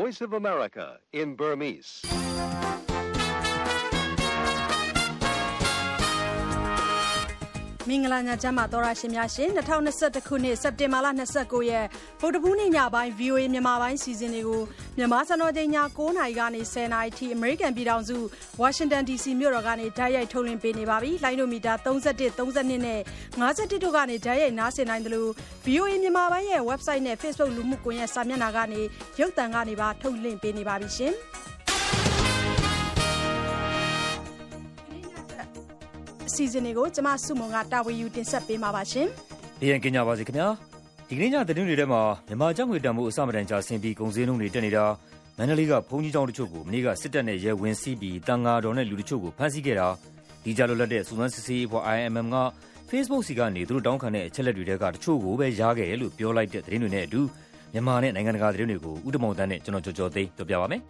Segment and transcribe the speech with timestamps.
[0.00, 2.00] Voice of America in Burmese.
[7.90, 11.06] မင်္ဂလာညချမ်းပါတော်ရရှင်များရှင်2021ခုနှစ်စက်တင်ဘာလ
[11.38, 11.86] 29ရက်
[12.20, 14.62] ဗုဒ္ဓဘူးနေ့ညပိုင်း VOA မြန်မာပိုင်းစီစဉ်တွေကို
[14.96, 18.16] မြန်မာစံတော်ချိန်ည9:00နာရီကနေ10:00နာရီထိ American ပြည်ထောင်စု
[18.62, 23.00] Washington DC မြို့တော်ကနေဓာတ်ရိုက်ထုတ်လွှင့်ပေးနေပါပြီ။လိုင်းဒိုမီတာ31 32နဲ့
[23.40, 25.30] 51တို့ကနေဓာတ်ရိုက်နားဆင်နိုင်တယ်လို့
[25.66, 28.80] VOA မြန်မာပိုင်းရဲ့ website နဲ့ Facebook လူမှုကွန်ရက်စာမျက်နှာကနေ
[29.20, 31.14] ရုပ်သံကနေပါထုတ်လွှင့်ပေးနေပါပြီရှင်။
[36.30, 39.06] အစီအစဉ်တွေကိုကျမစုမုံကတာဝန်ယူတင်ဆက်ပေးမှာပါရှင်။
[39.60, 40.48] ဘရန်ကင်ညာပါစေခင်ဗျာ
[41.08, 44.84] ဒီကနေ့ညသတင်းတွေထဲမှာမြန်မာကျပ်ငွေတန်ဖိုးအစမတန်ကြာဆင်းပြီးကုန်စည်နှုန်းတွေတက်နေတာ
[45.36, 49.88] မန္တလေးကဘုံကြီးကျောင်းတချို့ကိုမနေ့ကစစ်တပ်နဲ့ရဲဝင်စီးပြီးတန်ငါတော်နဲ့လူတချို့ကိုဖမ်းဆီးခဲ့တာ
[50.44, 52.36] ဒီကြလွတ်လပ်တဲ့စူဇန်စစ်စီးအဖွဲ့ IMM က
[52.90, 57.20] Facebook စီကနေသူတို့တောင်းခံတဲ့အချက်လက်တွေကတချို့ကိုပဲရားခဲ့တယ်လို့ပြောလိုက်တဲ့သတင်းတွေနဲ့အတူ
[57.72, 60.80] မြန်မာနဲ့နိုင်ငံတကာသတင်းတွေကိုဥတမောင်တန်းနဲ့ကျွန်တော်ကြော်ကြော်သိပြောပြပါမယ်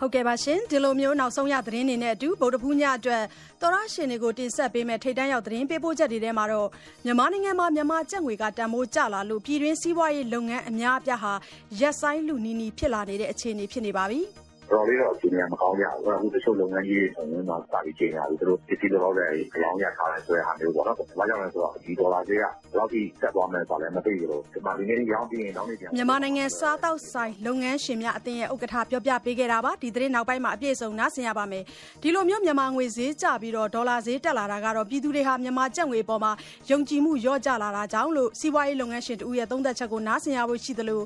[0.00, 3.22] ဟုတ်ကဲ့ပါရှင်ဒီလိုမျိုးနောက်ဆုံးရသတင်းတွေနဲ့အတူဗုဒ္ဓဖူးညအတွက်
[3.60, 6.68] သောရရှင်တွေကိုတင်ဆက်ပေးမယ်ထိတ်တန်းရောက်သတင်းပေးပို့ချက်တွေထဲမှာတော့
[7.04, 11.32] မြန်မာနိုင်ငံမှာမြန်မာကျပ်ငွေကတန်ဖိုးကျလာလို့ပြည်တွင်းစီးပွားရေးလုပ်ငန်းအများအပြားဟာ
[11.80, 14.22] ရက်ဆိုင်လူနီနီဖြစ်လာနေတဲ့အခြေအနေဖြစ်နေပါပြီ။
[14.70, 28.86] တော်တော်လေးတော့ အခြေအနေက မကောင်းကြဘူး။အခု တချို့လုပ်ငန်းကြီးတွေဆိုရင်တော့စာပြီးချိန်ရပြီသူတို့ ပစ္စည်းတွေတော့လည်းအလောင်းရထားတယ် ဆိုတဲ့ဟာမျိုးပေါ့နော်။ဘာကြောင့်လဲဆိုတော့ ဒီဒေါ်လာဈေးက ဘယ်လောက်ထိ တက်သွားမလဲ ဆိုတာလည်း မသိဘူးလို့ဒီမှာဒီနေ့ရောင်းပြီးရင် နောက်နေ့ ပြန်မြန်မာနိုင်ငံ စားတောက်ဆိုင်လုပ်ငန်းရှင်များအသင်းရဲ့ ဥက္ကဋ္ဌ
[28.90, 31.62] ပြောပြပေးခဲ့တာပါ ဒီသတင်း နောက်ပိုင်းမှာ အပြည့်အစုံ နားဆင်ရပါမယ်
[32.02, 36.32] ဒီလိုမျိုးမြန်မာငွေဈေးကျပြီးတော့ဒေါ်လာဈေး တက်လာတာကတော့ ပြည်သူတွေဟာ မြန်မာကျပ်ငွေပေါ်မှာ
[36.70, 41.02] ယုံကြည်မှု လျော့ကျလာတာကြောင့်လို့ စီးပွားရေးလုပ်ငန်းရှင်တူရဲ့ သုံးသက်ချက်ကို နားဆင်ရဖို့ရှိသလို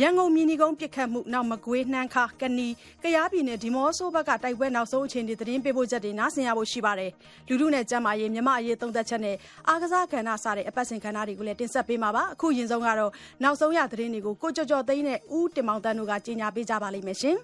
[0.00, 2.68] ရန်ကုန် မြင်းဒီကုန်းပြစ်ခတ်မှုနောက်မကွေး နှမ်းခါကနီ
[3.06, 7.10] ကရားပြည်နယ်ဒီမော့ဆိုဘက်ကတိုက်ပွဲနောက်ဆုံးအခြေအနေသတင်းပေးပို့ချက်တွေနားဆင်ရဖို့ရှိပါတယ်
[7.48, 9.36] လူလူနဲ့ကျမ်းမာရေးမြန်မာအရေးသုံးသက်ချက်နဲ့
[9.68, 17.36] အားကစားကဏ္ဍစတဲ့အပတ်စဉ်ကဏ္ဍတွေကိုလည်းတင်ဆက်ပေးမှာပါအခုရင်ဆုံးကတော့နောက်ဆုံးရသတင်းတွေကိုကိုကြော်ကြော်သိန်းနဲ့ဦးတင်မောင်တန်းတို့ကကြီးညာပေးကြပါလိမ့်မယ်ရှင်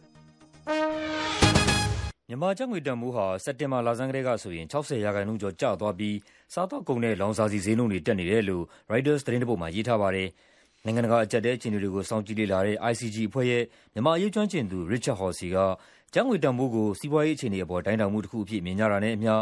[2.29, 6.17] မြန်မာကျပ်ငွေတန်ဖိုးဟာစက်တင်ဘာလဆန်းကတည်းကဆိုရင်60ရာခိုင်နှုန်းကျော်ကျသွားပြီး
[6.55, 10.29] စားတော့ကုန်တဲ့လောင်စာဆီဈေးနှုန်းတွေတက်နေတယ်လို့ Reuters သတင်းတစ်ပုဒ်မှာရေးထားပါတယ်။
[10.85, 15.59] နိုင်ငံတကာ အကြက်တဲအခြေအနေတွေကို စောင့်ကြည့်လေ့လာတဲ့ ICG အဖွဲ့ရဲ့ မြန်မာအရေး ကျွမ်းကျင်သူ Richard Horsey က
[16.15, 19.33] ကျပ်ငွေတန်ဖိုးကို စီးပွားရေးအခြေအနေအပေါ် တိုင်းတာမှုတစ်ခုအဖြစ် မြင်ကြတာနဲ့အမျှ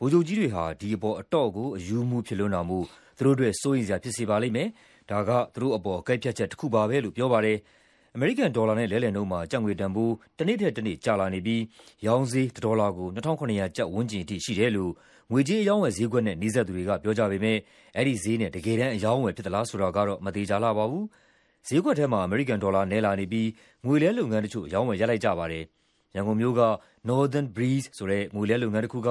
[0.00, 2.84] ဗိုလ်ချုပ်ကြီးတွေဟာ ဒီအပေါ် အတော့ကိုအယူမှုဖြစ်လွန်းတာမို့
[3.18, 4.68] သူတို့အတွက် စိုးရိမ်စရာ ဖြစ်စေပါလိမ့်မယ်။
[5.10, 7.58] ဒါက သူတို့အပေါ်ကိုက်ဖြတ်ချက်တစ်ခုပါပဲလို့ ပြောပါတယ်။
[8.14, 11.62] အမေရိကန်ဒေါ်လာနဲ့ လဲလှယ်နှုန်းမှာ ကျပ်ငွေတန်ဖိုး တနေ့ထက်တနေ့ ကျလာနေပြီး
[12.06, 14.92] ရောင်းဈေးတစ်ဒေါ်လာကို2700ကျပ်ဝန်းကျင်အထိ ရှိတယ်လို့
[15.32, 17.60] ငွေကြေးအရောင်းအဝယ်ဈေးကွက်နဲ့ နီးစပ်သူတွေက ပြောကြပေမယ့်
[17.96, 21.04] အဲဒီဈေးနဲ့ တကယ်တမ်း အရောင်းအဝယ် ဖြစ်သလားဆိုတာကတော့ မသေချာလှပါဘူး။
[21.68, 23.48] ဈေးကွက်ထဲမှာ အမေရိကန်ဒေါ်လာ နည်းလာနေပြီး
[23.86, 25.64] ငွေလဲလုပ်ငန်းတချို့ အရောင်းအဝယ် ရပ်လိုက်ကြပါတယ်။
[26.14, 26.62] ရန်ကုန်မြို့က
[27.08, 29.08] Northern Breeze ဆိုတဲ့ ငွေလဲလုပ်ငန်းတစ်ခုက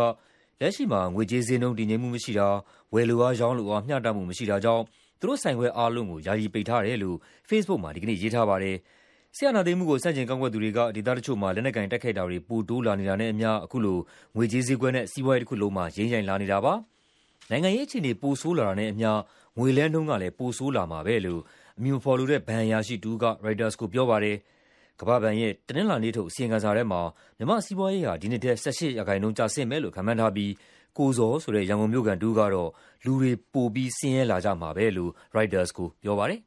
[0.61, 2.47] လက်ရှိမှာ ငွေကြေးဈေးနှုန်း တည်ငြိမ်မှုမရှိတာ၊
[2.93, 4.83] ဝယ်လိုအား ရောင်းလိုအား မျှတမှုမရှိတာကြောင့်
[5.19, 7.17] သူတို့ဆိုင်ခွဲအားလုံးကို ယာယီပိတ်ထားတယ်လို့
[7.49, 8.75] Facebook မှာ ဒီကနေ့ ရေးထားပါတယ်။
[9.39, 13.97] စစ်အာဏာသိမ်းမှုကို ဆန့်ကျင်ကန့်ကွက်သူတွေက ဒေသတချို့မှာ လက်နက်ကိုင် တိုက်ခိုက်တာတွေ ပိုတိုးလာနေတာနဲ့အမျှ အခုလို
[14.35, 16.73] ငွေကြေးဈေးကွက်နဲ့ စီးပွားရေးတစ်ခုလုံးမှာ ယိမ်းယိုင်လာနေတာပါ။
[17.49, 19.09] နိုင်ငံရေးအခြေအနေ ပိုဆိုးလာတာနဲ့အမျှ
[19.57, 21.41] ငွေလဲနှုန်းကလည်း ပိုဆိုးလာမှာပဲလို့
[21.77, 24.37] အမည်မဖော်လိုတဲ့ ဘဏ်အရာရှိတစ်ဦးက Reuters ကိုပြောပါတယ်။
[24.99, 27.01] ကမ္ဘာ့ဘဏ်ရဲ့ တနင်္လာနေ့ထုတ် အစီရင်ခံစာထဲမှာ
[27.37, 30.51] မြန်မာ့စီးပွားရေးဟာ ဒီနှစ်ထဲ18ရာခိုင်နှုန်းကျဆင်းမယ်လို့ ခန့်မှန်းထားပြီး
[30.97, 32.69] ကိုဇော်ဆိုတဲ့ ရန်ကုန်မြို့ခံတစ်ဦးကတော့
[33.05, 36.41] လူတွေ ပိုပြီး ဆင်းရဲလာကြမှာပဲလို့ Reuters ကိုပြောပါတယ်။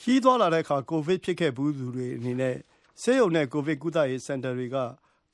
[0.00, 2.56] ခရီးသွားလာတဲ့အခါ ကိုဗစ်ဖြစ်ခဲ့ဖူးသူတွေအနေနဲ့
[3.02, 4.76] ဆေးရုံနဲ့ ကိုဗစ်ကုသရေးစင်တာတွေက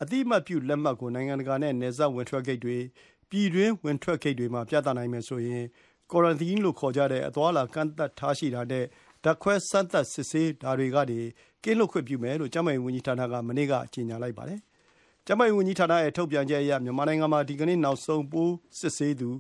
[0.03, 2.77] အသိအမှတ်ပြုလက်မှတ်ကို နိုင်ငံတကာနဲ့ နယ်စပ်ဝင်ထွက်ဂိတ်တွေ၊
[3.31, 5.65] ပြည်တွင်းဝင်ထွက်ဂိတ်တွေမှာ ပြသနိုင်မယ်ဆိုရင်
[6.11, 8.85] Quarantine လို့ခေါ်ကြတဲ့ အသွားအလာ ကန့်သတ်ထားရှိတာနဲ့
[9.25, 11.21] ဓာတ်ခွဲစမ်းသပ် စစ်ဆေးတာတွေကနေ
[11.65, 14.61] ကင်းလွတ်ခွင့်ပြုမယ်လို့ ကျန်းမာရေးဝန်ကြီးဌာနက မနေ့က ကြေညာလိုက်ပါတယ်။
[15.27, 19.31] ကျန်းမာရေးဝန်ကြီးဌာနရဲ့ ထုတ်ပြန်ချက်အရ မြန်မာနိုင်ငံမှာ ဒီကနေ့ နောက်ဆုံး ပိုးစစ်ဆေးသူ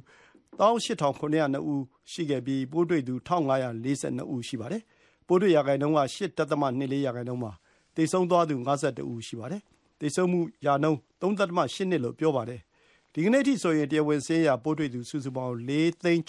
[0.60, 1.82] ၁၈,၇၀၂ ဦး
[2.12, 3.52] ရှိခဲ့ပြီး ပိုးတွေ့သူ ၁,၅
[3.84, 3.86] ၄
[4.18, 4.82] ၂ ဦး ရှိပါတယ်။
[5.30, 6.20] ပိုးတွေ့ရာခိုင်နှုန်းက ၈.
[6.62, 7.52] ၂၄ ရာခိုင်နှုန်းပါ။
[7.96, 9.62] သေဆုံးသွားသူ ၅၁ ဦးရှိပါတယ်။
[10.00, 11.50] သေဆုံးမှုရာနှုန်း ၃.၈
[11.90, 12.60] ၂ လို့ ပြောပါတယ်။
[13.14, 15.70] ဒီကနေ့အထိဆိုရင် တရားဝင်စာရင်းအရ ပိုးတွေ့သူ စုစုပေါင်း ၄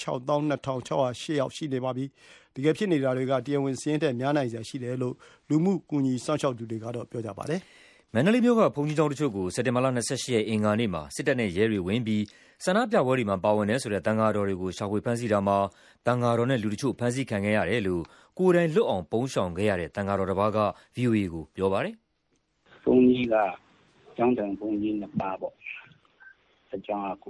[0.04, 0.32] ၆၂,
[0.66, 2.06] ၆၀၈ ယောက် ရှိနေပါပြီ။
[2.56, 5.16] တကယ်ဖြစ်နေတာတွေက တရားဝင်စာရင်းထက် များနိုင်စရာရှိတယ်လို့
[5.50, 7.62] လူမှုကူညီစောင့်ရှောက်သူတွေက ပြောကြပါတယ်။
[8.14, 12.24] မန္တလေးမြို့က ဘုန်းကြီးကျောင်းတချို့ကို စက်တင်ဘာလ ၂၈ ရက် အင်္ဂါနေ့မှာ စစ်တပ်နဲ့ရဲတွေဝင်ပြီး
[12.64, 15.58] ဆန္ဒပြပွဲတွေမှာ ပါဝင်တယ်ဆိုတဲ့ သံဃာတော်တွေကို ရှာဖွေဖမ်းဆီးတာမှာ
[16.06, 18.04] သံဃာတော်နဲ့ လူတချို့ ဖမ်းဆီးခံခဲ့ရတယ်လို့
[18.42, 20.58] ကိုယ်တိုင်လွတ်အောင် ပုန်းရှောင်ခဲ့ရတဲ့ သံဃာတော်တစ်ပါးက
[20.96, 21.96] ဗွီအိုအေကို ပြောပါတယ်။
[22.84, 23.36] “ဘုန်းကြီးက
[24.18, 25.56] ကျောင်းထိုင်ဘုန်းကြီးနှစ်ပါးပေါ့။
[26.74, 27.26] အကြောင်းက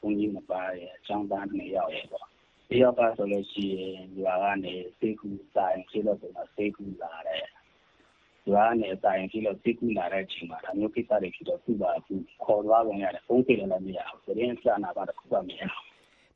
[0.00, 2.26] ဘုန်းကြီးနှစ်ပါးရယ်၊ကျောင်းသားနှစ်ယောက်ရယ်ပေါ့။
[2.68, 7.46] တစ်ယောက်ကဆိုလို့ရှိရင် ရွာကနေ ဆေးကုစာရင်ဖြစ်လို့ဆိုတော့ဆေးကုလာတယ်။
[8.50, 11.90] ရွာကနေစာရင်ဖြစ်လို့ဆေးကုလာတဲ့အချိန်မှာ ဒါမျိုးကိစ္စတွေဖြစ်တော့ သူ့ပါ
[12.44, 15.84] ခေါ်သွားပုံရတယ်။ဖုန်းဆက်လို့လည်း မရဘူး။သတင်းအစအန ဘာတစ်ခုမှ မရဘူး။”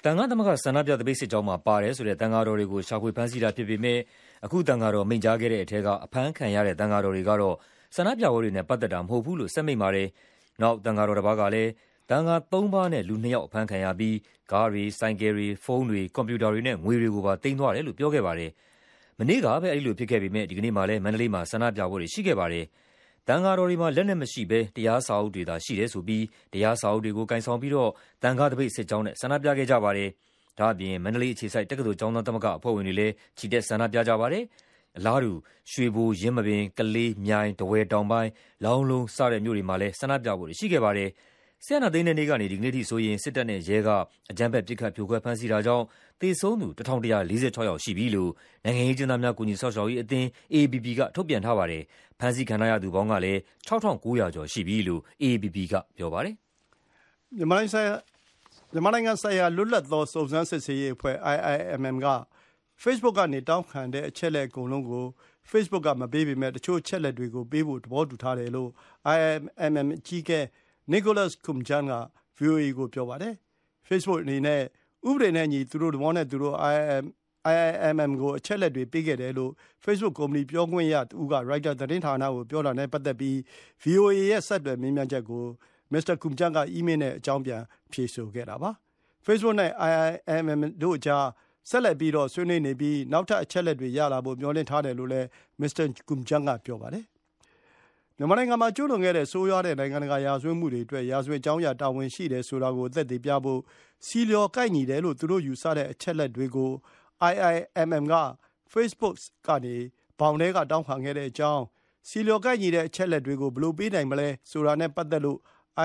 [0.06, 4.00] သံဃသမဂ္ဂ ဆန္ဒပြသပိတ်စစ်ကြောင်းမှာပါတယ်ဆိုတဲ့ သံဃာတော်တွေကို ရှာဖွေဖမ်းဆီးတာဖြစ်ပေမယ့်
[4.44, 7.56] အခု သံဃာတော် မိန့်ကြားခဲ့တဲ့ထဲက အဖမ်းခံရတဲ့ သံဃာတော်တွေကတော့
[7.96, 10.08] ဆန္ဒပြပွဲတွေနဲ့ ပတ်သက်တာမဟုတ်ဘူးလို့ ဆက်မိန့်ပါတယ်။
[10.62, 11.70] နောက် သံဃာတော်တစ်ပါးကလည်း
[12.10, 14.16] သံဃာ သုံးပါးနဲ့ လူ နှစ်ယောက် အဖမ်းခံရပြီး
[14.52, 18.50] ကားတွေ၊ဆိုင်ကယ်တွေ၊ဖုန်းတွေ၊ကွန်ပျူတာတွေနဲ့ ငွေတွေကိုပါ သိမ်းသွားတယ်လို့ ပြောခဲ့ပါတယ်။
[19.18, 22.64] မနေ့ကပဲ အဲဒီလိုဖြစ်ခဲ့ပေမယ့် ဒီကနေ့မှာလည်း မန္တလေးမှာ ဆန္ဒပြပွဲတွေရှိခဲ့ပါတယ်။
[23.28, 27.90] သံဃာတော်တွေမှာ လက်နက်မရှိဘဲ တရားစာအုပ်တွေသာ ရှိတယ်ဆိုပြီး တရားစာအုပ်တွေကို ကိုင်ဆောင်ပြီးတော့
[28.22, 30.08] သံဃာသပိတ်စစ်ကြောင်းနဲ့ ဆန္ဒပြခဲ့ကြပါတယ်။
[30.58, 34.44] ဒါ့အပြင် မန္တလေးအခြေစိုက် တက္ကသိုလ်ကျောင်းသားသမဂ္ဂအဖွဲ့ဝင်တွေလည်း ချီတက်ဆန္ဒပြကြပါတယ်။
[34.96, 35.32] အလားတူ
[35.70, 38.30] ရွှေဘို၊ယင်းမာပင်၊ကလေး၊မြိုင်၊ထားဝယ်တောင်ပိုင်း၊
[38.64, 41.10] လောင်းလုံး စတဲ့မြို့တွေမှာလည်း ဆန္ဒပြပွဲတွေ ရှိခဲ့ပါတယ်။
[41.62, 43.88] စစ်အာဏာသိမ်းတဲ့နေ့ကနေ ဒီကနေ့ထိဆိုရင် စစ်တပ်နဲ့ရဲက
[44.30, 45.84] အကြမ်းဖက် ပစ်ခတ် ဖြိုခွဲ ဖမ်းဆီးတာကြောင့်
[46.20, 47.06] သေဆုံးသူ ၁,၁၄
[47.56, 48.30] ၆ ယောက်ရှိပြီလို့
[48.64, 51.82] နိုင်ငံရေးအကျဉ်းသားများ ကူညီစောင့်ရှောက်ရေးအသင်း AAPP က ထုတ်ပြန်ထားပါတယ်။
[52.20, 56.34] ဖမ်းဆီးခံထားရသူပေါင်းကလည်း ၆,၉၀၀ ကျော်ရှိပြီလို့ AAPP က ပြောပါတယ်။
[57.36, 57.64] မြန်မာနို
[59.00, 62.08] င်ငံဆိုင်ရာ လွတ်လပ်သော စုံစမ်းစစ်ဆေးရေးအဖွဲ့ IIMM က
[62.82, 65.04] Facebook ကနေ တောင်းခံတဲ့ အချက်အလက် အကုန်လုံးကို
[65.50, 68.70] Facebook က မပေးပေမယ့် တချို့အချက်အလက်တွေကို ပေးဖို့ သဘောတူထားတယ်လို့
[69.14, 70.40] IIMM အကြီးအကဲ
[70.92, 71.94] Nicholas Koumjian က
[72.38, 73.34] VOA ကို ပြောပါတယ်။
[73.88, 74.60] Facebook အနေနဲ့
[75.08, 76.56] ဥပဒေနဲ့အညီ သူတို့သဘောနဲ့သူတို့
[77.52, 79.52] IIMM ကို အချက်အလက်တွေ ပေးခဲ့တယ်လို့
[79.84, 83.36] Facebook ကုမ္ပဏီ ပြောခွင့်ရတဦးက ရိုက်တာသတင်းဌာနကို ပြောတာနဲ့ပတ်သက်ပြီး
[83.84, 85.44] VOA ရဲ့ ဆက်သွယ်မေးမြန်းချက်ကို
[85.92, 88.70] မစ္စတာ Koumjian က အီးမေးလ်နဲ့ အကြောင်းပြန် ဖြေဆိုခဲ့တာပါ။
[89.26, 91.24] Facebook နဲ့ IIMM တို့ကြား
[91.70, 95.28] ဆက်လက်ပြီးဆွေးနွေးနေပြီး နောက်ထပ် အချက်အလက်တွေ ရလာဖို့ မျှော်လင့်ထားတယ်လို့လည်း
[95.60, 97.04] မစ္စတာ Koumjian က ပြောပါတယ်။
[98.18, 103.60] မြန်မာနိုင်ငံမှာ ကျူးလွန်ခဲ့တဲ့ ဆိုးရွားတဲ့ နိုင်ငံတကာ ရာဇဝတ်မှုတွေအတွက် ရာဇဝတ်ကြောင်းအရ တာဝန်ရှိတယ်ဆိုတာကို သက်သေပြဖို့
[104.06, 106.70] ဆီလျော်ကိုက်ညီတယ်လို့ သူတို့ယူဆတဲ့ အချက်အလက်တွေကို
[107.32, 108.14] IIMM က
[108.72, 109.14] Facebook
[109.46, 109.76] ကနေ
[110.18, 111.62] ဘောင်ထဲက တောင်းခံခဲ့တဲ့အကြောင်း၊
[112.08, 115.38] ဆီလျော်ကိုက်ညီတဲ့ အချက်အလက်တွေကို ဘယ်လိုပေးနိုင်မလဲဆိုတာနဲ့ ပတ်သက်လို့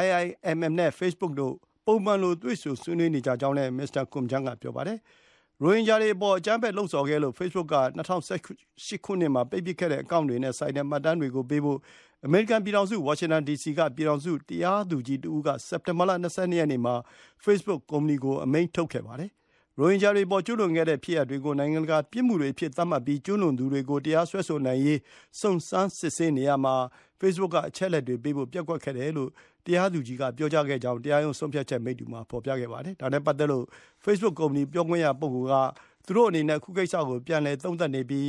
[0.03, 1.53] IIMM နဲ့ Facebook တို့
[1.85, 4.99] ပုံမှန်လို တွေ့ဆုံဆွေးနွေးနေကြကြောင်းလည်း မစ္စတာ Koumjian က ပြောပါတယ်။
[5.61, 8.55] ရိုဟင်ဂျာတွေအပေါ် အကြမ်းဖက် လှုံ့ဆော်ခဲ့လို့ Facebook က ၂၀၁
[8.85, 11.79] ၈ ခုနှစ်မှာ ပိတ်ပစ်ခဲ့တဲ့ အကောင့်တွေနဲ့ဆိုင်တဲ့ မှတ်တမ်းတွေကိုပေးဖို့
[12.25, 16.27] အမေရိကန်ပြည်ထောင်စု ဝါရှင်တန်ဒီစီက ပြည်ထောင်စုတရားသူကြီးတဦးက စက်တင်ဘာလ ၂၂
[16.59, 16.95] ရက်နေ့မှာ
[17.43, 19.31] Facebook ကုမ္ပဏီကို အမိန့်ထုတ်ခဲ့ပါတယ်။
[19.79, 24.99] ရိုဟင်ဂျာတွေအပေါ် ကျူးလွန်ခဲ့တဲ့ ဖြစ်ရပ်တွေကို နိုင်ငံတကာ ပြစ်မှုတွေအဖြစ် သတ်မှတ်ပြီး ကျူးလွန်သူတွေကို တရားစွဲဆိုနိုင်ရေး
[25.41, 26.75] စုံစမ်းစစ်ဆေးနေရာမှာ
[27.19, 29.29] Facebook က အချက်အလက်တွေပေးဖို့ ပျက်ကွက်ခဲ့တယ်လို့
[29.65, 33.65] တရားသူကြီးက ပြောကြားခဲ့ကြောင်း တရားရုံး ဆုံးဖြတ်ချက်မိတ္တူမှာ ဖော်ပြခဲ့ပါတယ်။ဒါနဲ့ပတ်သက်လို့
[34.05, 35.55] Facebook ကုမ္ပဏီ ပြောခွင့်ရပုဂ္ဂိုလ်က
[36.05, 38.27] သူတို့အနေနဲ့ အခုကိစ္စကို ပြန်လည် သုံးသပ်နေပြီး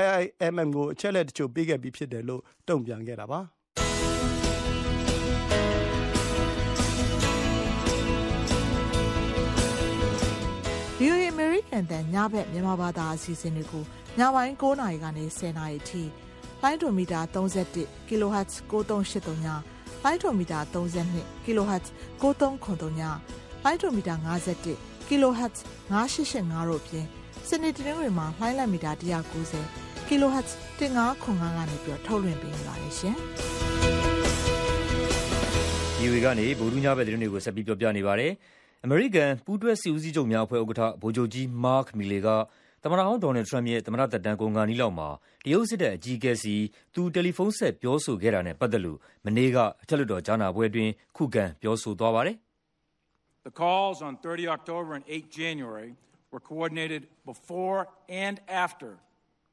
[0.00, 3.40] IIMM ကို အချက်အလက်တချို့ ပေးခဲ့ပြီးဖြစ်တယ်လို့ တုံ့ပြန်ခဲ့တာပါ။
[11.00, 13.84] VOA အမေရိကန်တန်ညဘက်မြန်မာဘာသာအစီအစဉ်တွေကို
[14.18, 16.02] ညပိုင်း9:00နာရီကနေ10:00နာရီအထိ
[16.62, 19.46] လိုင်းဒိုမီတာ31 kHz 9383ည
[20.04, 21.86] လိုင်းဒိုမီတာ32 kHz
[22.20, 23.02] 9393ည
[23.64, 25.56] လိုင်းဒိုမီတာ51 kHz
[25.90, 27.06] 9885တို့အပြင်
[27.48, 28.90] စနေတနင်္ဂနွေမှာလိုင်းလံမီတာ
[29.50, 30.48] 190 kHz
[30.78, 33.16] 1505ကနေပြီးထုတ်လွှင့်ပေးနေပါတယ်ရှင်။
[36.00, 38.32] VOA ကနေဗုဒ္ဓညဘက်သတင်းတွေကိုဆက်ပြီးပြောပြနေပါတယ်။
[38.84, 42.28] အမေရိကန်ပူးတွဲစစ်ဦးစီးချုပ်များအဖွဲ့ဥက္ကဋ္ဌဗိုလ်ချုပ်ကြီး Mark Milley က
[42.82, 45.08] သမ္မတဟောင်းဒေါ်နယ်လ်ဒ်ထရမ့်ပ်ရဲ့သမ္မတသက်တမ်းကုန်ခါနီးလောက်မှာ
[45.44, 46.54] တရုတ်စစ်တပ်အကြီးအကဲဆီ
[46.94, 52.36] သူတယ်လီဖုန်းဆက်ပြောဆိုခဲ့တာနဲ့ပတ်သက်လို့မနေ့ကအထက်လွှတ်တော်ကြားနာပွဲအတွင်းခုခံပြောဆိုသွားပါတယ်။
[53.46, 55.94] The calls on 30 October and 8 January
[56.32, 58.98] were coordinated before and after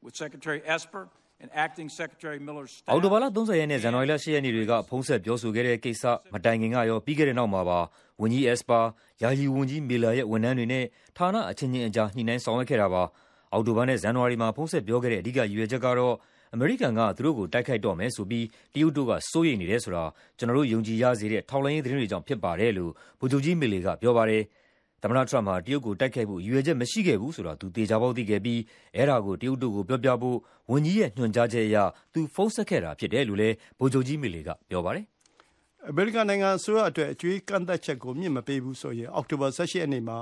[0.01, 1.09] with Secretary Esper
[1.39, 2.89] and Acting Secretary Miller's staff.
[2.91, 7.79] အောက်တိုဘာလ30ရက်နဲ့ဇန်နဝါရီလ10ရက်နေ့တွေကဖုန်းဆက်ပြောဆိုခဲ့တဲ့ကိစ္စမတိုင်ခင်ကရောပြီးခဲ့တဲ့နောက်မှာပါ
[8.21, 8.83] ဝန်ကြီး Esper
[9.21, 10.85] ၊ယာယီဝန်ကြီး Miller ရဲ့ဝန်ထမ်းတွေနဲ့
[11.17, 13.03] ဌာနအချင်းချင်းအကြားညှိနှိုင်းဆောင်ရွက်ခဲ့တာပါ။
[13.53, 16.15] အောက်တိုဘာနဲ့ဇန်နဝါရီမှာဖုန်းဆက်ပြောခဲ့တဲ့အဓိကရည်ရွယ်ချက်ကတော့
[16.55, 20.03] အမေရိကန်က သူတို့ကို တိုက်ခိုက်တော့မယ်ဆိုပြီး တရုတ်တို့က စိုးရိမ်နေတယ်ဆိုတာ
[20.37, 24.43] ကျနော်တို့ ယုံကြည်ရစေတဲ့ ထောက်လှမ်းရေးသတင်းတွေကြောင့် ဖြစ်ပါတယ်လို့ ဗိုလ်ချုပ်ကြီး Milley က ပြောပါတယ်။
[25.01, 28.59] သမ္မတထရမ့်ပ်ဟာ တရုတ်ကို တိုက်ခိုက်ဖို့ ရည်ရွယ်ချက်မရှိခဲ့ဘူးဆိုတာ သူ သေချာပေါက်သိခဲ့ပြီး
[28.95, 30.37] အဲဒါကို တရုတ်တို့ကို ပြောပြဖို့
[30.71, 31.77] ဝန်ကြီးရဲ့ ညွှန်ကြားချက်အရ
[32.13, 35.05] သူ ဖုန်းဆက်ခဲ့တာဖြစ်တယ်လို့လည်း ဗိုလ်ချုပ်ကြီး Milley က ပြောပါတယ်။
[35.89, 40.17] အမေရိကန်နိုင်ငံအစိုးရအတွက် အကြွေးကန့်သတ်ချက်ကို မြှင့်မပေးဘူးဆိုရင် အောက်တိုဘာ ၁၈ ရက်နေ့မှာ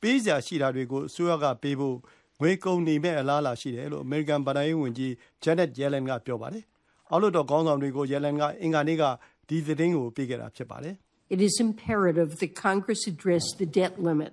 [0.00, 1.96] ပေးစရာရှိတာတွေကို အစိုးရကပေးဖို့
[2.40, 5.12] ငွေကုန်နေမယ့်အလားအလာရှိတယ်လို့အမေရိကန်ဘဏ္ဍာရေးဝန်ကြီး
[5.44, 6.64] Janet Yellen ကပြောပါတယ်။
[7.10, 9.04] အောက်လွှတ်တော်ခေါင်းဆောင်တွေကို Yellen ကအင်္ဂါနေ့က
[9.48, 10.94] ဒီသတင်းကိုပေးခဲ့တာဖြစ်ပါတယ်။
[11.34, 14.32] It is imperative that Congress address the debt limit.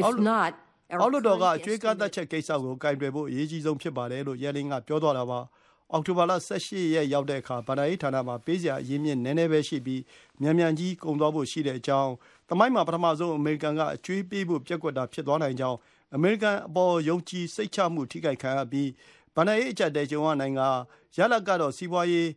[0.00, 0.52] If not,
[1.00, 5.40] အောက်လွှတ်တော်ကအကြွေးကန့်သတ်ချက်ကိစ္စကိုကိုင်တွယ်ဖို့အရေးကြီးဆုံးဖြစ်ပါတယ်လို့ Yellen ကပြောသွားတာပါ။
[5.92, 10.02] အောက်တိုဘာလ၁၈ရက်ရောက်တဲ့အခါဘဏ္ဍာရေးဌာနမှာပေးစရာအရင်းအမြစ်နည်းနည်းပဲရှိပြီး
[10.40, 12.10] မြန်မြန်ကြီးကုန်သွားဖို့ရှိတဲ့အကြောင်း၊
[12.48, 15.78] သမိုင်းမှာပထမဆုံးအမေရိကန်ကအကြွေးပေးဖို့ပျက်ကွက်တာဖြစ်သွားနိုင်ကြောင်း
[16.16, 18.88] အမေရိကန်အပေါ်ယုံကြည်စိတ်ချမှုထိခိုက်ခံရပြီး
[19.34, 20.68] ဘဏ္ဍာရေးအကျပ်အတည်းကြုံရနိုင်ကာ
[21.16, 22.28] ရလဒ်ကတော့စီးပွားရေး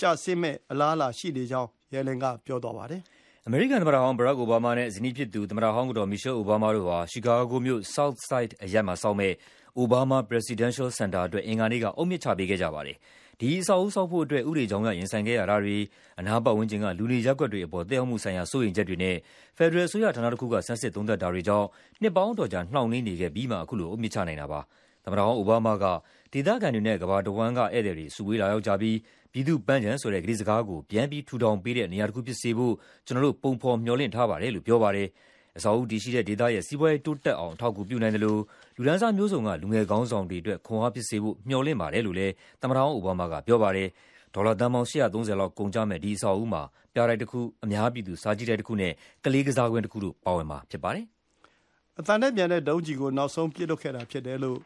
[0.00, 3.00] ကျဆင်းမယ့်အလားအလာရှိနေကြောင်း Yellen ကပြောသွားပါတယ်။
[3.46, 9.34] အမေရိကန်သမ္မတဟောင်း Barack Obama နဲ့ဇနီးဖြစ်သူသမ္မတဟောင်းကတော် Michelle Obama တို့ဟာချီကာဂိုမြို့ South Side အရပ်မှာဆောက်မယ့်
[9.82, 12.96] Obama Presidential Center အတွက်အင်္ဂါနေ့ကအုတ်မြစ်ချပေးခဲ့ကြပါတယ်။
[13.40, 15.76] ဒီအဆောက်အဦးဆောက်ဖို့အတွက် ဥပဒေကြောင်းအရ ရင်ဆိုင်ခဲ့ရတာတွေ၊
[16.18, 19.16] အနားပတ်ဝန်းကျင်က လူနေရပ်ကွက်တွေအပေါ် သက်ရောက်မှုဆိုင်ရာ စိုးရိမ်ချက်တွေနဲ့
[19.56, 21.66] ဖက်ဒရယ်အစိုးရဌာနတခုက ဆန်းစစ်သုံးသပ်တာတွေကြောင့်
[22.02, 24.60] နှစ်ပေါင်းအတော်ကြာ နှောင့်နှေးနေခဲ့ပြီးမှ အခုလို အုတ်မြစ်ချနိုင်တာပါ။
[25.04, 25.84] သမ္မတဟောင်း အိုဘားမားက
[26.32, 28.96] ဒေသခံတွေနဲ့ ကမ္ဘာတဝန်းက ဧည့်သည်တွေ စုဝေးလာရောက်ကြပြီး
[29.32, 32.74] ပြည်သူ့ပန်းခြံဆိုတဲ့ ကတိစကားကို ပြန်ပြီး ထူထောင်ပေးတဲ့ နေရာတခုဖြစ်စေဖို့
[33.06, 35.08] ကျနော်တို့ ပုံဖော်မျှော်လင့်ထားပါတယ်လို့ ပြောပါတယ်။
[35.58, 38.36] အဆောက်အဦးတည်ရှိတဲ့ဒေသရဲ့ စီးပွားရေးတိုးတက်အောင် အထောက်အကူပြုနိုင်သလို
[38.78, 43.88] လူတန်းစားမျိုးစုံက လူငယ်ခေါင်းဆောင်တွေအတွက် ခွန်အားဖြစ်စေဖို့ မျှော်လင့်ပါတယ်လို့လည်း သမ္မတဟောင်း အိုဘားမားက ပြောပါတယ်။
[44.34, 46.62] ဒေါ်လာသန်းပေါင်း ၈၃၀ လောက် ကုန်ကျမယ့် ဒီအဆောက်အဦးမှာ
[46.94, 48.92] ပြတိုက်တခု၊အများပြည်သူ စာကြည့်တိုက်တခုနဲ့
[49.24, 51.04] ကလေးကစားကွင်းတခုတို့ ပါဝင်မှာဖြစ်ပါတယ်။
[51.98, 54.58] “အသံထက်မြန်တဲ့ဒုံးကျည်ကို နောက်ဆုံးပစ်လွှတ်ခဲ့တာဖြစ်တယ်”လို့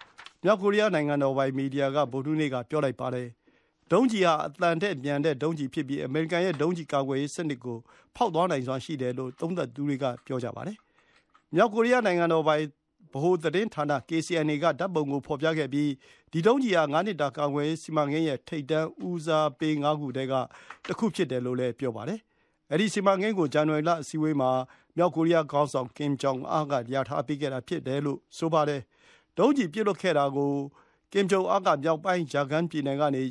[0.45, 3.27] မြောက်ကိုရီးယား နိုင်ငံတော်ပိုင် မီဒီယာက ဗုဒ္ဓဟူးနေ့က ပြောလိုက်ပါတယ်။
[3.93, 7.79] ဒုံးကျည်ဟာ အသံထက်မြန်တဲ့ ဒုံးကျည်ဖြစ်ပြီး အမေရိကန်ရဲ့ ဒုံးကျည်ကာကွယ်ရေးစနစ်ကို
[8.17, 10.77] ဖောက်သွားနိုင်စွမ်းရှိတယ်လို့ သုံးသပ်သူတွေက ပြောပါတယ်။
[11.55, 12.63] မြောက်ကိုရီးယား နိုင်ငံတော်ပိုင်
[13.13, 15.91] ဗဟိုသတင်းဌာန KCNA ကဓာတ်ပုံကိုဖော်ပြခဲ့ပြီး
[16.33, 20.35] ဒီဒုံးကျည်ဟာငါးနှစ်တာ ကာကွယ်ရေးစီမံကိန်းရဲ့ ထိပ်တန်းဦးစားပေးငါးခုထဲက
[20.89, 22.21] တခုဖြစ်တယ်လို့လည်း ပြောပါတယ်။
[22.71, 24.51] အဲဒီ စီမံကိန်းကို ဇန်နဝါရီလ အစည်းအဝေးမှာ
[24.97, 28.81] မြောက်ကိုရီးယားခေါင်းဆောင် Kim Jong Un က လျာထားပေးခဲ့တာဖြစ်တယ်လို့ ဆိုပါတယ်။
[29.39, 30.51] ဒုံးကျည်ပစ်လွှတ်ခဲ့တာကို
[31.13, 33.23] Kim Jong Un က မြောက်ပိုင်း Jagang ပြည်နယ်ကနေ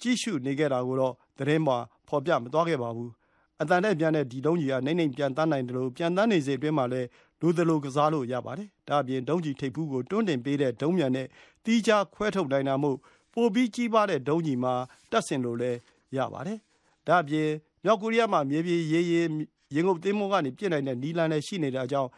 [0.00, 1.76] ကြည့်ရှုနေခဲ့တာကိုတော့ သတင်းမှာ
[2.08, 3.10] ဖော်ပြမသွားခဲ့ပါဘူး။
[3.62, 7.08] အသံထက်မြန်တဲ့ ဒီ ဒုံးကျည်ဟာ နိမ့်နိမ့်ပျံသန်းနိုင်သလို ပျံသန်းနေစဉ်အတွင်းမှာလည်း
[7.40, 11.26] လိုသလိုကစားလို့ရပါတယ်။ဒါ့အပြင်ဒုံးကျည်ထိပ်ဖူးကိုတွန်းတင်ပေးတဲ့ဒုံးပျံနဲ့
[11.64, 12.96] သီးခြားခွဲထုတ်နိုင်တာမို့
[13.34, 14.74] ပိုပြီးကြီးမားတဲ့ဒုံးကျည်မှာ
[15.10, 15.78] တပ်ဆင်လို့လည်း
[16.16, 16.58] ရပါတယ်။
[17.06, 17.48] ဒါ့အပြင်
[17.84, 19.28] မြောက်ကိုရီးယားမှာမြေပြင်၊ရေယာဉ်၊
[19.74, 22.10] ရေငုပ်သင်္ဘောကနေပစ်နိုင်တဲ့နည်းလမ်းလည်းရှိနေတာကြောင့်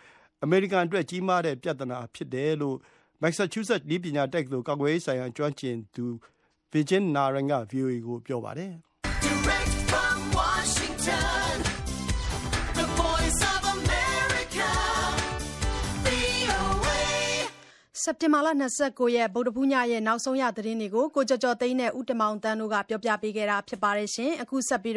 [0.43, 2.77] အမေရိကန်အတွက်ကြီးမားတဲ့ပြဿနာဖြစ်တယ်လို့
[3.23, 6.05] မက်ဆာချူးဆက်နည်းပညာတက္ကသိုလ်ကာကွယ်ရေးဆိုင်ရာကျွမ်းကျင်သူ
[6.73, 8.73] Vijin Narang ကဗွီအိုအေကိုပြောပါတယ်
[18.05, 18.65] စက်တင်ဘာလ ၂
[18.99, 24.09] ၉ ရက် ဗုဒ္ဓဟူးညရဲ့ နောက်ဆုံးရသတင်းတွေကို ကိုကျော်ကျော်သိန်းနဲ့ ဦးတင်မောင်သန်းတို့က ပြောပြပေးထားပါတယ်။
[24.43, 24.97] အခုဆက်ပြီး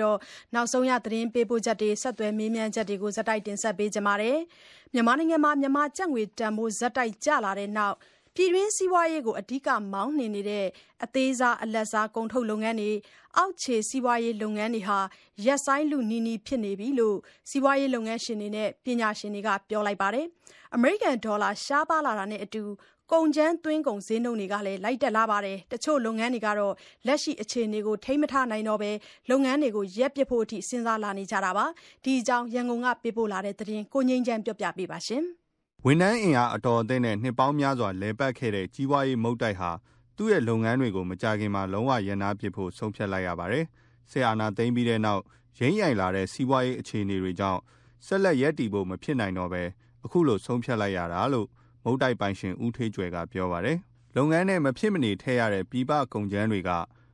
[0.54, 3.12] နောက်ဆုံးရ သတင်းပေးပို့ချက်တွေ၊ဆက်သွယ်မေးမြန်းချက်တွေကို
[3.48, 4.38] တင်ဆက်ပေးပါမယ်။
[4.94, 7.96] မြန်မာနိုင်ငံမှာ မြန်မာကျပ်ငွေတန်ဖိုး ဆက်တိုက်ကျလာတဲ့နောက်
[8.36, 10.66] ပြည်တွင်းစီးပွားရေးကို အဓိက မောင်းနှင်နေတဲ့
[11.04, 12.92] အသေးစား၊အလတ်စား ကုန်ထုတ်လုပ်ငန်းတွေ၊
[13.38, 15.00] အောက်ခြေ စီးပွားရေးလုပ်ငန်းတွေဟာ
[15.46, 17.18] ရပ်ဆိုင်းလုနီးနီးဖြစ်နေပြီလို့
[17.50, 20.28] စီးပွားရေးလုပ်ငန်းရှင်တွေနဲ့ ပညာရှင်တွေက ပြောပါတယ်။
[20.76, 22.64] အမေရိကန်ဒေါ်လာ ရှားပါးလာတာနဲ့အတူ
[23.12, 26.74] ကုန်ကြမ်းသွင်းကုန်ဈေးနှုန်းတွေလည်း လိုက်တက်လာပါတယ်။တချို့လုပ်ငန်းတွေကတော့
[27.08, 28.92] လက်ရှိအခြေအနေကို ထိန်းမထားနိုင်တော့ဘဲ
[29.30, 31.66] လုပ်ငန်းတွေကို ရပ်ပစ်ဖို့အထိ စဉ်းစားလာနေကြတာပါ။
[32.04, 35.24] ဒီအကြောင်း ရန်ကုန်ကပေးပို့တဲ့သတင်းကို ကိုငြိမ်းချမ်းက တင်ပြပေးထားပါတယ်။
[35.86, 39.72] ဝန်ထမ်းအင်အားအတော်အသင့်နဲ့ နှစ်ပေါင်းများစွာ လည်ပတ်ခဲ့တဲ့ ကြီးပွားရေးမုတ်တိုက်ဟာ
[40.18, 43.66] သူ့ရဲ့လုပ်ငန်းတွေကို မကြာခင်မှာ လုံးဝရပ်နားပစ်ဖို့ ဆုံးဖြတ်လိုက်ရပါတယ်။
[44.12, 45.22] စစ်အာဏာသိမ်းပြီးနောက်
[45.60, 47.60] ယိမ်းယိုင်လာတဲ့ စီးပွားရေးအခြေအနေတွေကြောင့်
[48.06, 49.64] ဆက်လက်ရပ်တည်ဖို့ မဖြစ်နိုင်တော့ဘဲ
[50.06, 51.48] အခုလိုဆုံးဖြတ်လိုက်ရတာလို့
[51.84, 53.78] မုန့်တိုက်ပိုင်ရှင်ဦးဌေးကြွယ်ကပြောပါတယ်။
[54.16, 56.70] လုပ်ငန်းထဲမဖြစ်မနေထည့်ရတဲ့ပြည်ပကုန်ကြမ်းတွေက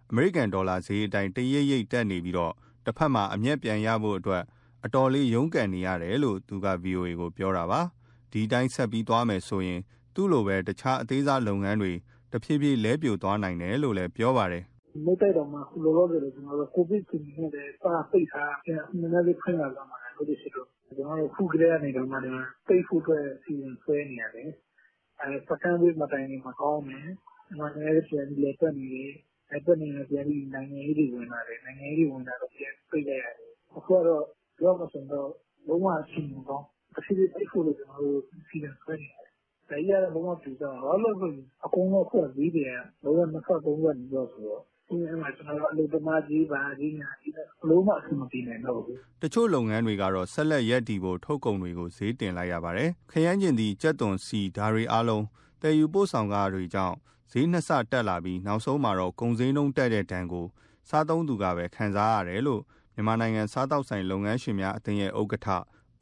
[0.10, 2.36] အမေရိကန်ဒေါ်လာဈေးအတိုင်းတရိပ်ရိပ်တက်နေပြီး
[2.86, 4.44] တဖက်မှာအမြတ်ပြန်ရဖို့အတွက်
[4.86, 7.82] အတော်လေးရုန်းကန်နေရတယ်လို့သူကဗွီအိုအေကိုပြောတာပါ။
[8.32, 9.80] ဒီအတိုင်းဆက်သွားမယ်ဆိုရင်
[10.16, 11.94] သူ့လိုပဲတခြားအသေးစားလုပ်ငန်းတွေ
[12.32, 14.64] တဖြည်းဖြည်းလဲပြိုသွားနိုင်တယ်လို့လည်းပြောပါတယ်။
[15.06, 16.20] “မုန့်တိုက်တောင်မှအခုလောလောဆယ်
[16.76, 24.50] ကိုဗစ်အခြေအနေနဲ့လည်းစပိတ်ထားတာနည်းနည်းလေးဖွင့်လာတော့မှအခု လိုဖြစ်လို့ကျနော်တို့ အခုကတည်းကနေ ပိတ်ဖို့အတွက် အစီအစဉ်ဆွဲနေရတယ်။
[25.50, 27.08] Second Wave မတိုင်ခင်မှာကောင်းမယ်။
[27.58, 29.12] နည်းနည်းလေးပြန်ပြီးလည်ပတ်နေတယ်။
[29.52, 34.24] လည်ပတ်နေရင်ပြန်ပြီး နိုင်ငံရေးတွေ ဝင်လာတယ်။နိုင်ငံရေးတွေ ဝင်လာတော့ ပြန်ပိတ်လိုက်ရတယ်။အခုကတော့
[34.60, 39.26] ပြောရမယ်ဆိုရင်လုံးဝအခြေအနေမကောင်းဘူး။တဖြည်းဖြည်းပိတ်ဖို့ ကျနော်တို့ အစီအစဉ်ဆွဲနေတယ်။
[39.70, 55.26] ဒါကြီးကတော့ လုံးဝပြိုကျမှာ။ဘာလို့လဲဆိုတော့အကုန်လုံး အခုက ဈေးတွေက လုံးဝ နှစ်ဆ သုံးဆနီးပါးဆိုတော့ အဲဒီမှာအလုပ်သမားကြေး ဘာကြေး ညာကြေးနဲ့ ဘယ်လိုမှ အဆင်မပြေနိုင်တော့ဘူး။”တချို့လုပ်ငန်းတွေကတော့ ဆက်လက်ရပ်တည်ဖို့ ထုတ်ကုန်တွေကို ဈေးတင်လိုက်ရပါတယ်။ခရမ်းချဉ်သီး၊ကြက်သွန်၊ဆီဒါတွေအားလုံး
[55.62, 56.96] သယ်ယူပို့ဆောင်ခတွေကြောင့်
[57.32, 60.46] ဈေးနှစ်ဆတက်လာပြီး နောက်ဆုံးမှာတော့ ကုန်ဈေးနှုန်းတက်တဲ့ဒဏ်ကို
[60.90, 62.62] စားသုံးသူကပဲ ခံစားရတယ်လို့
[62.96, 65.48] မြန်မာနိုင်ငံ စားသောက်ဆိုင်လုပ်ငန်းရှင်များအသင်းရဲ့ ဥက္ကဋ္ဌ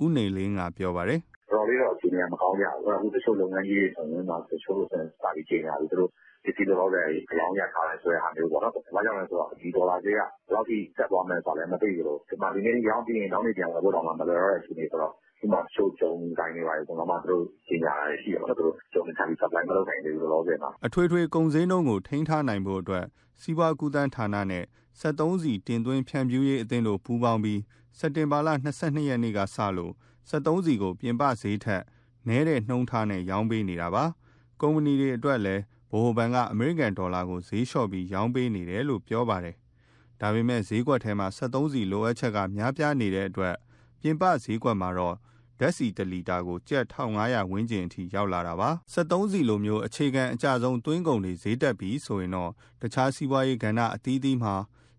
[0.03, 1.19] ဦးနေလင်းက ပြောပါတယ်။
[1.51, 6.11] “တော်တော်လေးတော့ အခြေအနေက မကောင်းကြဘူး။အခုတချို့လုပ်ငန်းကြီးတွေဆိုရင် တချို့ဆိုစပြီးကြေညာပြီ သူတို့
[6.45, 12.17] ပစ္စည်းလောလောဆယ် အရောင်းရပ်ထားတယ်ဆိုတဲ့ဟာမျိုးပေါ့နော်။ဘာကြောင့်လဲဆိုတော့ ဒီဒေါ်လာဈေးက ဘယ်လောက်ထိ တက်သွားမယ်ဆိုတာလည်း မသိသလို
[12.55, 23.05] ဒီနေ့ရောင်းပြီးရင် နောက်နေ့ပြန်ဝယ်ဖို့တောင်မှ မလွယ်တော့တဲ့ အခြေအနေဆိုတော့ ဥပမာ တချို့ဂျုံဆိုင်တွေ ဘာတွေဆိုရင်တောင်မှ သူတို့ ကြေညာတာတွေ ရှိတယ်ပေါ့နော်။ဂျုံတွေထပ်ပြီး supply မလုပ်နိုင်သေးဘူး လောလောဆယ်မှာ။”အထွေထွေကုန်ဈေးနှုန်းကို ထိန်းထားနိုင်ဖို့အတွက်
[23.41, 24.63] စီးပွားကူးသန်းဌာနနဲ့
[24.99, 27.61] စက်သုံးဆီတင်သွင်းဖြန့်ဖြူးရေးအသင်းတို့ ပူးပေါင်းပြီး
[27.99, 29.93] စက်တင်ဘာလ၂၂ ရက်ကစလို့
[30.29, 31.83] စက်သုံးဆီကို ပြင်ပဈေးထက်
[32.27, 34.03] နည်းတဲ့နှုန်းထားနဲ့ ရောင်းပေးနေတာပါ။
[34.61, 39.55] ကုမ္ပဏီတွေအတွက်လည်းဗ ဟိုဘဏ်ကအမေရိကန်ဒေါ်လာကိုဈေးလျှော့ပြီးရောင်းပေးနေတယ်လို့ပြောပါတယ်။
[40.21, 43.55] ဒါပေမဲ့ဈေးကွက်ထဲမှာစက်သုံးဆီလိုအပ်ချက်ကများပြားနေတဲ့အတွက်
[44.01, 45.15] ပြင်ပဈေးကွက်မှာတော့
[45.59, 54.55] ဓာတ်ဆီတစ်လီတာကိုကျပ်1500ဝန်းကျင်အထိရောက်လာတာပါ73စီလိုမျိုးအခြေခံအကြဆုံးသွင်းကုန်တွေဈေးတက်ပြီးဆိုရင်တော့တခြားစီးပွားရေးကဏ္ဍအသီးသီးမှာ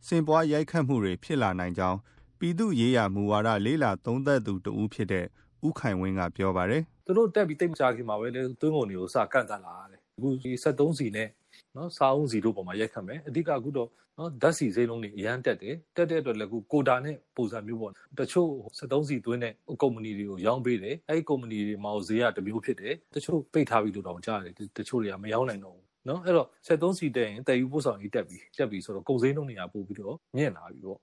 [0.07, 1.99] စင်ပွားရိုက်ခတ်မှုတွေဖြစ်လာနိုင်ကြောင်း
[2.39, 5.27] ပြည်သူ့ရေးရာမူဝါဒလေးလာသုံးသက်သူတဦးဖြစ်တဲ့
[5.67, 11.29] ဥခိုင်ဝင်းကပြောပါတယ်သူတို့တက်ပြီးတိတ်မကြခင်မှာပဲလေသွင်းကုန်တွေကိုစကန့်တက်လာတယ် အခုဒီ73စီနဲ့
[11.77, 31.01] နော်စားအုံးစီတို့ပေါ်မှာရိုက်ခတ်မယ်အဓိကအခုတော့နော်ဓာတ်စီစိမ်းလုံးတွေအရန်တက်တယ်တက်တဲ့အတွက်လည်းအခုကိုတာနဲ့ပုံစံမျိုးပေါ့တချို့73စီသွင်းတဲ့ကုမ္ပဏီတွေကိုရောင်းပေးတယ်အဲဒီကုမ္ပဏီတွေမှာဈေးကတစ်မျိုးဖြစ်တယ်တချို့ပိတ်ထားပြီးလို့တောင်ကြားတယ်တချို့တွေကမရောင်းနိုင်တော့ဘူးနော်အဲ့တော့73စီတက်ရင်တည်ယူပို့ဆောင်ရေးတက်ပြီးတက်ပြီးဆိုတော့ကုန်စည်နှုန်းတွေကပို့ပြီးတော့မြင့်လာပြီပေါ့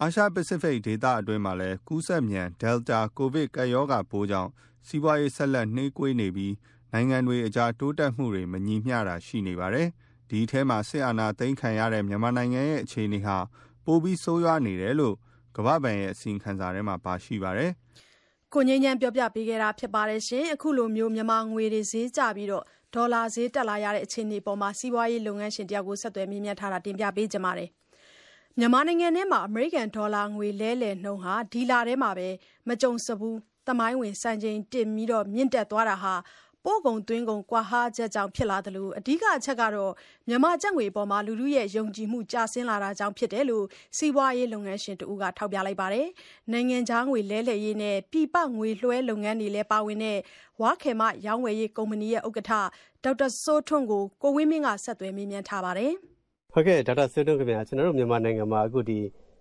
[0.00, 4.50] အာရှပစိဖိတ်ဒေသအတွင်းမှာလည်းကူးစက်မြန် Delta ကိုဗစ်ကပ်ရောဂါပိုးကြောင့်
[4.86, 6.52] စီးပွားရေးဆက်လက်နှေးကွေးနေပြီး
[6.92, 9.88] နိုင်ငံတွေအကြား တိုးတက်မှုတွေ မညီမျှတာရှိနေပါတယ်။
[10.30, 13.36] ဒီထဲမှာ စစ်အာဏာသိမ်းခံရတဲ့ မြန်မာနိုင်ငံရဲ့ အခြေအနေဟာ
[13.84, 15.14] ပိုပြီး ဆိုးရွားနေတယ်လို့
[15.56, 17.70] ကမ္ဘာ့ဘဏ်ရဲ့ အစီရင်ခံစာထဲမှာ ပါရှိပါတယ်။
[18.54, 27.70] ကိုငင်းညံပြောပြပေးခဲ့တာဖြစ်ပါတယ်ရှင်။အခုလိုမျိုးမြန်မာငွေတွေ ဈေးကျပြီးတော့ဒေါ်လာဈေး တက်လာရတဲ့ အခြေအနေပေါ်မှာစီးပွားရေးလုပ်ငန်းရှင်တယောက်ကို ဆက်သွယ်မြင်းမြတ်ထားတာတင်ပြပေးကြပါမယ်။
[28.58, 32.28] မြန်မာနိုင်ငံထဲမှာ အမေရိကန်ဒေါ်လာငွေ လဲလှယ်နှုန်းဟာ ဒီလထဲမှာပဲ
[32.68, 36.14] မကြုံစဘူး သမိုင်းဝင် စံချိန်တင်ပြီးတော့မြင့်တက်သွားတာဟာ
[36.64, 39.92] ပို့ကုန်သွင်းကုန်ကွာဟချက်ကြောင့် ဖြစ်လာသလို အဓိကအချက်ကတော့
[40.28, 43.64] မြန်မာကျပ်ငွေအပေါ် လူထုရဲ့ ယုံကြည်မှု ကျဆင်းလာတာကြောင့် ဖြစ်တယ်လို့
[43.96, 46.06] စီးပွားရေးလုပ်ငန်းရှင်တဦးက ထောက်ပြလိုက်ပါတယ်။
[46.52, 50.18] နိုင်ငံခြားငွေလဲလှယ်ရေးနဲ့ ပြည်ပငွေလွှဲလုပ်ငန်းတွေလည်း ပါဝင်တဲ့
[50.62, 52.52] ဝါခေမရောင်းဝယ်ရေးကုမ္ပဏီရဲ့ဥက္ကဋ္ဌ
[53.04, 55.92] ဒေါက်တာစိုးထွန်းကို ကိုဝင်းမင်းက ဆက်သွယ်မေးမြန်းထားပါတယ်။
[56.52, 58.80] ဟုတ်ကဲ့ဒေါက်တာစိုးထွန်းခင်ဗျာ ကျွန်တော်တို့ မြန်မာနိုင်ငံမှာ အခု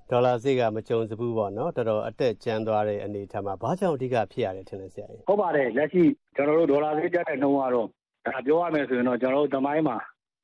[0.10, 6.04] ဒီဒေါ်လာဈေးကမကြုံစဘူးပေါ့နော်တော်တော်အတက်ကျန်းသွားတဲ့အနေအထားမှာဘာကြောင့်အဓိကဖြစ်ရတယ်ထင်လဲဆရာကြီးဟုတ်ပါတယ်လက်ရှိ
[6.36, 7.88] ကျွန်တော်တို့ဒေါ်လာဈေးတက်တဲ့နှုန်းကတော့
[8.26, 9.98] ဒါပြောရမယ်ဆိုရင်တော့ကျွန်တော်တို့သမိုင်းမှာ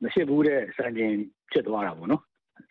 [0.04, 1.14] မရှိဘူးတဲ့စံချိန်
[1.52, 2.22] ဖြစ်သွားတာပေါ့နော်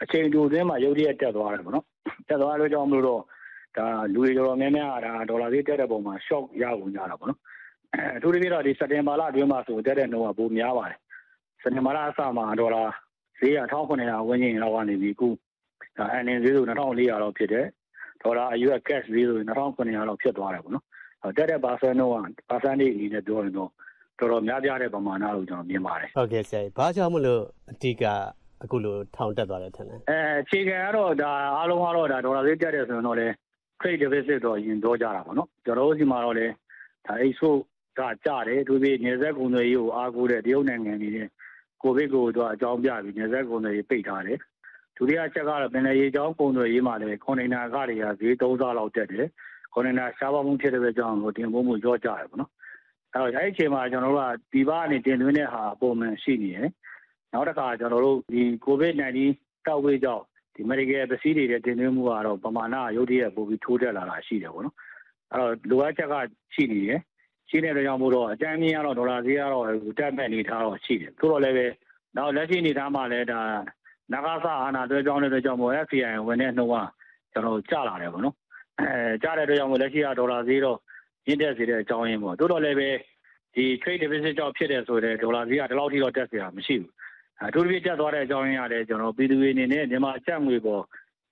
[0.02, 1.86] အချိန်တူသွင်းမှာရုပ်ရည်တက်သွားတယ်ပေါ့နော်
[2.28, 3.20] တက်သွားလို့ကြောင့်မလို့တော့
[3.76, 7.40] ဒါလူတွေတော်တော်များများဒါဒေါ်လာဈေးတက်တဲ့ပုံမှာ shock ရဝင်ကြတာပေါ့နော်
[8.16, 10.98] အထူးသဖြင့်တော့ဒီစက်တင်ဘာလအတွင်းမှာဆိုတက်တဲ့နှုန်းကပိုများပါတယ်
[11.62, 12.84] စက်တင်ဘာလအစမှာဒေါ်လာ
[13.38, 15.28] ဈေးက1900ဝန်းကျင်လောက်ကနေပြီးအခု
[15.98, 16.72] ဒါအန်အင်ဈေးဆို2400
[17.22, 17.66] လောက်ဖြစ်တယ်
[18.22, 20.84] ဒေါ်လာအယူက cash ဈေးဆို2900လောက်ဖြစ်သွားတယ်ပေါ့နော်
[21.36, 22.12] တက်တဲ့ percent တော့
[22.50, 23.70] percentage အနေနဲ့ ပြောရင်တော့
[24.18, 28.04] တော်တော်များပြားတဲ့ ပမာဏလို့ ကျွန်တော်မြင်ပါတယ် ဟုတ်ကဲ့ဆရာဘာကြောင့်မလို့ အဓိက
[28.62, 33.26] အခုလို ထောင်တက်သွားတယ်ထင်တယ်အဲအခြေခံကတော့ဒါအားလုံးကတော့ဒါဒေါ်လာဈေးတက်တယ်ဆိုရင်တော့လေ
[33.80, 36.46] trade deficit တော့ရင်တော့ကြတာပေါ့နော် ကျွန်တော်တို့ဒီမှာတော့လေ
[37.06, 37.58] ဒါ export
[37.98, 41.28] ကကြတယ်သူပြီးနေဆက်ကုန်သွယ်ရေးကို အားကိုးတဲ့ တရုတ်နိုင်ငံတွေနဲ့
[41.82, 44.38] ကိုဗစ်ကိုတော့အကြောင်းပြပြီးနေဆက်ကုန်သွယ်ရေး ပိတ်ထားတယ်
[44.96, 49.26] ဒုတိယအချက်ကတော့ ပင်လယ်ရေကြောင်းကုန်သွယ်ရေးမှာလည်း ကွန်တိန်နာခတွေက ဈေး ၃ ဆလောက်တက်တယ်
[49.72, 52.50] ကွန်တိန်နာ ရှားပါမှုဖြစ်တဲ့အတွက်ကြောင့်လို့တင်ပို့မှုရော့ကျတယ်ပေါ့နော်
[53.12, 56.68] အဲ့တော့အဲ့ဒီအချိန်မှာ ကျွန်တော်တို့ကဒီဘာကနေ တင်သွင်းတဲ့ဟာ ပုံမှန်ရှိနေတယ်
[57.32, 59.20] နောက်တစ်ခါ ကျွန်တော်တို့ဒီ COVID-19
[59.66, 64.76] တောက်ဝေးကြောင့်ဒီ medical ပစ္စည်းတွေတင်သွင်းမှုကတော့ ပမာဏရုပ်တရက် ပိုပြီးထိုးတက်လာတာရှိတယ်ပေါ့နော်
[65.32, 66.14] အဲ့တော့ လိုအပ်ချက်က
[66.54, 67.00] ရှိနေတယ်
[67.50, 69.66] ရှိနေတဲ့ကြောင့်မို့တော့အကြမ်းမြင်ကတော့ ဒေါ်လာဈေးကတော့
[69.98, 71.66] တက်မဲ့အနေထားတော့ရှိတယ် သို့တော်လည်းပဲ
[72.16, 73.40] နောက်လက်ရှိအနေထားမှာလည်း ဒါ
[74.12, 76.76] နဂါစအာဏာတွဲပြောင်းတဲ့အတွက်ကြောင့်မို့ FPI ဝင်တဲ့နှုန်းက
[77.32, 78.36] ကျွန်တော်ကျလာတယ်ပေါ့နော်
[78.80, 80.78] အဲကျတဲ့အတွက်ကြောင့်မို့လက်ရှိကဒေါ်လာဈေးတော့
[81.28, 82.88] ရင့်တက်စေတဲ့အကြောင်းရင်းပေါ့သို့တော်လည်းပဲ
[83.54, 86.92] ဒီ trade deficit ကြောင့်ဖြစ်တယ်ဆိုတဲ့ဒေါ်လာဈေးကဒီလောက်ထိတော့တက်စရာမရှိဘူး
[87.46, 90.82] အထူးသဖြင့်တက်သွားတဲ့အကြောင်းရင်းရတယ်ကျွန်တော်ပြည်သူတွေအနေနဲ့မြန်မာကျပ်ငွေပေါ်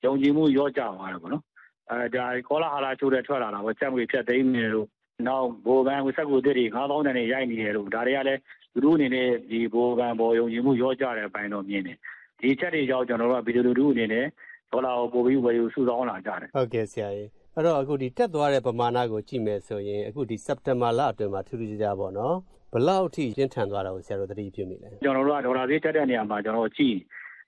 [0.05, 1.45] ယုံကြည်မှုရော့ကျသွားတယ်ပေါ့နော်
[1.91, 4.89] အဲဒါကောလာဟာလာချိုးတဲ့ထွက်လာတာပေါ့ကျပ်ငွေဖြတ်သိမ်းနေလို့
[5.27, 8.41] နောက်ဘိုဘန်ကိုစက်ကူတစ်တွေ9000တန်တွေရိုက်နေတယ်လို့ဒါတွေကလည်း
[8.73, 11.99] သူတို့အနေနဲ့ဒီဘိုဘန်ပေါ်ယုံကြည်မှုရော့ကျတဲ့အပိုင်းတော့မြင်တယ်
[12.43, 14.27] ဒီချက်တွေကြောင့်ကျွန်တော်တို့ကဗီဒီယိုလူထုအနေနဲ့
[14.73, 22.37] ဒေါ်လာကိုပိုပြီးဝယ်ယူစုဆောင်းလာကြတယ်ဟုတ်ကဲ့ဆရာကြီးအဲ့တော့အခုဒီတက်သွားတဲ့ပမာဏကိုကြည့်မယ်ဆိုရင်အခုဒီစက်တင်ဘာလအတွင်းမှာထူးထူးခြားခြားပေါ့နော်
[22.73, 26.97] ဘလောက်ထိပြင်းထန်သွားတာကိုဆရာတို့သတိပြုမိလဲကျွန်တော်တို့ကဒေါ်လာဈေးတက်တဲ့နေရာမှာကျွန်တော်ကြည့်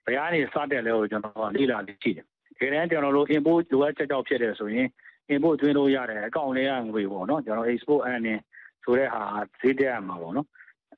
[0.04, 2.16] ဘယ်ကနေစတက်လဲကိုကျွန်တော်လေ့လာကြည့်
[2.58, 4.86] တယ်ဒါနဲ့ကျွန်တော်တို့ import လိုအပ်ချက်ကြောင့်ဖြစ်တယ်ဆိုရင်
[5.34, 8.40] import သွင်းလို့ရတယ်အကောင့်လေးကငွေပေါ့နော်ကျွန်တော် export earning
[8.84, 9.22] ဆိုတဲ့ဟာ
[9.60, 10.46] ဈေးတက်ရမှာပေါ့နော်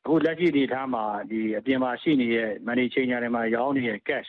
[0.06, 4.28] အခုလက်ရှိဒီထားမှာဒီအပြင်မှာရှိနေတဲ့ money changer တွေမှာရောင်းနေတဲ့ cash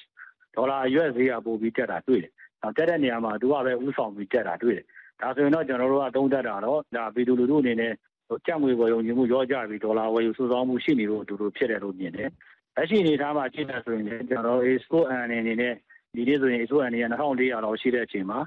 [0.55, 4.85] ဒေါ်လာရွက်ဈေးကပိုပြီးတက်တာတွေ့တယ်။နောက်တက်တဲ့နေရာမှာသူကပဲဥဆောင်ပြီးတက်တာတွေ့တယ်။
[5.21, 7.93] ဒါဆိုရင်တော့ကျွန်တော်တို့ကသုံးသက်တာတော့ဒါပြည်သူလူထုအနေနဲ့
[8.45, 12.29] ကြက်ငွေဝယ်ယုံကြည်မှုရောကြပြီးဒေါ်လာဝယ်ယူစုဆောင်းမှုရှိနေလို့အတူတူဖြစ်တယ်လို့မြင်တယ်။
[12.75, 15.73] လက်ရှိအနေထားမှာကြည့်နေဆိုရင်ကျွန်တော် export and အနေနဲ့
[16.15, 18.39] ဒီနေ့ဆိုရင် export and က2400လောက်ရှိတဲ့အချိန်မှာ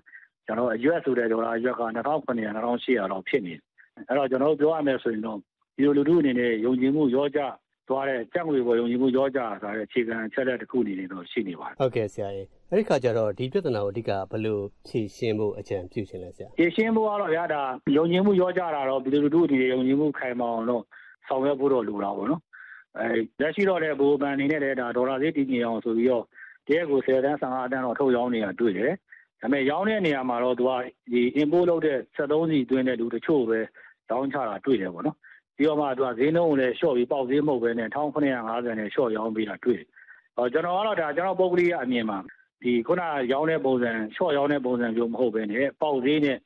[0.47, 3.63] ကျွန်တော်အရွက်ဆိုတဲ့ဒေါ်လာအရွက်က2900 2800လောက်ဖြစ်နေတယ်။
[4.09, 5.39] အဲ့တော့ကျွန်တော်တို့ပြောရမယ်ဆိုရင်တော့
[5.81, 7.41] ဒီလိုလူထုအနေနဲ့ယုံကြည်မှုရောကြ
[7.89, 17.63] သွားတဲ့ကြက်ငွေပေါ်ယုံကြည်မှုရောကြဆိုတဲ့အခြေခံချက်လက်တစ်ခုအနေနဲ့တော့ရှိနေပါတယ်ဟုတ်ကဲ့ဆရာကြီးအဲ့ဒီခါကျတော့ဒီပြဿနာကိုအဓိကဘယ်လိုဖြေရှင်းဖို့အကြံပြုရှင်လဲဆရာဖြေရှင်းဖို့ကတော့ဗျာဒါ
[17.97, 20.83] ယုံကြည်မှုရောကြတာတော့ဒီလိုလူထုအနေနဲ့ယုံကြည်မှုခိုင်မာအောင်တော့
[21.29, 22.43] ဆောင်ရွက်ဖို့တော့လိုတာပေါ့နော်
[22.99, 26.25] အဲလက်ရှိတော့လည်းဘိုးဘန်အနေနဲ့လည်းဒါဒေါ်လာဈေးတည်ငြိမ်အောင်ဆိုပြီးတော့
[26.67, 28.93] တရက်ကို10တန်း15တန်းတော့ထုတ်ရောင်းနေတာတွေ့တယ်
[29.41, 30.71] ဒါပေမဲ့ရောင်းတဲ့နေရာမှာတော့သူက
[31.13, 33.61] ဒီ import လုပ်တဲ့73စီတွင်းတဲ့လူတချို့ပဲ
[34.11, 35.17] တောင်းချတာတွေ့တယ်ပေါ့နော်
[35.61, 39.89] ပြီးတော့မှသူကဈေးနှုန်းကိုလည်းလျှော့ပြီးပေါက်ဈေးမဟုတ်ဘဲနဲ့1950နဲ့လျှော့ရောင်းပေးတာတွေ့တယ်။
[40.37, 42.19] ဟောကျွန်တော်ကတော့ဒါကျွန်တော်ပုဂ္ဂလိကအမြင်မှာ
[42.63, 46.39] ဒီခုနရောင်းတဲ့ပုံစံလျှော့ရောင်းတဲ့ပုံစံမျိုးမဟုတ်ဘဲနဲ့ပေါက်ဈေးနဲ့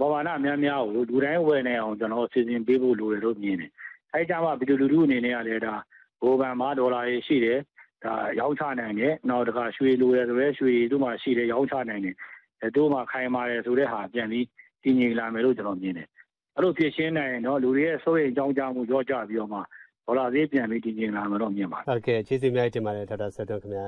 [0.00, 3.70] ပမာဏများများကိုလူတိုင်းဝယ်နေအောင်ကျွန်တော်စီစဉ်ပေးဖို့လိုတယ်လို့မြင်တယ်။
[4.12, 5.74] အဲကြမှာဗီဒီယိုလူထုအနေနဲ့ကလည်းဒါ
[6.22, 7.58] ဘိုးဗန်မှာဒေါ်လာရေးရှိတယ်
[8.04, 12.16] ဒါရောင်းချနိုင်တယ်နောက်တစ်ခါရွှေလိုရဆိုရဲရွှေတို့မှရှိတယ်ရောင်းချနိုင်တယ်
[12.62, 14.46] အဲတို့မှခိုင်ပါတယ်ဆိုတဲ့ဟာပြန်ပြီး
[14.82, 16.08] တည်ငြိမ်လာမယ်လို့ကျွန်တော်မြင်တယ်
[16.56, 19.60] အဲ့လိုဖြစ်ရှင်းနိုင်တော့လူတွေရဲ့စိုးရိမ်ကြောင်းကြမှုရောကြပြီးတော့မှ
[20.06, 23.86] ဒေါ်လာဈေးပြန်ပြီးတည်ငြိမ်လာမယ်တော့မြင်ပါတယ်ဟုတ်ကဲ့ကျေးဇူးများတင်ပါတယ်ဒေါက်တာဆက်သွန်းခင်ဗျာ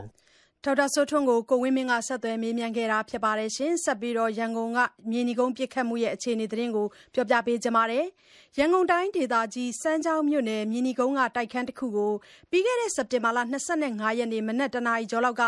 [0.65, 4.79] ဒေါက်တာစိုးထွန်းကို ကိုဝင်းမင်းက ဆက်သွယ်မေးမြန်းခဲ့တာဖြစ်ပါတယ်ရှင်ဆက်ပြီးတော့ ရန်ကုန်က
[5.11, 8.07] မြေနီကုန်းပြစ်ခတ်မှုရဲ့အခြေအနေ သတင်းကို ပြောပြပေးကြပါမယ်
[8.59, 12.13] ရန်ကုန်တိုင်းဒေသကြီး စမ်းချောင်းမြို့နယ် မြေနီကုန်းက တိုက်ခန်းတစ်ခုကို
[12.51, 13.39] ပြီးခဲ့တဲ့ စက်တင်ဘာလ
[13.79, 15.45] 25ရက်နေ့ မနက်တနာရီကျော်လောက်က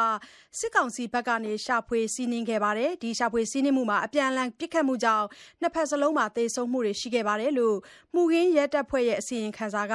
[0.59, 5.27] စစ်ကောင်စီဘက်ကနေရှာဖွေစီးနင်းခဲ့ပါတယ်ဒီရှာဖွေစီးနင်းမှုမှာ အပြန်အလှန်ပြစ်ခတ်မှုကြောင့်
[5.61, 7.77] နှစ်ဖက်စလုံးမှာ သေဆုံးမှုတွေ ရှိခဲ့ပါတယ်လို့
[8.15, 9.95] မှုခင်းရဲတပ်ဖွဲ့ရဲ့ အစီရင်ခံစာက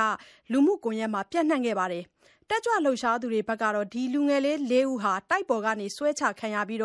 [0.52, 2.06] လူမှုကွန်ရက်မှာပြန့်နှံ့ခဲ့ပါတယ်
[2.50, 6.82] တက်ကြွလှုပ်ရှားသူတွေဘက်ကတော့ ဒီလူငယ်လေး ၄ ဦးဟာ တိုက်ပေါ်ကနေ ဆွဲချခံရပြီး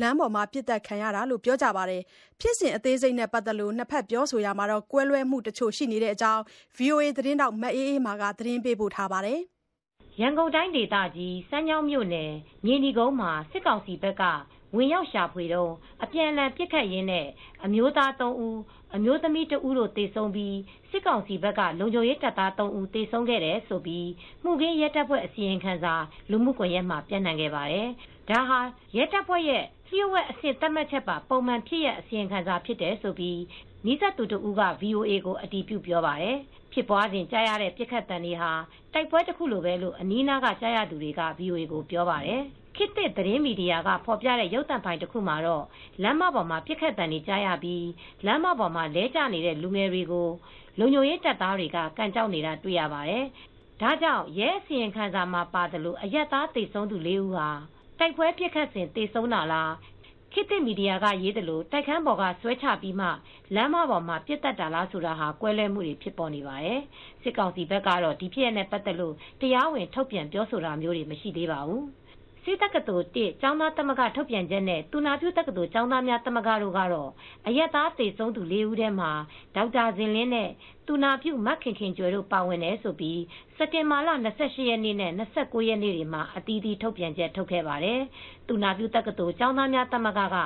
[0.00, 2.02] လမ်းပေါ်မှာ ပစ်သတ်ခံရတာလို့ ပြောကြပါတယ်။
[2.40, 6.42] ဖြစ်စဉ်အသေးစိတ်နဲ့ ပတ်သက်လို့ နှစ်ဖက်ပြောဆိုရာမှာ ကွဲလွဲမှုတချို့ ရှိနေတဲ့အကြောင်း
[6.78, 9.40] VOA သတင်းထောက် မအေးအေးမာက သတင်းပေးပို့ထားပါတယ်။
[10.20, 12.32] ရန်ကုန်တိုင်းဒေသကြီး စမ်းချောင်းမြို့နယ်
[12.64, 14.22] မြေနီကုန်းမှာ စစ်ကောင်စီဘက်က
[14.76, 17.26] ဝင်ရောက်ရှာဖွေတော့အပြန်အလှန် ပစ်ခတ်ရင်းနဲ့
[17.64, 18.58] အမျိုးသား ၃ ဦး
[18.94, 20.56] အမျိုးသမီးတဦးတို့ သေဆုံးပြီး
[20.90, 24.08] စစ်ကောင်စီဘက်က လုံခြုံရေးတပ်သား3ဦး သေဆုံးခဲ့တယ်ဆိုပြီး
[24.44, 25.94] မှုခင်းရဲတပ်ဖွဲ့ အစီရင်ခံစာ
[26.30, 27.88] လူမှုကွန်ရက်မှာပြန့်နှံ့ခဲ့ပါတယ်။
[28.30, 28.60] ဒါဟာ
[28.96, 33.40] ရဲတပ်ဖွဲ့ရဲ့ လျှို့ဝှက်အဆင့် သတ်မှတ်ချက်ပါ ပုံမှန်ဖြစ်ရအစီရင်ခံစာ ဖြစ်တယ်ဆိုပြီး
[33.86, 36.36] နီးစပ်သူတဦးက VOA ကို အတည်ပြု ပြောပါတယ်။
[36.72, 38.52] ဖြစ်ပွားစဉ် ကြားရတဲ့ပြစ်ခတ်တံတွေဟာ
[38.92, 42.42] တိုက်ပွဲတစ်ခုလိုပဲလို့ အနီးနားကကြားရသူတွေက VOA ကို ပြောပါတယ်။
[42.76, 45.64] ခေတ်သစ် သတင်းမီဒီယာက ဖော်ပြတဲ့ ရုပ်သံဖိုင်တစ်ခုမှာတော့
[46.02, 47.86] လမ်းမပေါ်မှာပြစ်ခတ်တံတွေ ကြားရပြီး
[48.26, 50.28] လမ်းမပေါ်မှာ လဲကျနေတဲ့ လူငယ်တွေကို
[50.78, 53.24] လုံခြုံရေးတပ်သားတွေက ကန်ကြောက်နေတာ တွေ့ရပါတယ်။
[53.80, 57.48] ဒါကြောင့် ရဲအစီရင်ခံစာမှာပါတယ်လို့အရက်သားတေဆုံးသူ ၄ ဦးဟာ
[57.98, 59.72] တိုက်ပွဲပြစ်ခတ်စဉ်တေဆုံးတာလား
[60.32, 63.08] ခေတ်သစ်မီဒီယာက ရေးတယ်လို့တိုက်ခန်းပေါ်က ဆွဲချပြီးမှ
[63.54, 66.80] လမ်းမပေါ်မှာပြစ်တက်တာလားဆိုတာဟာ ကွဲလွဲမှုတွေ ဖြစ်ပေါ်နေပါတယ်။
[67.22, 71.82] စစ်ကောင်စီဘက်ကတော့ ဒီဖြစ်ရတဲ့ ပတ်သက်လို့ တရားဝင် ထုတ်ပြန်ပြောဆိုတာမျိုးတွေမရှိသေးပါဘူး။
[72.44, 77.10] ဆေးတက္ကသိုလ် ၁ ကျောင်းသားသမဂ္ဂ ထုတ်ပြန်ချက်နဲ့ သူနာပြုတက္ကသိုလ် ကျောင်းသားများသမဂ္ဂတို့ကတော့
[77.46, 79.10] အရက်သား သေဆုံးသူ ၄ ဦးထဲမှာ
[79.56, 80.50] ဒေါက်တာဇင်လင်းနဲ့
[80.86, 83.20] သူနာပြု မခင်ခင်ကျွယ်တို့ ပါဝင်တယ်ဆိုပြီး
[83.56, 84.08] စက်တင်ဘာလ
[84.40, 88.00] 28ရက်နေ့နဲ့29ရက်နေ့တွေမှာ အသီးသီး ထုတ်ပြန်ချက် ထုတ်ခဲ့ပါတယ်။
[88.48, 90.36] သူနာပြုတက္ကသိုလ် ကျောင်းသားများသမဂ္ဂက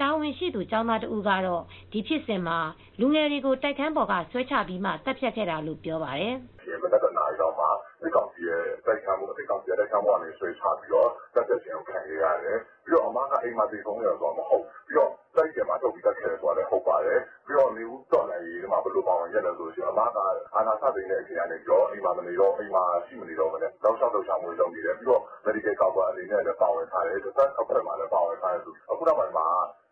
[0.00, 1.62] တာဝန်ရှိသူ ကျောင်းသားတဦးကတော့
[1.92, 2.58] ဒီဖြစ်စဉ်မှာ
[3.00, 6.34] လူငယ်တွေကို တိုက်ခန်းပေါ်က ဆွဲချပြီးမှတပ်ဖြတ်ခဲ့တာလို့ ပြောပါတယ်။
[6.82, 7.00] မနက်
[7.44, 20.18] တနာရီလောက်မှာစစ်ကောင်စီရဲ့ တိုက်ခန်းမှုစစ်ကောင်စီရဲ့တိုက်ခန်းမှုကနေ ဆွဲချပြီးတော့တပ်သက်ခြင်းကို ခံရရတယ်။ပြီးတော့ အမက အိမ်မှာတည်ဆုံးရတော့မဟုတ်ပြီးတော့ တိုက်တယ်မှာထုတ်ပြီးတက်ခဲ့သွားတယ်ဟုတ်ပါတယ်။ပြီးတော့နေဦးတော်နိုင်ရေးမှာ ဘယ်လိုပါဝင်ရလဲဆိုရင် အမက
[20.54, 29.48] အာနာစသိတဲ့အချိန်ကနေပြီးတော့ အိမ်မှာမနေတော့အိမ်မှာရှိမနေတော့မနဲ့ တောက်လျှောက်တော့ချောင်းဝင်လုပ်နေတယ် ပြီးတော့ medical cover အနေနဲ့လည်း ပါဝင်ထားတယ်။သက်အဖွဲ့မှာလည်း ပါဝင်ထားတယ်ဆိုအခုနောက်ပိုင်းမှာ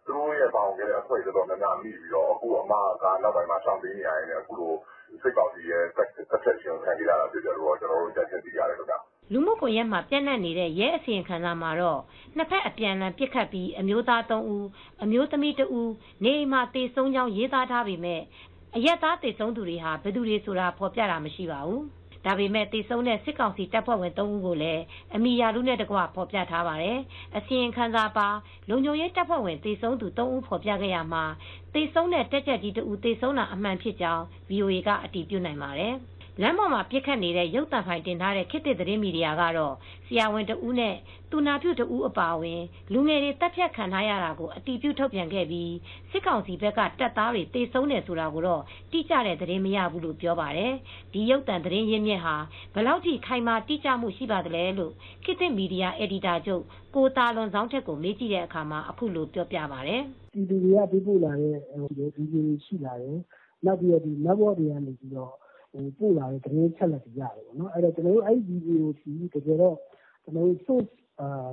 [0.06, 4.72] သူတို့ရဲ့ပေါင်ခဲ့တဲ့ အဖွဲ့ တော်တော်များများ မိပြီးတော့ အခု အမက နောက်ပိုင်းမှာ ရှောင်ပေးနေရတယ်အခုလို
[5.22, 6.08] စိတ်ကောင်းစီရဲ့တက်
[6.44, 8.94] တက်ရှင်ခံကြရတာဖြစ်တယ်လို့ ကျွန်တော်တို့တက်ချက်သိရတယ်ခင်ဗျ
[9.32, 12.00] လူမှုကွန်ရက်မှာပြန့်နှံ့နေတဲ့ ရဲအစီရင်ခံစာမှာတော့
[12.36, 14.66] နှစ်ဖက် အပြန်အလှန်ပစ်ခတ်ပြီး အမျိုးသား3ဦး
[15.02, 15.90] အမျိုးသမီး2ဦး
[16.24, 18.20] နေအိမ်မှာတေဆုံးကြောင်း ရေးသားထားပေမဲ့
[18.76, 21.82] အရက်သားတေဆုံးသူတွေဟာ ဘယ်သူတွေဆိုတာ ဖော်ပြတာ မရှိပါဘူး။
[22.24, 24.82] ဒါပေမဲ့တေဆုံးတဲ့ စစ်ကောင်စီတပ်ဖွဲ့ဝင်3ဦးကိုလည်း
[25.14, 26.98] အမိယာလူနဲ့တကွ ဖော်ပြထားပါတယ်။
[27.36, 28.28] အစီရင်ခံစာပါ
[28.68, 31.24] လုံခြုံရေးတပ်ဖွဲ့ဝင်တေဆုံးသူ3ဦး ဖော်ပြခဲ့ရမှာ
[31.74, 35.94] တေဆုံးတဲ့တက်ကြက်ကြီးတဦးတေဆုံးတာ အမှန်ဖြစ်ကြောင်း VOA က အတည်ပြုနိုင်ပါတယ်။
[36.40, 39.74] လမ်းပေါ်မှာပြစ်ခတ်နေတဲ့ ရုပ်သံဖိုင်တင်ထားတဲ့ ခေတ်သစ်သတင်းမီဒီယာကတော့
[40.06, 40.96] ဆရာဝန်တဦးနဲ့
[41.30, 45.72] သူနာပြုတဦးအပါအဝင် လူငယ်တွေတပ်ဖြတ်ခံထားရတာကို အတီးပြုထုတ်ပြန်ခဲ့ပြီး
[46.10, 50.72] စစ်ကောင်စီဘက်က တပ်သားတွေတေဆုံးတယ်ဆိုတာကိုတော့ တိကျတဲ့သတင်းမရဘူးလို့ ပြောပါတယ်။
[51.12, 52.36] ဒီရုပ်သံသတင်းရင်းမြစ်ဟာ
[52.74, 54.92] ဘယ်လောက်ထိ ခိုင်မာတိကျမှု ရှိပါသလဲလို့
[55.24, 56.62] ခေတ်သစ်မီဒီယာ အယ်ဒီတာချုပ်
[56.94, 60.00] ကိုတာလွန်ဆောင်ထက်ကို မေးကြည့်တဲ့အခါမှာ အခုလိုပြောပြပါတယ်။
[60.34, 61.56] ဒီလူတွေကပြပို့လာတဲ့
[62.16, 63.18] ဒီလူတွေရှိလာတယ်။
[63.64, 65.32] နောက်ပြီးတော့ဒီ network တွေကနေပြီးတော့
[65.98, 69.76] ပို့လာတဲ့သတင်းအချက်အလက်တွေရတယ်ပေါ့နော်။အဲဒီတော့ကျနော်တို့အဲဒီဗွီဒီယိုသည်တကယ်တော့
[70.24, 70.90] ကျနော်တို့ Source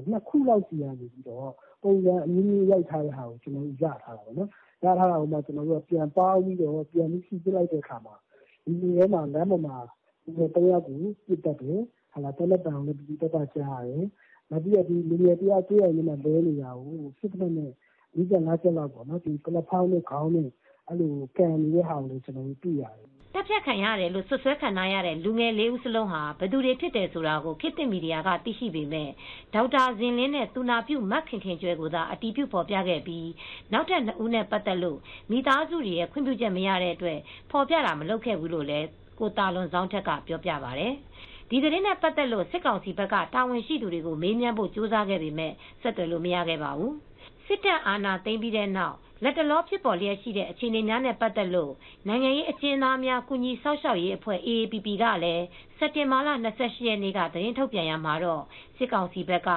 [0.09, 1.51] နှစ်ခုလောက်ဆီကနေပြီးတော့
[1.83, 4.49] ပုံစံအမျိုးမျိုးရိုက်ထားတဲ့ဟာကိုကျနော်တို့ရထားတာပေါ့နော်။
[4.83, 8.15] ရထားတာကိုမှကျနော်တို့ကပြန်ပေါင်းပြီးတော့ပြန်ပြီးစိစစ်လိုက်တဲ့အခါမှာ
[8.63, 9.77] ဒီလူထဲမှာလမ်းပေါ်မှာ
[10.23, 11.79] လူငယ်၃ယောက်ကိုပစ်သတ်တယ်။
[12.37, 14.05] သေနတ်သံကိုလည်းတိတိကျကျကြားရတယ်။
[14.49, 17.71] နောက်ပြီးတော့လူငယ်တယောက်သွေးအိုင်ထဲမှာလဲနေတာကိုစစ်သေနတ်နဲ့
[18.15, 20.49] ၄၅ချက်လောက်ပေါ့နော်။ကုလားဖောင်းနဲ့ခေါင်းနဲ့
[20.87, 29.09] အဲလိုကန်နေတဲ့ဟာကိုလည်းကျနော်တို့တွေ့ရတယ် တပ်ဖြတ်ခံရတယ်လို့ဆွဆွဲခံထားရတဲ့ လူငယ်လေးဦးစလုံးဟာဘသူတွေဖြစ်တယ်ဆိုတာကို ခေတ်သစ်မီဒီယာက သိရှိပေမဲ့
[29.53, 33.29] ဒေါက်တာဇင်လင်းနဲ့ သူနာပြုမတ်ခင်ခင်ကျွဲကိုသာ အတီးပြု ဖော်ပြခဲ့ပြီး
[33.73, 34.99] နောက်ထပ်နှစ်ဦးနဲ့ ပတ်သက်လို့
[35.31, 37.19] မိသားစုတွေရဲ့ ခွင့်ပြုချက်မရတဲ့အတွက်
[37.51, 38.87] ဖော်ပြတာ မလုပ်ခဲ့ဘူးလို့လည်း
[39.19, 40.93] ကိုတာလွန်ဆောင်ထက်က ပြောပြပါတယ်
[41.49, 46.93] ဒီသတင်းနဲ့ ပတ်သက်လို့ စစ်ကောင်စီဘက်က တာဝန်ရှိသူတွေကို မေးမြန်းဖို့ ကြိုးစားခဲ့ပေမဲ့ဆက်သွယ်လို့ မရခဲ့ပါဘူး
[47.45, 51.73] စစ်တပ်အာဏာသိမ်းပြီးတဲ့နောက် လက်တလောဖြစ်ပေါ်လျက်ရှိတဲ့ အခြေအနေများနဲ့ ပတ်သက်လို့
[52.07, 55.43] နိုင်ငံရေးအကျဉ်းသားများကုညီဆောက်ရှောက်ရေးအဖွဲ့ AAPP ကလည်း
[55.77, 56.29] စက်တင်ဘာလ
[56.59, 58.43] 28ရက်နေ့က သတင်းထုတ်ပြန်ရမှာတော့
[58.77, 59.49] စစ်ကောင်စီဘက်က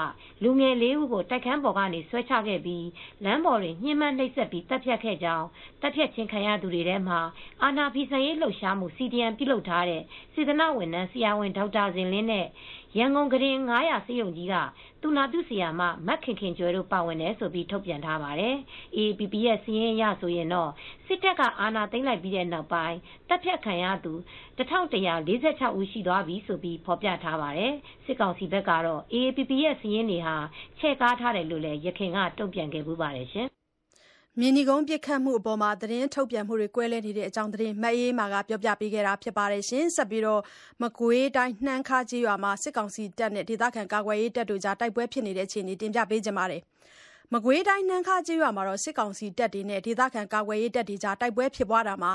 [0.43, 2.87] လူငယ်လေးဦးကို တိုက်ခန်းပေါ်ကနေ ဆွဲချခဲ့ပြီး
[3.25, 5.47] လမ်းပေါ်တွင် ညှဉ်းပန်းနှိပ်စက်ပြီးတပ်ဖြတ်ခဲ့ကြောင်း
[5.81, 7.21] တပ်ဖြတ်ခြင်းခံရသူတွေထဲမှာ
[7.63, 10.03] အာနာဖီဆန်ရေးလှုပ်ရှားမှု CDN ပြုလုပ်ထားတဲ့
[10.35, 12.47] စေတနာဝန်ထမ်း ဆရာဝန် ဒေါက်တာဇင်လင်းနဲ့
[12.99, 14.55] ရန်ကုန်ကရင်900စေယုံကြီးက
[15.03, 18.57] သူနာပြုဆရာမမတ်ခင်ခင်ကျွဲတို့ ပါဝင်တယ်ဆိုပြီးထုတ်ပြန်ထားပါတယ်။
[18.97, 20.71] AAPP ရဲ့စီးရင်ရဆိုရင်တော့
[21.07, 24.13] စစ်တပ်ကအာဏာသိမ်းလိုက်ပြီးတဲ့နောက်ပိုင်းတပ်ဖြတ်ခံရသူ
[24.59, 27.73] 1146ဦးရှိသွားပြီဆိုပြီးဖော်ပြထားပါတယ်။
[28.05, 30.37] စစ်ကောင်စီဘက်ကတော့ AAPP ရဲ့စီးရင်တွေဟာ
[30.79, 33.49] ချဲ့ကားထားတယ်လို့လည်းရခင်ကတုံ့ပြန်ခဲ့ပူပါတယ်ရှင်။
[34.41, 40.43] မြင်းဒီကုန်းပစ်ခတ်မှုအပေါ်မှာသတင်းထုတ်ပြန်မှုတွေကွဲလဲနေတဲ့အကြောင်းသတင်းမအေးမာကပြောပြပေးခဲ့တာဖြစ်ပါတယ်ရှင်။ဆက်ပြီးတော့
[40.83, 46.63] မကွေးတိုင်းနှမ်းခါကြီးရွာမှာစစ်ကောင်စီတပ်နဲ့ဒေသခံကာကွယ်ရေးတပ်တို့ကြားတိုက်ပွဲဖြစ်နေတဲ့အခြေအနေတင်ပြပေးကြပါမယ်။
[47.35, 52.13] မကွေးတိုင်း နှမ်းခါကြီးရွာမှာ စစ်ကောင်စီတပ်တွေနဲ့ ဒေသခံကာကွယ်ရေးတပ်တွေကြား တိုက်ပွဲဖြစ်ပွားတာမှာ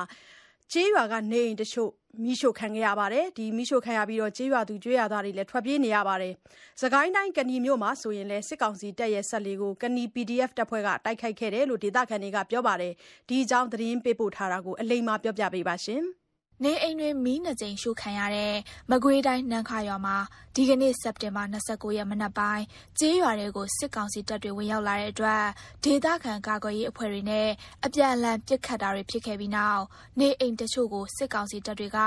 [0.72, 1.92] ကျေးရွာကနေအိမ်တချို့
[2.24, 6.34] မီးရှို့ခံခဲ့ရပါတယ်။ဒီမီးရှို့ခံရပြီးကျေးရွာသူကျေးရွာသားတွေလည်းထွက်ပြေးနေရပါတယ်။
[6.80, 12.94] စစ်ကိုင်းတိုင်း ကနီမြို့မှာဆိုရင်လည်း စစ်ကောင်စီတပ်ရဲ့ စက်လှေကို ကနီ PDF တပ်ဖွဲ့က တိုက်ခိုက်ခဲ့တယ်လို့ ဒေသခံတွေက ပြောပါတယ်။
[13.30, 16.04] ဒီအကြောင်း သတင်းပေးပို့ထားတာကို အလိမ္မာပြောပြပေးပါရှင်။
[16.64, 18.54] နေအိမ်တွေမီးနှစ်ကြိမ်ရှို့ခံရတဲ့
[18.92, 20.18] မကွေးတိုင်းနှမ်းခါရွာမှာ
[20.56, 22.64] ဒီကနေ့ စက်တင်ဘာ29ရက်မနက်ပိုင်း
[23.00, 25.44] ကျေးရွာတွေကို စစ်ကောင်စီတပ်တွေ ဝင်ရောက်လာတဲ့အတွက်
[25.84, 27.48] ဒေသခံကာကွယ်ရေးအဖွဲ့တွေနဲ့
[27.86, 29.84] အပြန်အလှန်ပစ်ခတ်တာတွေ ဖြစ်ခဲ့ပြီးနောက်
[30.20, 32.00] နေအိမ်တချို့ကို စစ်ကောင်စီတပ်တွေက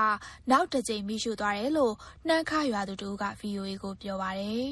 [0.50, 1.94] နောက်တစ်ကြိမ် မီးရှို့သွားတယ်လို့
[2.28, 4.70] နှမ်းခါရွာသူတို့က VOA ကို ပြောပါတယ်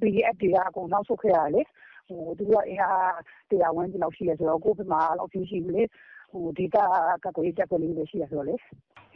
[0.00, 1.62] PDF တွေက အကုန်နောက်ဆုတ်ခဲ့ရတယ်လေ
[2.08, 3.16] ဟိုသူတို့က အင်အား
[3.50, 5.92] တရားဝန်းကျင်လောက်ရှိလဲဆိုတော့ ကိုယ့်ဘက်မှာလောက်ရှိရှိဘူးလေဟို
[6.58, 6.84] ဒေတာ
[7.24, 8.54] ကကိုရေးတက်ကိုလေးတွေရှိရဆိုတော့လေ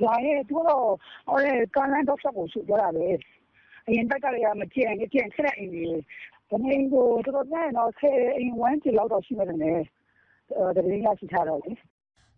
[0.02, 0.84] ရွာရဲ့သူကတော့
[1.28, 1.38] ဟို
[1.74, 3.06] ကမ်းလန်းတော့ဆက်ကိုရှုပ်ကြတာလေ
[3.88, 5.96] အရင်တက်ကလေးကမကြင်မကြင်ခက်အိမ်ကြီး
[6.50, 9.80] တမင်းကိုတော်တော်များတော့ဆယ်အိမ်ဝန်းကျင်လောက်တော့ရှိမှတယ်နဲ့
[10.76, 11.72] တကယ်ရရှိထားတော့လေ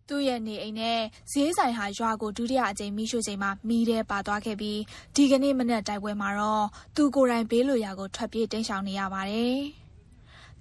[0.09, 0.99] သူ့ရဲ့နေအိမ်နဲ့
[1.31, 4.79] ဈေးဆိုင်ဟာရွာကိုဒုတိယအကြိမ်မိရှို့ချိန်မှာမိတဲ့ပါသွားခဲ့ပြီး
[5.15, 6.65] ဒီကနေ့မနက်တိုက်ပွဲမှာတော့
[6.95, 9.57] သူကိုယ်တိုင်ဘေးလိုရာကိုထွက်ပြေးတိမ်းရှောင်နေရပါတယ်။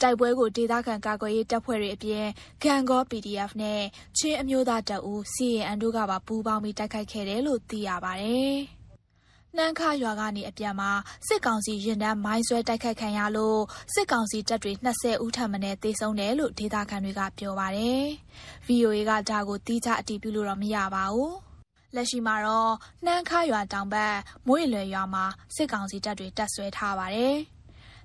[0.02, 2.26] တိုက်ပွဲကို ဒေသခံကာကွယ်ရေးတပ်ဖွဲ့တွေအပြင်
[2.62, 3.82] ဂန်ကော PDF နဲ့
[4.18, 8.56] ချင်းအမျိုးသားတပ်ဦး CAN တို့ကပါ ပူးပေါင်းပြီး တိုက်ခိုက်ခဲ့တယ်လို့ သိရပါတယ်။
[9.56, 10.90] နှမ်းခါရွာကနေအပြန်မှာ
[11.26, 13.60] စစ်ကောင်စီရင်တန်း မိုင်းဆွဲတိုက်ခိုက်ခံရလို့
[13.94, 18.02] စစ်ကောင်စီတပ်တွေ20ဦးထပ်မံတေဆုံးတယ်လို့ ဒေသခံတွေက ပြောပါတယ်။
[18.66, 21.32] VOA ကဒါကိုတီးခြားအတည်ပြုလို့တော့ မရပါဘူး။
[21.94, 22.72] လက်ရှိမှာတော့
[23.04, 24.14] နှမ်းခါရွာတောင်ဘက်
[24.46, 27.36] မွေးလွယ်ရွာမှာ စစ်ကောင်စီတပ်တွေ တပ်ဆွဲထားပါတယ်။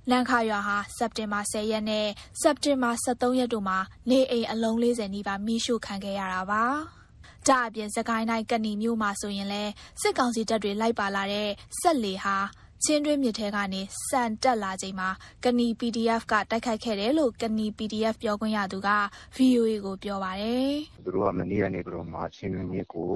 [0.10, 2.08] လန်ခါရွာဟာ စက်တင်ဘာ10ရက်နဲ့
[2.42, 3.78] စက်တင်ဘာ23ရက်တို့မှာ
[4.10, 6.64] နေအိမ် အလုံး40နီးပါးမိရှို့ခံခဲ့ရတာပါ။
[7.48, 12.38] ကြအပြင်စကိုင်းတိုင်းကဏီမြို့မှာဆိုရင်လည်း စစ်ကောင်စီတပ်တွေ လိုက်ပါလာတဲ့ဆက်လေဟာ
[12.84, 15.10] ချင်းတွင်းမြစ်ထဲကနေစံတက်လာချိန်မှာ
[15.44, 18.90] ကဏီ PDF က တိုက်ခိုက်ခဲ့တယ်လို့ကဏီ PDF ပြောခွင့်ရသူက
[19.38, 20.72] VOA ကို ပြောပါတယ်။
[21.06, 23.12] သူတို့က မနေ့ကနေပြီးတော့မှ ချင်းတွင်းမြစ်ကို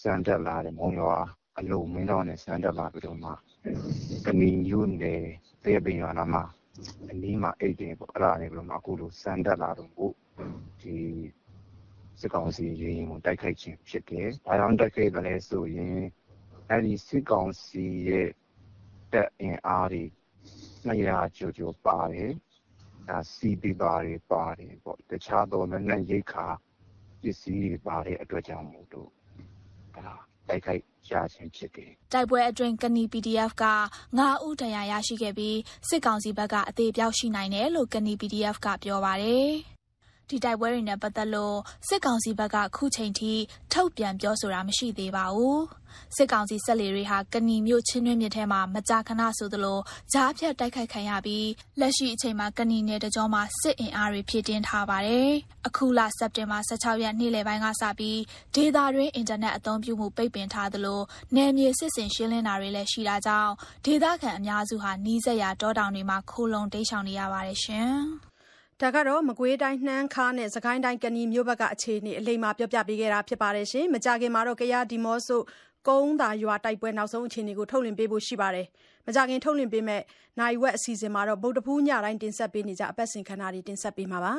[0.00, 1.16] စံတက်လာတယ် မုံရွာ
[1.58, 3.30] အလုံးမင်းတော်နဲ့စံတက်လာပြီးတော့မှ
[4.26, 5.22] ကဏီမြို့နယ်
[5.62, 6.42] သရက်ပင်ရွာနားမှာ
[7.10, 10.10] အနီးမှာအိတ်တယ်ပေါ့အဲ့ဒါနေပြီးတော့မှအခုလိုစံတက်လာတော့ကို
[10.80, 10.96] ဒီ
[12.20, 16.00] စစ်ကောင်စီရေရင်ကိုတိုက်ခိုက်ခြင်းဖြစ်တယ်။ဘာကြောင့်တိုက်ခိုက်တယ်လဲဆိုရင်
[16.68, 18.28] အဲ့ဒီစစ်ကောင်စီရဲ့
[19.12, 20.04] တပ်အင်အားတွေ
[20.88, 22.32] 200ကျော်ကျော်ပါတယ်။
[23.08, 26.46] ဒါစီပီပါတွေပါတယ်ပေါ့တခြားသောနဲ့ရိတ်ခါ
[27.22, 29.10] ပစ္စည်းတွေပါတဲ့အတွက်ကြောင့်မို့လို့
[29.96, 30.14] ဒါ
[30.48, 33.64] တိုက်ခိုက် ရခြင်းဖြစ်တယ်။တိုက်ပွဲအတွင်း ကနီ PDF က
[34.08, 39.50] 9ဦး ဒဏ်ရာရရှိခဲ့ပြီး စစ်ကောင်စီဘက်က အသေးပြောက်ရှိနိုင်တယ်လို့ ကနီ PDF က ပြောပါတယ်။
[40.28, 41.56] ဒီတိုက်ပွဲတွေနဲ့ပတ်သက်လို့
[41.88, 43.32] စစ်ကောင်စီဘက်က ခုချိန်ထိ
[43.72, 45.60] ထုတ်ပြန်ပြောဆိုတာမရှိသေးပါဘူး။
[46.16, 49.78] စစ်ကောင်စီဆက်လေတွေဟာကဏီမြို့ ချင်းတွင်းမြစ်ထဲမှာ မကြာခဏဆိုသလို
[50.12, 51.48] ကြားဖြတ်တိုက်ခိုက်ခံရပြီး
[51.80, 55.30] လက်ရှိအချိန်မှာကဏီနယ်တကြောမှာ စစ်အင်အားတွေ ဖြည့်တင်းထားပါတယ်။
[55.66, 58.18] အခုလ စက်တင်ဘာ16ရက် နေ့လယ်ပိုင်းကစပြီး
[58.54, 61.00] ဒေသတွင်း အင်တာနက်အသုံးပြုမှု ပိတ်ပင်ထားသလို
[61.36, 63.52] နယ်မြေစစ်စင်ရှင်းလင်းတာတွေလည်း ရှိတာကြောင့်
[63.84, 68.27] ဒေသခံအများစုဟာ နီးစပ်ရာ တောတောင်တွေမှာ ခိုလုံတိမ်းရှောင်နေရပါတယ်ရှင်။ဒါကတော့
[69.28, 75.40] မကွေးတိုင်း နှမ်းခါနဲ့စကိုင်းတိုင်း ကနီမြို့ဘက်က အခြေအနေ အလိမ္မာပြောပြပေးခဲ့တာဖြစ်ပါတယ်ရှင်။မကြခင်မှာတော့ကရဒီမော့ဆို
[75.88, 78.66] ကုန်းသာရွာ တိုက်ပွဲ နောက်ဆုံးအခြေအနေကို ထုတ်လွှင့်ပေးဖို့ ရှိပါတယ်။
[79.06, 80.02] မကြခင် ထုတ်လွှင့်ပေးမဲ့
[80.40, 84.34] နိုင်ဝက် အစီအစဉ်မှာတော့ဗုဒ္ဓဖူးညတိုင်း တင်ဆက်ပေးနေကြအပတ်စဉ်ခဏတွေ တင်ဆက်ပေးမှာပါ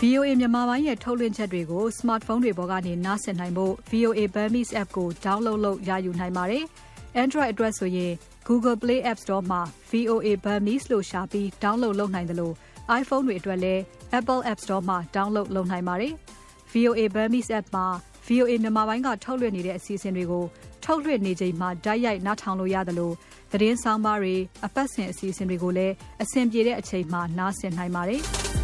[0.00, 6.64] VOA မြန်မာပိုင်းရဲ့ ထုတ်လွှင့်ချက်တွေကို smartphone တွေပေါ်ကနေ နားဆင်နိုင်ဖို့ VOA Burmese app ကို download လုပ် ရယူနိုင်ပါတယ်။
[7.22, 8.12] Android အတွက်ဆိုရင်
[8.48, 12.52] Google Play App Store မှာ VOA Burmese လို့ရှာပြီး download လုပ်နိုင်သလို
[13.00, 13.82] iPhone တွေအတွက်လည်း
[14.18, 16.12] Apple App Store မှာ download လုပ်နိုင်ပါတယ်။
[16.72, 17.86] VOA Burmese app မှာ
[18.26, 20.44] VOA မြန်မာပိုင်းကထုတ်လွှင့်နေတဲ့အစီအစဉ်တွေကို
[20.84, 23.10] ထုတ်လွှင့်နေချိန်မှာတိုက်ရိုက်နားထောင်လို့ရသလို
[23.52, 24.34] သတင်းဆောင်းပါးတွေ၊
[24.66, 28.22] အပတ်စဉ်အစီအစဉ်တွေကိုလည်းအဆင်ပြေတဲ့အချိန်မှာနားဆင်နိုင်ပါတယ်။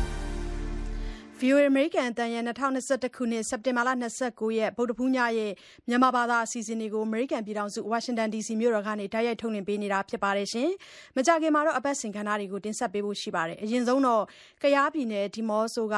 [1.43, 4.05] VOA အမေရိကန်အသံရဲ့ ၂၀၂၁ ခုနှစ် စက်တင်ဘာလ၂
[4.39, 5.53] ၉ ရက် ဗုဒ္ဓဟူးညရဲ့
[5.89, 10.49] မြန်မာဘာသာအစီအစဉ်တွေကို အမေရိကန်ပြည်ထောင်စု ဝါရှင်တန်ဒီစီမြို့တော်ကနေ တိုက်ရိုက်ထုတ်လွှင့်ပေးနေတာဖြစ်ပါတယ်။
[11.17, 14.23] မကြာခင်မှာအပတ်စဉ်ကဏ္ဍတွေကို တင်ဆက်ပေးဖို့ရှိပါတယ်။အရင်ဆုံးတော့
[14.63, 15.97] ကယားပြည်နယ် ဒီးမော့ဆိုက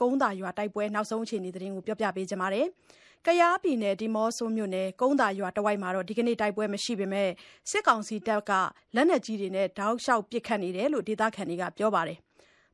[0.00, 2.66] ကုန်းသာရွာတိုက်ပွဲ နောက်ဆုံးအခြေအနေသတင်းကို ပြောပြပေးချင်ပါတယ်။
[3.26, 7.30] ကယားပြည်နယ် ဒီးမော့ဆိုမြို့နယ် ကုန်းသာရွာတဝိုက်မှာ ဒီကနေ့ တိုက်ပွဲမရှိပေမဲ့
[7.70, 8.52] စစ်ကောင်စီတပ်က
[8.94, 12.20] လက်နက်ကြီးတွေနဲ့ တောက်လျှောက်ပစ်ခတ်နေတယ်လို့ ဒေသခံတွေက ပြောပါတယ်။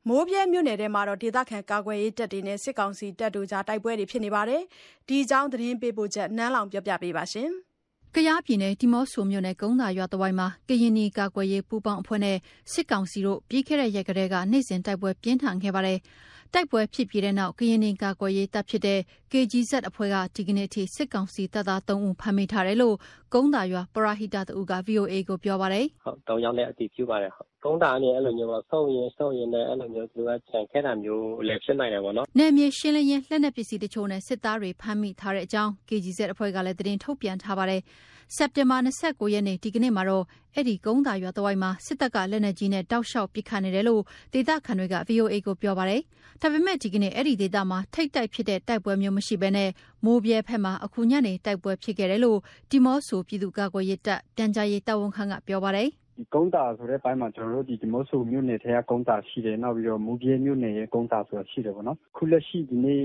[0.09, 4.63] မိုးဗြဲမြို့နယ်ထဲမှာတော့ ဒေသခံကာကွယ်ရေးတပ်တွေနဲ့ စစ်ကောင်စီတပ်တို့ကြားတိုက်ပွဲတွေဖြစ်နေပါတယ်။
[5.09, 7.49] ဒီအကြောင်း သတင်းပေးပို့ချက်နန်းလောင်ပြောပြပေးပါရှင်။
[8.15, 12.37] ကယားပြည်နယ် ဒီးမော့ဆိုမြို့နယ် ကုန်းသာရွာတဝိုက်မှာ ကရင်နီကာကွယ်ရေး ပူးပေါင်းအဖွဲ့နဲ့
[12.73, 15.99] စစ်ကောင်စီတို့ ပြီးခဲ့တဲ့ရက်ကတည်းက နေ့စဉ်တိုက်ပွဲပြင်းထန်ခဲ့ပါတယ်။
[16.55, 19.01] တိုက်ပွဲဖြစ်ပြီးတဲ့နောက် ကရင်နီကာကွယ်ရေးတပ်ဖြစ်တဲ့
[19.33, 22.97] KGZ အဖွဲ့က ဒီကနေ့အထိ စစ်ကောင်စီတပ်သား ၃ ဦး ဖမ်းမိထားတယ်လို့
[23.35, 37.81] ကုန်းသာရွာ ပရဟိတတဦးက VOA ကို ပြောပါတယ်။ဟုတ်၃ ယောက်နဲ့ အတည်ပြုပါတယ်ဟုတ် ကုန်းတာကနေအဲ့လိုမျိုးပေါ့ဆုံးရင်ဆုံးရင်လည်းအဲ့လိုမျိုးသူကခြံခဲ့တာမျိုးလည်းဖြစ်နိုင်တယ်ပေါ့နော်။နယ်မြေရှင်းလင်းရင်လက်နက်ပစ္စည်းတချို့နဲ့စစ်သားတွေဖမ်းမိထားတဲ့အကြောင်း KGZ အဖွဲ့ကလည်းသတင်းထုတ်ပြန်ထားပါတယ်။
[38.37, 46.01] စက်တင်ဘာ29ရက်နေ့ဒီကနေ့မှာတော့အဲ့ဒီကုန်းတာရွာတဝိုက်မှာစစ်တပ်ကလက်နက်ကြီးနဲ့တောက်လျှောက်ပစ်ခတ်နေတယ်လို့ဒေသခံတွေက VOA ကိုပြောပါတယ်။
[46.41, 49.71] ဒါပေမဲ့ဒီကနေ့အဲ့ဒီဒေသမှာထိတ်တိုက်ဖြစ်တဲ့တိုက်ပွဲမျိုးမရှိဘဲနဲ့
[50.05, 52.39] မိုးပြဲဖက်မှာအခုညနေတိုက်ပွဲဖြစ်ခဲ့တယ်လို့
[52.71, 63.03] ဒီမော့ဆိုပြည်သူ့ကာကွယ်ရေးတပ်ပြန်ကြားရေးတာဝန်ခံကပြောပါတယ်။ဒီ ကုန်းတာဆိုတဲ့ဘက်မှာ ကျနော်တို့ ဒီ ဒီးမော့ဆိုမြို့နယ်ထဲက ကုန်းတာရှိတယ်။နောက်ပြီးတော့မူပြဲမြို့နယ်ရဲ့ ကုန်းတာဆိုတာ ရှိတယ်ပေါ့နော်။အခုလက်ရှိ ဒီနေ့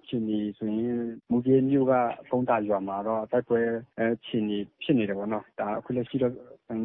[0.00, 0.96] အခြေအနေဆိုရင်
[1.30, 1.92] မူပြဲမြို့က
[2.30, 3.60] ကုန်းတာရွာမှာတော့ တိုက်ပွဲ
[4.00, 6.32] အခြေအနေ ဖြစ်နေတယ်ပေါ့နော်။ဒါအခုလက်ရှိတော့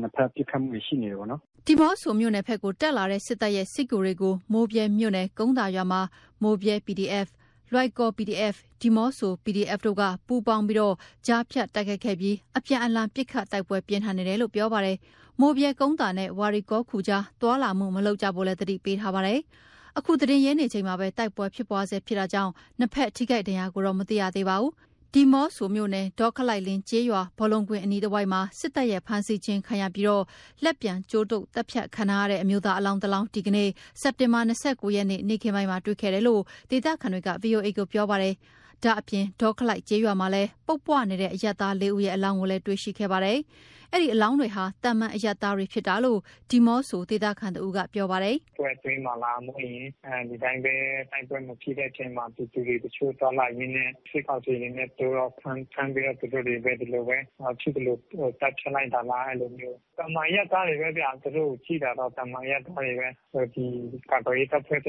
[0.02, 6.02] နှစ်ဘက် ပစ်ခတ်မှုတွေ ရှိနေတယ်ပေါ့နော်။ဒီးမော့ဆိုမြို့နယ်ဘက်ကို တက်လာတဲ့ စစ်တပ်ရဲ့ စစ်ကူတွေကို မိုးဗြဲမြို့နယ် ကုန်းသာရွာမှာ
[6.44, 7.28] မိုးဗြဲ PDF၊
[7.74, 10.96] လွိုင်ကော် PDF ၊ဒီးမော့ဆို PDF တို့ကပူးပေါင်းပြီး
[11.28, 14.98] ကြားဖြတ်တိုက်ခိုက်ခဲ့ပြီးအပြန်အလှန်ပစ်ခတ်တိုက်ပွဲပြင်းထန်နေတယ်လို့ပြောပါတယ်။
[15.40, 19.40] မိုးဗြဲကုန်းသာနဲ့ဝါရီကောခူကြားသွားလာမှုမလုပ်ကြဖို့လည်းသတိပေးထားပါတယ်။
[19.98, 24.74] အခုသတင်းရဲနေချိန်မှာပဲတိုက်ပွဲဖြစ်ပွားဆဲဖြစ်တာကြောင့်နှစ်ဖက်ထိခိုက်ဒဏ်ရာကိုတော့မသိရသေးပါဘူး။
[25.16, 30.24] ဒီးမော့ဆိုမြို့နယ်ဒေါခလိုက်လင်းကျေးရွာဘောလုံးကွင်းအနီးတစ်ဝိုက်မှာစစ်တပ်ရဲ့ဖမ်းဆီးခြင်းခံရပြီးတော့
[30.64, 33.70] လက်ပြန်ကြိုးတုပ်တပ်ဖြတ်ခံရတဲ့အမျိုးသားအလောင်းတလောင်းဒီကနေ့
[34.02, 38.34] စက်တင်ဘာ29ရက်နေ့နေ့ခင်းပိုင်းမှာတွေ့ခဲ့တယ်လို့ဒေသခံတွေက VOA ကိုပြောပါတယ်။
[38.84, 43.40] ဒါအပြင်ဒေါခလိုက်ကျေးရွာမှာလည်းပုတ်ပွနေတဲ့အရက်သား၄ဦးရဲ့အလောင်းကိုလည်းတွေ့ရှိခဲ့ပါတယ်။
[43.94, 50.74] အဲ့ဒီအလောင်းတွေဟာတမန်အရက်သားတွေဖြစ်တာလို့ဒီမော့ဆိုဒေသခံတူကပြောပါတယ်။ပွဲအတွင်းမှာလာမလို့ရင်အဲဒီတိုင်းပဲ
[51.12, 57.18] တိုက်ပွဲမဖြစ်တဲ့အချိန်မှာသူတွေတချို့သွားလာရင်းနဲ့စစ်ကောင်စီတွေနဲ့တော့ဖမ်းဖမ်းပြီးတော့သူတို့တွေပဲဒီလိုပဲ
[57.60, 58.00] ဖြစ်တယ်လို့
[58.42, 63.08] တပ်ချလိုက်တာလားအဲ့လိုမျိုးတမန်ရက်သားတွေပဲဗျာသူတို့ကြည့်တာတော့တမန်ရက်သားတွေပဲ
[63.56, 63.66] ဒီ
[64.12, 64.88] ကာကွယ်ရေးတပ်ဖွဲ့က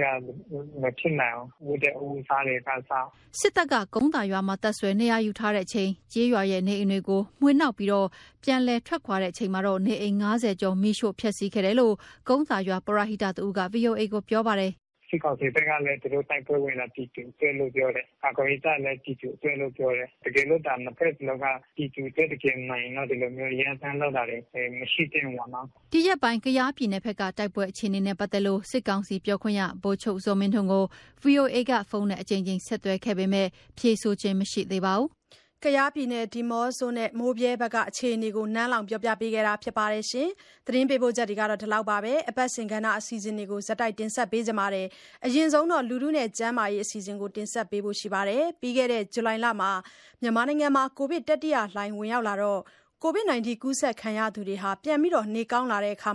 [0.83, 3.07] မဖြစ်နိုင်အောင်ဝတ်တဲ့ဦးစားတွေကစား
[3.41, 8.09] စစ်တပ်ကကုန်းတာရွာမှာတပ်ဆွဲနေရယူထားတဲ့အချိန်ကြေးရွာရဲ့နေအိမ်တွေကိုမှွေနှောက်ပြီးတော့
[8.45, 11.95] ပြန်လဲထွက်ခွာတဲ့အချိန်မှာတော့နေအိမ်90ကျော်မိရှို့ဖျက်ဆီးခဲ့တယ်လို့
[12.29, 14.73] ကုန်းသာရွာပရဟိတတူက VOA ကိုပြောပါတယ်
[15.13, 24.39] စစ်ကောင်စီဘက်ကလည်းသူတို့တိုက်ပွဲဝင်လာပြည်သူတွေ့လို့ပြောတယ်။ကာကွယ်ရေးတပ်လည်းပြည်သူတွေ့လို့ပြောတယ်။တကယ်လို့ဒါနှစ်ဖက်လုံးကပြည်သူတွေ့တကယ်မှန်ရင်တော့ဒီလိုမျိုးရန်ဆန်းလောက်တာတွေ
[24.79, 30.85] မရှိသင့်ဘူးနော်။ဒီရက်ပိုင်းကရားပြည်နယ်ဘက်ကတိုက်ပွဲအခြေအနေနဲ့ပတ်သက်လို့စစ်ကောင်စီပြောခွင့်ရဗိုလ်ချုပ်ဇော်မင်းထွန်းကို
[31.25, 35.11] VOA ကဖုန်းနဲ့အကြိမ်ကြိမ်ဆက်သွယ်ခဲ့ပေမဲ့ဖြေဆိုခြင်းမရှိသေးပါဘူး။
[35.65, 40.29] ကယားပြည်နယ် ဒီးမော့ဆိုနဲ့ မိုးဗြဲဘက်က အခြေအနေကို နန်းလောင်ပြောပြပေးခဲ့တာဖြစ်ပါတယ်ရှင်။
[40.67, 44.87] သတင်းပေးပို့ချက်တွေကတော့ဒီလောက်ပါပဲ။အပတ်စဉ်ကဏ္ဍအစီအစဉ်တွေကိုဇက်တိုက်တင်ဆက်ပေးကြပါတယ်။
[45.27, 49.71] အရင်ဆုံးတော့ လူထုနဲ့ ကျန်းမာရေးအစီအစဉ်ကို တင်ဆက်ပေးဖို့ရှိပါတယ်။ပြီးခဲ့တဲ့ ဇူလိုင်လမှာ
[50.23, 52.61] မြန်မာနိုင်ငံမှာ ကိုဗစ်တတိယလှိုင်း ဝင်ရောက်လာတော့
[53.05, 56.11] ကိုဗစ် -19 ကူးစက်ခံရသူတွေ ပြန်ပြီးနေကောင်းလာတဲ့အခါ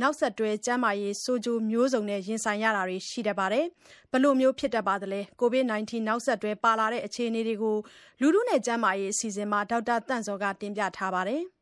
[0.00, 3.64] နောက်ဆက်တွဲ ကျန်းမာရေး ဆိုးကျိုးမျိုးစုံနဲ့ ရင်ဆိုင်ရတာတွေ ရှိတတ်ပါတယ်။
[4.10, 7.76] ဘယ်လိုဖြစ်တတ်ပါသလဲ။ကိုဗစ် -19 နောက်ဆက်တွဲ ပါလာတဲ့ အခြေအနေတွေကို
[8.20, 11.42] လူထုနဲ့ကျန်းမာရေး အစီအစဉ်မှာ ဒေါက်တာသန့်ဇော်က တင်ပြထားပါတယ်။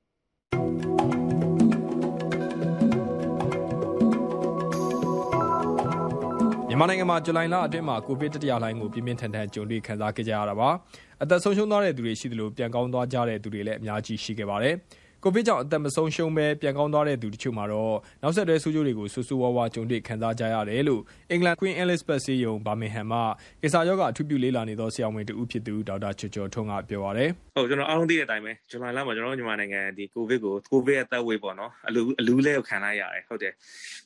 [6.75, 10.69] မြန်မာနိုင်ငံမှာဇူလိုင်လအတွင်းမှာကိုဗစ်တတိယလှိုင်းကိုပြင်းပြင်းထန်ထန်ကြုံတွေ့ခံစားခဲ့ကြရတာပါ။
[11.23, 14.75] အသက်ဆုံးရှုံးသွားတဲ့သူတွေရှိသလိုပြန်ကောင်းသွားကြတဲ့သူတွေလည်းအများကြီးရှိခဲ့ပါတယ်။
[15.27, 23.21] ကိုဗစ်ကြောင့်အသက်မဆုံးရှုံးဘဲပြန်ကောင်းသွားတဲ့သူတချို့မှာတော့နောက်ဆက်တွဲဆိုးကျိုးတွေကိုဆူဆူဝါးဝါကြုံတွေ့ခံစားကြရတယ်လို့အင်္ဂလန် Queen Elizabeth ဆေးရုံဘာမင်ဟမ်မှ
[23.63, 33.53] ကိစ္စရောဂါအထူးပြုလေ့လာနေသောဆရာဝန်တူဖြစ်သူဒေါက်တာချောချောထွန်းကပြောပါရယ်ဟုတ်ကျွန်တော်အားလုံးသိတဲ့အတိုင်းပဲဇူလိုင်လမှာကျွန်တော်မြန်မာနိုင်ငံဒီကိုဗစ်ကိုကိုဗစ်ရဲ့သက်ဝေးပေါ့နော်အလူအလူလဲကိုခံလိုက်ရတယ်ဟုတ်တယ်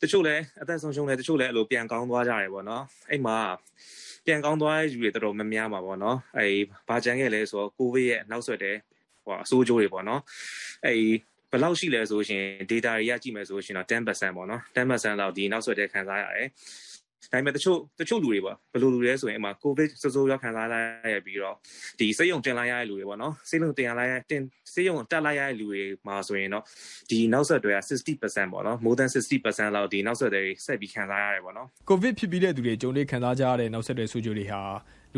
[0.02, 3.38] တချို့လည်းအသက်ဆုံးရှုံးတယ်တချို့လည်းအလိုပြန်ကောင်းသွားကြတယ်ပေါ့နော်အဲ့မှာ
[4.26, 6.54] ပြန်ကောင်းသွားတဲ့ယူတွေတော်တော်များများပါပေါ့နော်အဲ့
[6.88, 8.76] ဘာကြမ်းခဲ့လဲဆိုတော့ကိုဗစ်ရဲ့နောက်ဆက်တဲ့
[9.28, 10.20] ဟိုအဆိုးကျိုးတွေပေါ့နော်
[10.86, 10.96] အဲ့
[11.52, 16.48] ဘယ်လောက်ရှိလဲဆိုရှင် data တွေရကြည့်မယ်ဆိုရှင်တော့10%ပေါ့နော်10%လောက်ဒီနောက်ဆက်တဲ့ခံစားရတယ်
[17.32, 20.68] ဒါပေမဲ့တချို့တချို့လူတွေပေါ့ဘယ်လိုလူတွေလဲဆိုရင်အမှ covid စိုးစိုးရောက်ခံစား
[21.12, 21.56] ရပြီးတော့
[21.98, 26.64] ဒီစိတ်ယုံတင်လိုက်ရတဲ့လူတွေပေါ့နော်စိတ်လုံးတင်လိုက်ရတင်စိတ်ယုံတက်လိုက်ရတဲ့လူတွေမှာဆိုရင်တော့
[27.10, 34.62] ဒီနောက်ဆက်တွေက60%ပေါ့နော် more than 60%လောက်ဒီနောက်ဆက်တွေဆက်ပြီးခံစားရတယ်ပေါ့နော် covid ဖြစ်ပြီးတဲ့သူတွေကြုံတွေ့ခံစားကြရတဲ့နောက်ဆက်တွေဆိုးကျိုးတွေဟာ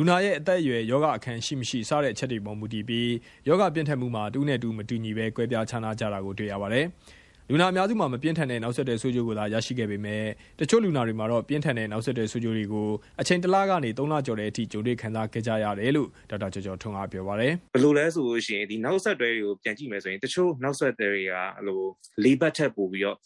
[0.02, 3.10] လူနာရဲ့အသက်အရွယ်ယောဂအခန်းရှိမရှိစတဲ့အချက်တွေပေါ်မူတည်ပြီး
[3.48, 6.86] ယောဂပြင်းထန်မှုမှာတူးနဲ့တူမတူညီပဲကွဲပြားခြားနားကြတာကိုတွေ့ရပါတယ်။
[7.50, 10.24] လူနာအများစုမှာမပြင်းထန်တဲ့နောက်ဆက်တွဲဆိုးကျိုးကိုသာရရှိခဲ့ပေမဲ့
[10.60, 12.88] တချို့လူနာတွေမှာတော့ပြင်းထန်တဲ့နောက်ဆက်တွဲဆိုးကျိုးတွေကို
[13.20, 21.34] အချိန်တလကနေ3လကျော်တဲ့အထိကြုံတွေ့ခံစားခဲ့ကြရတယ်လို့ဒေါက်တာကျော်ကျော်ထွန်းကပြောပါတယ်ဘယ်လိုလဲဆိုလို့ရှိရင်ဒီနောက်ဆက်တွဲတွေကိုပြန်ကြည့်မယ်ဆိုရင်တချို့နောက်ဆက်တွဲတွေက
[21.66, 21.88] ဟို
[22.24, 23.16] လေးဘတ်ထက်ပို့ပြီးတော့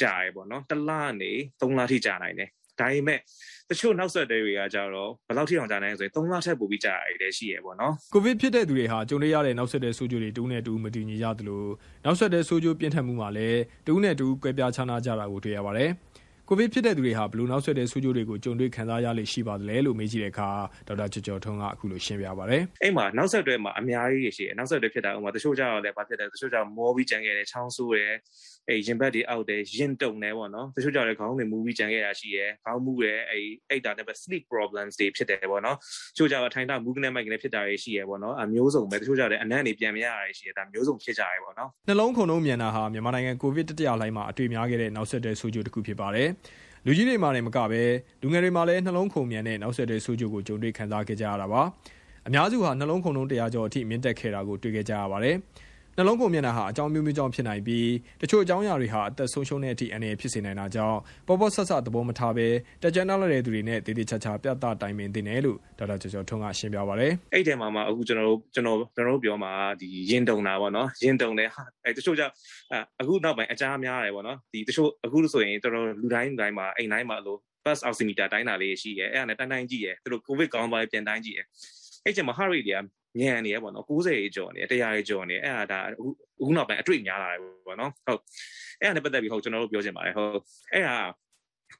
[0.00, 2.50] ကြာရပေါ့နော်တလကနေ3လထိကြာနိုင်တယ်
[2.80, 3.18] ဒါပေမဲ့
[3.70, 11.64] တချို့နောက်ဆက်တွေကကြတော့ဘယ်လောက်ထိအောင်ကြာနိုင်လဲဆိုရင်3လထက်ပိုပြီးကြာရတယ်ရှိရပေါ့နော်ကိုဗစ်ဖြစ်တဲ့သူတွေဟာကြုံရတဲ့နောက်ဆက်တဲ့ဆိုးကျိုးတွေတူးနဲ့တူးမတူညီကြသလို
[12.04, 15.90] နောက်ဆက်တဲ့ဆိုးကျိုးပြင်းထန်မှုမှာလည်းတူးနဲ့တူးကွဲပြားခြားနားကြတာကိုတွေ့ရပါတယ်
[16.50, 20.48] ကိုဗစ်ဖြစ်တဲ့သူတွေဟာဘလို့နောက်ဆက်တဲ့ဆိုးကျိုးတွေကိုကြုံတွေ့ခံစားရလိမ့်ရှိပါသလဲလို့မေးကြည့်တဲ့အခါ
[20.88, 28.14] ဒေါက်တာကျော်ကျော်ထွန်းကအခုလိုရှင်းပြပါဗျ။အဲ့မှာနောက်ဆက်တွဲမှာအများကြီးရှိတယ်။နောက်ဆက်တွဲဖြစ်တာဥမာတချို့ကြတော့လည်းဘာဖြစ်တယ်တချို့ကြတော့မောပြီးကြံခဲ့တယ်ချောင်းဆိုးတယ်
[28.68, 46.28] အဲ့ရင်ဘတ်တွေအောက်တယ်ရင်တုံတယ်ပေါ့နော်တချို့ကြတော့ခေါင်းတွေမူပြီးကြံခဲ့တာရှိရယ်ခေါင်းမူတယ်အဲ့အဲ့တာနဲ့ပဲ sleep problems တွေဖြစ်တယ်ပေါ့နော်တချို့ကြတော့ထိုင်တာမူကနေမိုက်ကနေဖြစ်တာတွေရှိရယ်ပေါ့နော်အမျိုးစုံပဲတချို့ကြတော့အနံ့တွေပြန်မရတာရှိရယ်ဒါမျိုးစုံဖြစ်ကြရယ်ပေါ့နော်နှလုံးခုန်လုံးမြန်တာဟာမြန်မာနိုင်ငံကိုဗစ်တတိယလှိုင်းမှာအတွေ့များခဲ့တဲ့နောက်ဆက်တွဲဆိုးကျိုးတစ်ခုဖြစ်ပါတယ်
[46.86, 47.82] လူကြီးတွေမှာလည်းမကပဲ
[48.20, 51.62] လူငယ်တွေမှာလည်းနှလုံးခုန်မြန်တဲ့နောက်ဆက်တွဲဆိုးကျိုးကိုကြုံတွေ့ခံစားခဲ့ကြရတာပါ
[52.26, 55.36] အများစုဟာနှလုံးခုန်လုံးတရားကျော်အထိမြင့်တက်ခဲ့တာကိုတွေ့ခဲ့ကြရပါတယ်
[56.00, 57.90] နှလုံးကုန်မျက်နှာဟာအကြောင်းမျိုးမျိုးကြောင့်ဖြစ်နိုင်ပြီး
[58.22, 62.48] တချို့အကြောင်းအရာတွေဟာအသက်ဆုံးရှုံးတဲ့အထိအန္တရာယ်ဖြစ်စေနိုင်တာကြောင့်ပေါ်ပေါ်ဆဆသဘောမထားဘဲ
[62.82, 72.32] တက်ကြွနောက်တဲ့သူတွေနဲ့တည်တည်ချာချာပြသတိုင်ပင်တင်တယ်လို့ဒေါက်တာကျော်ကျော်ထွန်းကရှင်းပြပါဗျ။အဲ့ဒီမှာမှအခုကျွန်တော်တို့ကျွန်တော်ကျွန်တော်တို့ပြောမှာဒီရင်တုံတာပေါ့နော်ရင်တုံတယ်ဟာအဲ့တချို့ကြောင့်
[73.00, 81.42] အခုနောက်ပိုင်းအကြားများရတယ်ပေါ့နော်ဒီတချို့အခုဆိုရင်တော်တော်လူတိုင်းလူတိုင်းမှာအိမ်တိုင်းမှာလို့ pulse oximeter တိုင်းတာလေးရှိရဲအဲ့ဒါနဲ့တိုင်းတိုင်းကြည့်ရဲသူတို့ covid ကောင်းပါပြန်တိုင်းကြည့်ရဲ
[82.04, 82.78] အဲ့ချိန်မှာ heart rate တွေက
[83.20, 86.06] ညံနေရပေါ့နော်90ရေကျော်နေ100ရေကျော်နေအဲ့ဒါဒါအခု
[86.40, 88.20] အခုနောက်ပိုင်းအတွေ့များလာတယ်ပေါ့နော်ဟုတ်
[88.80, 90.32] အဲ့ဒါနဲ့ပတ်သက်ပြီးဟုတ်ကျွန်တော်တို့ပြောချင်ပါတယ်ဟုတ်
[90.72, 90.96] အဲ့ဒါ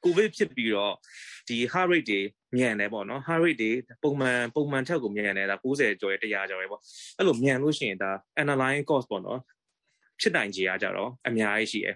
[0.03, 0.93] ကိုဗစ်ဖြစ်ပြီးတော့
[1.47, 2.19] ဒီ heart rate တွေ
[2.55, 3.71] မြန်တယ်ပေါ့နော် heart rate တွေ
[4.03, 6.81] ပုံမှန်ပုံမှန်ထက်ကိုမြန်တယ်ဒါ90ကျော်ရ100ကျော်ရပေါ့
[7.17, 8.11] အဲ့လိုမြန်လို့ရှိရင်ဒါ
[8.41, 9.39] analyze cost ပေါ့နော်
[10.21, 11.95] ဖြစ်နိုင်ခြေအားကြတော့အများကြီးရှိတယ်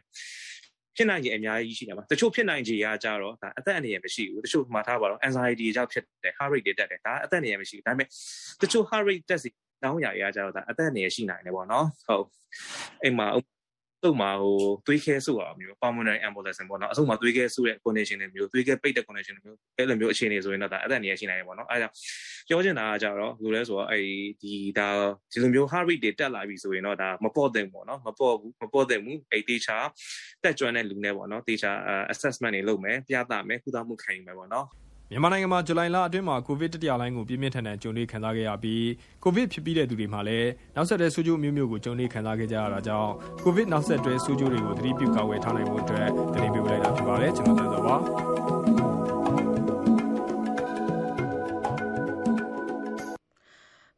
[0.96, 8.08] ဖြစ်နိုင်ခြေအများကြီးရှိတယ်မှာတချို့ဖြစ်နိုင်ခြေကကြတော့ဒါအသက်အန္တရာယ်မရှိဘူးတချို့မှာထားပါတော့ anxiety ကြောင့်ဖြစ်တယ် heart rate တွေတက်တယ်ဒါအသက်အန္တရာယ်မရှိဘူးဒါပေမဲ့
[8.62, 9.50] တချို့ heart rate တက်စီ
[9.84, 12.26] တောင်းရာရကြတော့ဒါအသက်အန္တရာယ်ရှိနိုင်တယ်ပေါ့နော်ဟုတ်
[13.04, 13.16] အိမ်
[14.04, 21.88] မှာသူ့မှာဟိုသွေးခဲဆုတာမျိုး pulmonary embolism ပေါ့နော်အဆုတ်မှာသွေးခဲဆုတဲ့ condition တွေမျိုးသွေးခဲပိတ်တဲ့ condition တွေမျိုးအဲ့လိုမျိုးအခြေအနေဆိုရင်တော့ဒါအသက်အန္တရာယ်ရှိနိုင်တယ်ပေါ့နော်အဲဒါ
[22.50, 24.00] ကြောင့်ပြောချင်တာကကြတော့လူလဲဆိုတော့အဲ
[24.42, 24.88] ဒီဒါ
[25.32, 29.78] ဒီလိုမျိုး heart rate တွေတက်လာပြီဆိုရင်တော့ဒါမပေါ့တဲ့ပေါ့နော်မပေါ့ဘူးမပေါ့တဲ့ဘူးအဲ့တေချာ
[30.44, 31.72] တက်ကြွတဲ့လူနဲ့ပေါ့နော်တေချာ
[32.14, 34.68] assessment တွေလုပ်မယ်ပြသမယ်ကုသမှုခံယူမယ်ပေါ့နော်
[35.12, 38.86] မြန်မာနိုင်ငံမှာဇူလိုင်လအတွင်းမှာကိုဗစ်တတိယလှိုင်းကိုပြင်းပြင်းထန်ထန်ကြုံတွေ့ခံစားခဲ့ရပြီး
[39.24, 43.12] ကိုဗစ်ဖြစ်ပြီးတဲ့သူတွေမှာလည်းနောက်ဆက်တွဲဆိုးကျိုးမျိုးမျိုးကိုကြုံတွေ့ခံစားခဲ့ကြရတာကြောင့်
[43.44, 47.96] ကိုဗစ်နောက်ဆက်တွဲဆိုးကျိုးတွေကိုသတိပြုကာကွယ်ထားနိုင်ဖို့အတွက်တင်ပြပေးလိုက်တာဖြစ်ပါတယ်ကျွန်တော်တို့ပါ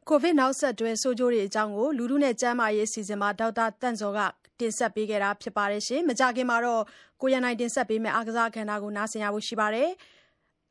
[0.08, 4.18] ကိုဗစ်နောက်ဆက်တွဲဆိုးကျိုးတွေအကြောင်းကိုလူလူနဲ့ကျန်းမာရေးအစီအစဉ်မှာဒေါက်တာတန့်စောက
[4.60, 6.82] တင်ဆက်ပေးခဲ့တာဖြစ်ပါတယ်ရှင်။မကြခင်မှာတော့
[7.20, 9.90] ကိုရနိုင်တင်ဆက်ပေးမယ့်အားကစားအခမ်းအနားကိုနားဆင်ရဖို့ရှိပါတယ်။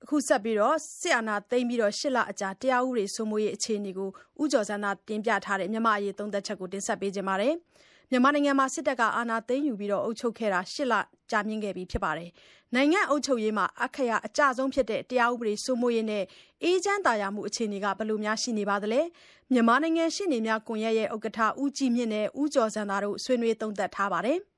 [0.06, 4.10] အခုဆက်ပြီးတော့ စစ်အာဏာသိမ်းပြီးတော့ရှစ်လအကြာ တရားဥပဒေစိုးမိုးရေး အခြေအနေကို
[4.42, 7.54] ဥကြော်စန္ဒတင်ပြထားတဲ့ မြန်မာအရေး သုံးသက်ချက်ကိုတင်ဆက်ပေးခြင်းပါတယ်။
[8.12, 10.94] မြန်မာနိုင်ငံမှာ စစ်တပ်က အာဏာသိမ်းယူပြီးတော့အုပ်ချုပ်ခဲ့တာရှစ်လ
[11.32, 12.30] ကြာမြင့်ခဲ့ပြီဖြစ်ပါတယ်။
[12.76, 16.24] နိုင်ငံအုပ်ချုပ်ရေးမှာ အခရာအကြဆုံးဖြစ်တဲ့ တရားဥပဒေစိုးမိုးရေးနဲ့
[16.64, 19.02] အေးချမ်းသာယာမှု အခြေအနေကဘယ်လိုများရှိနေပါသလဲ။
[19.52, 24.40] မြန်မာနိုင်ငံ ရှေ့နေများကွန်ရက်ရဲ့ဥက္ကဋ္ဌ ဦးကြည်မြင့်နဲ့ ဦးကျော်စန္ဒတို့ ဆွေးနွေးသုံးသပ်ထားပါတယ်။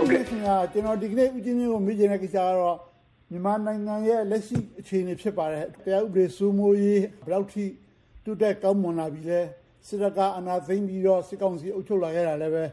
[0.00, 2.78] ဟုတ်ကဲ့ခင်ဗျာကျွန်တော်ဒီကနေ့ဦးချင်းချင်းကိုမေးချင်တဲ့ကိစ္စကတော့
[3.30, 7.64] မြန်မာနိုင်ငံရဲ့လက်ရှိအခြေအနေဖြစ်ပါတယ်တရားဥပဒေစိုးမိုးရေးဘယ်လောက်ထိ
[8.24, 9.40] တိုးတက်ကောင်းမွန်လာပြီလဲ
[9.86, 12.64] စစ်တပ်ကအနာသိမ့်ပြီးတော့စစ်ကောင်စီအုပ်ချုပ်လာခဲ့တာလည်းပဲ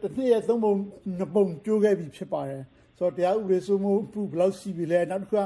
[0.00, 0.72] တစ်နှစ်ရဲ့သုံးပုံ
[1.18, 2.62] နှစ်ပုံကျိုးခဲ့ပြီဖြစ်ပါတယ်
[2.98, 5.44] ဆိုတော့တရားဥပဒေစိုးမိုးမှုဘယ်လောက်ရှိပြီလဲနောက်တစ်ခါ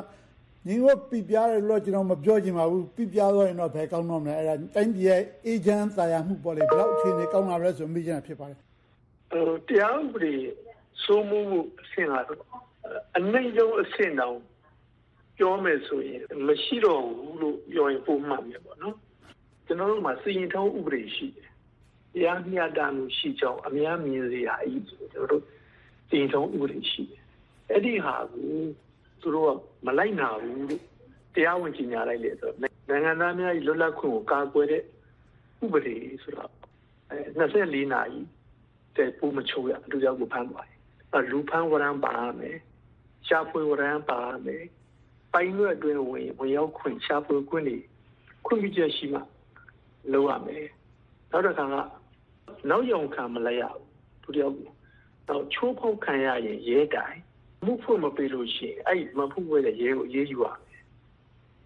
[0.67, 8.59] ငြိမ်ဝတ်ပြပြတယ်လို့ကျွန်တော်မပြောချင်ပါဘူးပြပြသွားရင်တော့ဘယ်ကောင်းတော့မလဲအဲ့ဒါတိုင်းပြည်ရဲ့အေဂျင့်တာယာမှုပေါ်လေဘယ်လောက်အခြေအနေကောင်းလာလဲဆိုမိချင်တာဖြစ်ပါတယ်
[9.31, 10.35] ဟိုတရားဥပဒေ
[11.05, 12.41] စိုးမိုးမှုအဆင့်လာတော့
[13.17, 14.39] အနိုင်ဆုံးအဆင့်တောင်
[15.37, 18.97] ပြောမယ်ဆိုရင်မရှိတော့ဘူးလို့ပြောရင်ပုံမှန်ပဲပေါ့နော်
[19.67, 21.49] ကျွန်တော်တို့မှာစီရင်ထုံးဥပဒေရှိတယ်
[22.15, 25.43] တရားမျှတမှုရှိကြောင်းအများမြင်စေရအကြီးကျွန်တော်တို့
[26.09, 27.23] စီရင်ထုံးဥပဒေရှိတယ်
[27.71, 28.51] အဲ့ဒီဟာကို
[29.21, 29.51] သူတို့က
[29.87, 30.83] မလိုက်နာဘူးလို့
[31.35, 34.83] တရားဝင်ကြီးညာလိုက်လေဆိုတော့နိုင်ငံသားများလွတ်လပ်ခွင့်ကိုကာကွယ်တဲ့
[35.65, 36.51] ဥပဒေဆိုတော့
[37.11, 38.21] အဲ24နာရီ
[38.97, 40.79] တဲ့ပုံမချိုးရအတူရောက်ကိုဖမ်းသွားတယ်။
[41.31, 42.57] လူဖမ်းဝရမ်းပါမယ်။
[43.27, 44.65] ရှားဖွေဝရမ်းပါမယ်။
[45.33, 47.79] ပိုင်းရွက်အတွင်းဝင်ဝင်ရောက်ခွင့်ရှားဖွေခွင့်တွေ
[48.47, 49.21] ခွင့်ပြုချက်ရှိမှ
[50.13, 50.67] လုပ်ရမယ်။
[51.31, 51.77] နောက်တစ်ခါက
[52.71, 53.85] နောက်ယုံခံမလိုက်ရဘူး။
[54.23, 54.55] သူတယောက်
[55.29, 57.19] တော့ချိုးဖောက်ခံရရင်ရဲတိုင်
[57.65, 60.83] မှုဖို့မပေးလို့ရှိရင်အဲ့မဖို့ဝဲတဲ့ရဲကိုအေးယူရမယ်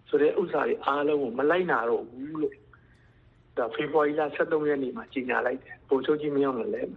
[0.07, 2.55] ဆိုတဲ့ဥစ္စာတွေအားလုံးကိုမလိုက်နာတော့ဘူးလို့
[3.57, 6.91] ဒါဖေဖော်ဝါရီလ23ရက်နေ့မှာကြီးညာလိုက်တယ်ပုံချုပ်ကြီးမရောက်လည်း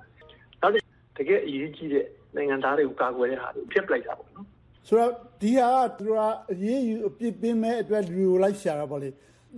[0.60, 0.72] နောက်
[1.18, 4.46] တကယ်အရေးကြီးတဲ့ နိုင်ငံသားတွေကိုကာကွယ်တဲ့ဟာတွေဖြစ်ပလိုက်တာပေါ့နော်
[4.88, 5.12] ဆိုတော့
[5.42, 6.18] ဒီဟာကသူက
[6.52, 9.10] အရေးယူအပြစ်ပေးမဲ့အတွက်လူကိုလိုက်ရှာတာပေါ့လေ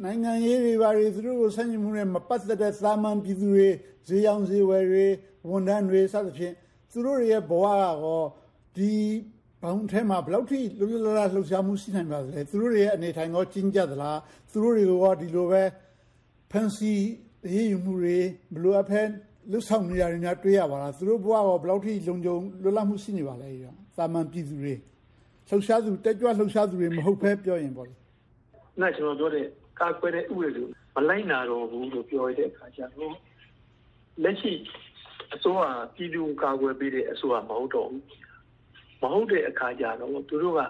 [0.05, 3.69] နိုင်ငံရေးတွေဘာတွေသူတို့ကိုဆန့်ကျင်မှုနဲ့မပတ်သက်တဲ့သာမန်ပြည်သူတွေ
[4.09, 5.07] ဈေးရောင်းဈေးဝယ်တွေ
[5.49, 6.55] ဝန်ထမ်းတွေစသဖြင့်
[6.91, 8.27] သူတို့ရဲ့ဘဝကတော့
[8.77, 8.93] ဒီ
[9.63, 14.19] ဘောင်ထဲမှာဘယ်လောက်ထိလွတ်လွတ်လပ်လပ်လှုပ်ရှားမှုရှိနိုင်ပါသလဲသူတို့ရဲ့အနေထိုင်ကောကျဉ်းကြသလား
[14.53, 15.63] သူတို့တွေကဒီလိုပဲ
[16.51, 16.93] ဖန်စီ
[17.55, 18.19] ရေးယူမှုတွေ
[18.55, 19.09] ဘလို့အဖက်
[19.51, 24.75] လွတ်ဆောင်နေရများတွေ့ရပါလားသူတို့ဘဝကဘယ်လောက်ထိလုံခြုံလွတ်လပ်မှုရှိနေပါလဲရောသာမန်ပြည်သူတွေ
[25.49, 27.95] လှုပ်ရှားသူတက်ကြွလှုပ်ရှားသူတွေမဟုတ်ဘဲပြောရင်ပေါ့လေ။
[28.81, 29.47] နိုင်ကျွန်တော်ပြောတဲ့
[29.81, 33.15] ကာကွယ်တဲ့ဥပဒေကိုမလိုက်နာတော့ဘူးလို့ပြောရတဲ့အခါကျတော့
[34.23, 34.53] လက်ရှိ
[35.35, 38.05] အစိုးရပြည်သူကာကွယ်ပေးတဲ့အစိုးရမဟုတ်တော့ဘူး
[39.03, 40.61] မဟုတ်တဲ့အခါကျတော့သူတို့က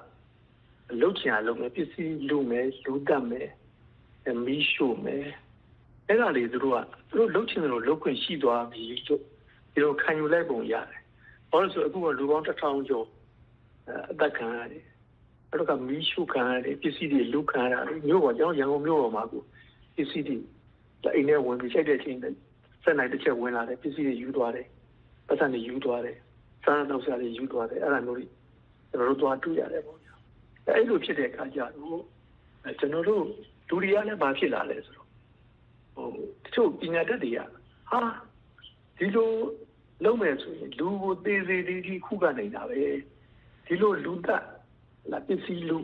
[1.00, 3.48] လုတ်ချင်အောင်လုပ်မယ်ပစ္စည်းလူမယ်လူတတ်မယ်
[4.44, 5.26] မီးရှို့မယ်
[6.10, 6.78] အဲ့ဒါလေးသူတို့က
[7.10, 9.20] သူတို့လုတ်ချင်တယ်လို့လုတ်ခွင့်ရှိသွားပြီလို့
[9.72, 11.00] ဒီလိုခံယူလိုက်ပုံရတယ်
[11.50, 13.06] ဘာလို့ဆိုအခုကလူပေါင်းတစ်ထောင်ကျော်
[14.10, 14.84] အသက်ခံရတယ်
[15.50, 19.42] အဲ့တော့ကမီးရှို့ခံရတယ်ပစ္စည်းတွေလူခံရတယ်မြို့ပေါ်ကျောင်းရန်ကုန်မြို့ပေါ်မှာကို
[19.96, 20.36] ပစ္စည်းတွေ
[21.14, 22.18] အိမ်ထဲဝင်ပြီးချိန်တဲ့အချိန်
[22.84, 24.66] စက်နိုင်တစ်ချက်ဝင်လာတယ်ပစ္စည်းတွေယူသွားတယ်
[25.28, 26.16] ပတ်စံတွေယူသွားတယ်
[26.64, 28.26] စားနောက်စားတွေယူသွားတယ်အဲ့ဒါမျိုးတွေ
[28.90, 30.14] ကျွန်တော်တို့သွားတွေ့ရတယ်ပေါ့ဗျာ
[30.66, 32.02] အဲ့လိုဖြစ်တဲ့အခါကျတော့
[32.80, 33.22] ကျွန်တော်တို့
[33.68, 34.99] ဒူရီယာလည်းမဖြစ်လာလဲဆို
[36.00, 37.38] တော့ဟိုတချို့ပညာတတ်တွေက
[37.90, 38.00] ဟာ
[38.98, 39.30] ဒီလို
[40.04, 42.80] လုံးမယ်ဆိုရင်လူကိုသေးသေးလေးကြီးခုခံနေတာပဲ
[43.66, 44.44] ဒီလိုလူတက်
[45.10, 45.78] လာပစ္စည်းလူ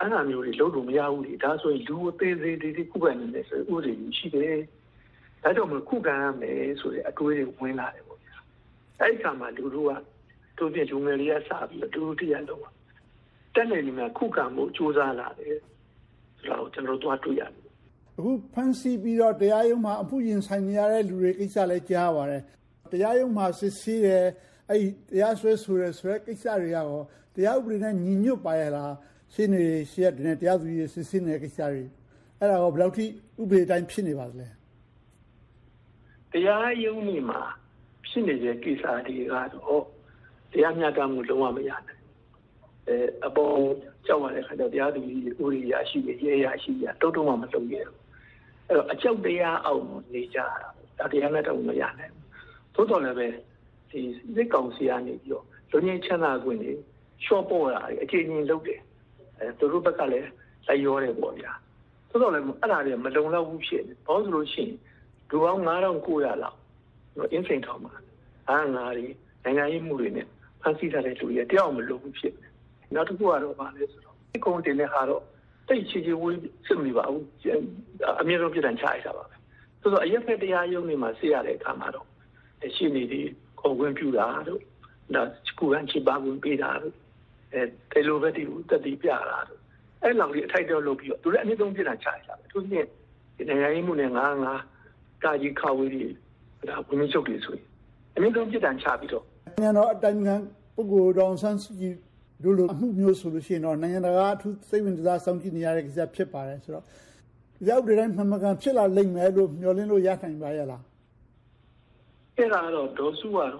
[0.00, 4.56] အဲ့လိုမျိုးတွေလုံးလို့မရဘူးလေဒါဆိုရင်လူကိုသေးသေးလေးကြီးခုခံနေတယ်ဆိုဥပဒေရှိတယ်
[5.42, 8.04] ဒါကြောင့်မခုခံရမယ်ဆိုတဲ့အတွေးတွေဝင်လာတယ်
[9.00, 9.92] အဲ့ဒီကမှလူတို့က
[10.56, 12.62] သူပြလူငယ်လေးကစပြီးတူတူတရလုံး
[13.54, 15.56] တက်နေနေမှာခုခံမှုစူးစမ်းလာတယ်
[16.38, 17.65] ဆိုတော့ကျွန်တော်တို့သွားတွေ့ရတယ်
[18.18, 22.42] အခုဖန်စီပြီးတော့တရားရုံးမှာအမှုရင်ဆိုင်နေရတဲ့လူတွေကိစ္စလည်းကြားပါတယ်
[22.92, 24.24] တရားရုံးမှာစစ်ဆေးတယ်
[24.70, 26.86] အဲ့တရားစွဲဆိုရဲဆိုရဲကိစ္စတွေရော
[27.34, 28.94] တရားဥပဒေနဲ့ညီညွတ်ပါရဲ့လား
[29.34, 31.82] ရှင်းနေရှင်းတဲ့တရားသူကြီးစစ်ဆေးနေတဲ့ကိစ္စတွေ
[32.40, 33.04] အဲ့ဒါကဘယ်လောက်ထိ
[33.40, 34.48] ဥပဒေတိုင်းဖြစ်နေပါသလဲ
[36.32, 37.40] တရားရုံးနေမှာ
[38.08, 39.82] ဖြစ်နေတဲ့ကိစ္စတွေကတော့
[40.52, 42.02] တရားမျှတမှုလုံးဝမရနိုင်
[42.88, 42.96] အဲ
[43.26, 43.56] အပေါ်
[44.06, 48.05] ကြောက်ရတဲ့ခါကျတရားသူကြီးဥရိယာရှိရရဲရရှိရတုတ်တုံးမှမလုပ်ရဘူး
[48.68, 50.46] အဲ့တော့အကြောက်တရားအောင်နေကြတာ
[50.98, 52.26] ဒါတရားမျှတမှုမရနိုင်ဘူး
[52.74, 53.26] သို့တော်လည်းပဲ
[53.90, 54.00] ဒီ
[54.34, 56.72] စစ်ကောင်စီကနေပြီးတော့လူငင်းချမ်းသာခွင့်တွေ
[57.24, 58.80] ရှော့ပေါ်တာတွေအခြေအနေလုပ်တယ်
[59.38, 60.28] အဲသူတို့ဘက်ကလည်း
[60.66, 61.52] လိုက်ရောတယ်ပေါ့ဗျာ
[62.10, 64.74] သို့တော်လည်းအဲ့ဒါတွေမလုံလောက်ဘူးဖြစ်နေဘာလို့ဆိုလို့ရှိရင်
[65.30, 66.56] လူပေါင်း9900လောက်
[67.32, 67.94] အင်းစိန်ထောင်မှာ
[68.48, 69.06] အားငါတွေ
[69.44, 70.26] နိုင်ငံရေးမှုတွေနဲ့
[70.62, 72.50] ဖန်ဆီးထားတဲ့လူတွေတယောက်မလို့ဘူးဖြစ်တယ်။
[72.94, 75.22] နောက်တစ်ခုကတော့ဗာလဲဆိုတော့ဒီကုန်းတင်တဲ့ဟာတော့
[75.68, 77.22] တိတ်ချီချီဝေးစစ်မနေပါဘူး။
[78.20, 79.34] အမြင့်ဆုံးပြည်တန်ချရတာပါပဲ။
[79.80, 82.06] ဆိုတော့အရက်ဖက်တရားရုံးတွေမှာဆေးရတဲ့အခါမှာတော့
[82.76, 83.20] ရှင်းနေဒီ
[83.60, 84.62] ခုံခွင့်ပြုတာတို့
[85.14, 86.94] နောက်ကူရန်ချိပါဝင်ပေးတာတို့
[87.52, 87.62] အဲ
[87.92, 89.60] တယ်လိုဘက်တီကိုတက်တီပြတာတို့
[90.02, 92.88] အဲ့လောက်ကြီးအထိုက်တော့လုပ်ပြီးတော့သူလည်းအမြင့်ဆုံးပြည်တန်ချရတာပဲ။သူချင်း
[93.36, 94.60] ဒီနိုင်ငံရေးမှုနဲ့ငါးငါး
[95.24, 96.04] ကာကြီးခါဝေးတွေ
[96.68, 97.64] ဒါဝင်မြုပ်တွေဆိုရင်
[98.16, 100.32] အမြင့်ဆုံးပြစ်ဒဏ်ချပြီးတော့နိုင်ငံတော်အတိုင်းအမြ
[100.74, 101.94] ပုဂ္ဂိုလ်တော်ဆန်းစုကြည်
[102.42, 106.84] တို့လိုအမှုမျိုးဆိုလို့ရှိရင်တော့နိုင်ငံတကာအထူးစိတ်ဝင်စားစောင့်ကြည့်နေရတဲ့ကိစ္စဖြစ်ပါတယ်ဆိုတော့
[107.68, 110.82] ရောက်တဲ့တိုင်းမှန်မှန်ကန်ဖြစ်လာလိမ့်မယ်လို့မျှော်လင့်လို့ရနိုင်ပါရဲ့လား
[112.36, 113.52] အဲ့ဒါတော့ဒေါ်စုကတော့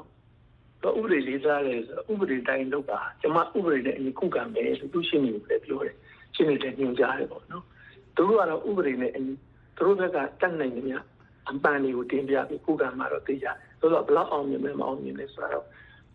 [0.82, 5.96] တော့ဥပဒေလေးစားတယ်ဆိုဥပဒေတိုင်းလုပ်ပါကျွန်မဥပဒေနဲ့အညီခုခံမယ်လို့သူရှင်းနေတယ်ပြောတယ်
[6.34, 7.64] ရှင်းနေတဲ့ညွှန်ကြားတယ်ပေါ့နော်
[8.16, 9.34] သူတို့ကတော့ဥပဒေနဲ့အညီ
[9.76, 10.94] သူတို့ဘက်ကတတ်နိုင်နေမြ
[11.50, 15.64] အပန်းတွေကိုတင်ပြပြီးခုခံမှာတော့သိကြတယ်ဆိုတော့ဘလောက်အောင်မြင်မဲမအောင်မြင်လဲဆိုတော့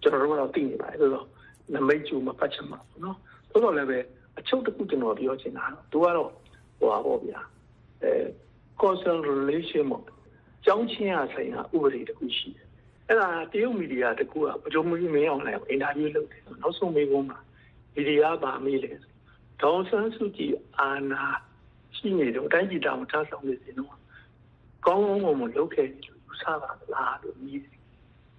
[0.01, 1.25] ကျွန်တော်တို့ကတော့သိနေပါတယ်ဆိုတော့
[1.74, 3.16] နမိတ်ကျူမပတ်ချင်ပါဘူးเนาะ
[3.50, 3.98] ဆိုတော့လည်းပဲ
[4.38, 6.30] အချုပ်တစ်ခုကျွန်တော်ပြောချင်တာတော့သူကတော့
[6.78, 7.40] ဟိုပါပေါ့ဗျာ
[8.02, 8.12] အဲ
[8.80, 10.04] causal relation ပေါ့
[10.64, 12.66] ကြောင်းချင်းရဆိုင်ရာဥပဒေတစ်ခုရှိတယ်
[13.08, 17.38] အဲ့ဒါတရုတ်မီဒီယာတစ်ခုကဗကြုံမကြီးမင်းအောင်လည်းအင်တာဗျူးလုပ်တယ်နောက်ဆုံးမေးခွန်းမှာ
[17.94, 18.98] မီဒီယာပါမေးတယ်
[19.62, 21.22] ဒေါန်ဆန်းစုကြည်အာနာ
[21.96, 23.94] ရှိနေတော့အတိုင်းပြည်တောင်ထားဆောင်နေစဉ်တော့
[24.86, 27.76] ကောင်းကောင်းမွန်မွန်လုပ်ခဲ့တယ်လို့ယူဆပါလားလို့မေးတယ်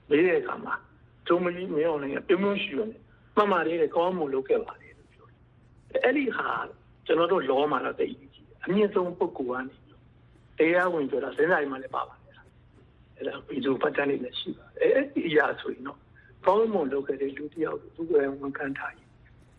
[0.09, 0.79] မေးတဲ့အခါမှာဗ
[1.27, 3.00] ကြုံမကြီးမင်းအောင်လည်းပြုံးပြုံးရှိရတယ်
[3.36, 6.48] မှန်ပါတယ်ကောင်းမွန်လုပ်ခဲ့ပါတယ်လို့ပြောတယ်အဲ့ဒီဟာ
[7.06, 8.32] ကျွန်တော်တို့လောမှာတော့သိကြည့်
[8.64, 9.66] အမြင့်ဆုံးပုဂ္ဂိုလ်
[10.58, 12.36] ကနေတရားဝင်ပြောတာစဉ်းစားရမှလည်းပါပါတယ်
[13.16, 15.98] အဲ့ဒါဗီဒီယိုပတ်တန်းလေးလည်းရှိပါတယ်အဲ့ဒီအရာဆိုရင်တော့
[16.46, 19.08] ကောင်းမွန်လုပ်ခဲ့တဲ့လူတစ်ယောက်သူကဝန်ခံထားရင်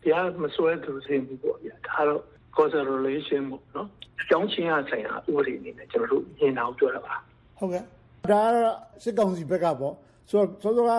[0.02, 2.22] တရားမစွဲသူစင်ဘူးပေါ့ဗျာဒါတော့
[2.58, 3.88] causal relation ပေါ့နော်
[4.22, 7.16] အကြောင်းချင်းအဆိုင်ဟာဥပဒေအနေနဲ့ကျွန်တော်တို့မြင်အောင်ပြောတာပါ
[7.58, 7.88] ဟုတ်ကဲ့ဒါ
[8.24, 9.94] ကတော့စစ်ကောင်စီဘက်ကပေါ့
[10.30, 10.92] ဆိုတော့စောစောက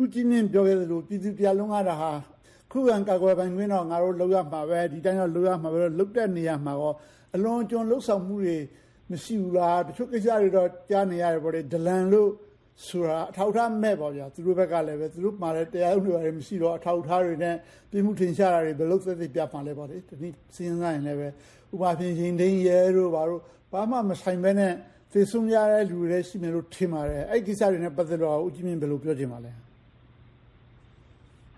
[0.00, 2.12] ဦးကြီးမြင့်ပြောခဲ့သလိုပြည်သူတရားလုံးကတာဟာ
[2.70, 6.94] ခုခံကာကွယ်ပိုင်ခွင့်တော့ငါတို့လောက်ရမှာပဲဒီတိုင်းတော့လောက်ရမှာပဲလောက်တဲ့နေရာမှာတော့
[7.34, 8.56] အလွန်ကျွံလှုပ်ဆောင်မှုတွေ
[9.10, 12.30] မရှိဘူးလားတချို့ကိစ္စတွေတော့ကြားနေရတယ်ပေါ့လေဒလန်လို့
[12.86, 17.54] ဆိုတာအထောက်ထားမဲ့ပေါ့ဗျာသူတို့ဘက်ကလည်းပဲသူတို့မှလည်းတရားဥပဒေတွေမရှိတော့အထောက်ထားတွေနဲ့
[17.90, 24.72] ပြည်မှုထင်ရှားတာတွေဘယ်လိုသက်သက်ပြပါလဲပေါ့လေဒီနေ့စဉ်းစားရင်လည်းပဲဥပမာဖြင့်ရင်သိမ်းရဲတို့ဘာလို့ဘာမှမဆိုင်ဘဲနဲ့
[25.12, 29.52] သေဆုံးရတဲ့လူတွေရှိမယ်လို့ထင်ပါတယ်အဲ့ဒီကိစ္စတွေနဲ့ပတ်သက်တော့ဦးကြီးမြင့်ဘယ်လိုပြောချင်ပါလဲ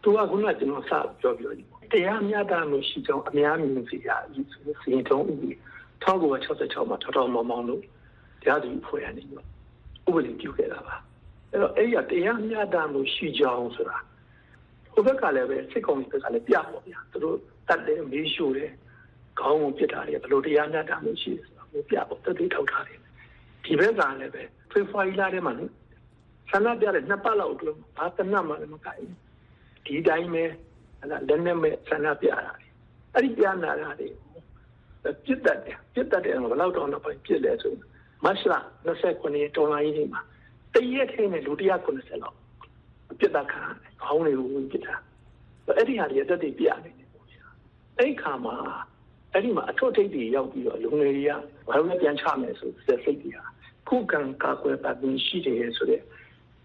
[0.02, 5.50] သူကခုနကကျွန်တော်စပြောပြောဒီတရားမျှတမှုရှိကြောင်းအများမြင်စီရဤဆိုစီရင်ထုံးဥပဒေ
[6.04, 7.82] 1966မှာထောက်ထောက်မောင်မောင်တို့
[8.42, 9.36] တရားသူဖွဲ့ရနေပြီ
[10.06, 10.96] ဥပဒေပြုခဲ့တာပါ
[11.50, 13.98] အဲ့တော့အဲ့ရတရားမျှတမှုရှိကြောင်းဆိုတာ
[14.92, 17.36] ဟိုဘက်ကလည်းပဲစစ်ကောင်စီဘက်ကလည်းပြပေါ့ဗျာသူတို့
[17.68, 18.72] တတ်တယ်မေးရှို့တယ်
[19.40, 22.98] ခေါင်းကိုပြစ်တာတယ်ဘယ်လိုတရားမျှတမှုရှိလဲဆိုတာကိုပြပေါ့တတိထောက်ထားတယ်
[23.64, 25.54] ဒီဘက်ကလည်းပဲဖေဖော်ဝါရီလထဲမှာ
[26.50, 29.02] ဆန္ဒပြတဲ့နှစ်ပတ်လောက်အတွင်းဘာတနတ်မှလည်းမကိုင်
[29.84, 30.44] ဒီတိုင်းပဲ
[31.00, 32.66] အဲ့ဒါလက်နဲ့မဲ့ဆန္ဒပြတာလေ
[33.14, 34.08] အဲ့ဒီပြနာတာလေ
[35.24, 37.74] ပြစ်တတ်တယ်ပြစ်တတ်တယ်ဘယ်လောက်တော့တော့ပြစ်လဲဆို
[38.24, 38.54] မတ်လ
[38.88, 40.20] 29ရက်တော်လိုင်းကြီးမှာ
[40.74, 42.36] တရက်ထဲနဲ့လူ190လောက်
[43.20, 44.94] ပြစ်တတ်ခံတယ်ခေါင်းတွေကိုဝင်ပြစ်တာ
[45.76, 47.44] အဲ့ဒီဟာတွေတက်တည်ပြနေတယ်ပေါ့ဗျာ
[47.98, 48.56] အဲ့ခါမှာ
[49.32, 51.32] အဲ့ဒီမှာအထွတ်ထိပ်တွေရောက်ပြီးတော့လူငယ်တွေက
[51.68, 53.44] ဘာလို့လဲပြန်ချမယ်ဆိုစိတ်တွေဟာ
[53.88, 56.02] ခုခံကာကွယ်ပတ်ပြီးရှိတယ်ဆိုတဲ့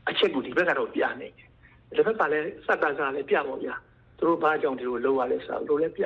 [0.10, 1.47] အချက်ကိုဒီဘက်ကတော့ပြနေတယ်
[1.95, 3.76] ဒီဘက်ကလည်းစက်ကစားလည်းပြပါဗျာ
[4.18, 6.04] သူတို့ဘာကြောင့်ဒီလိုလုပ်ရလဲဆိုတော့လည်းပြ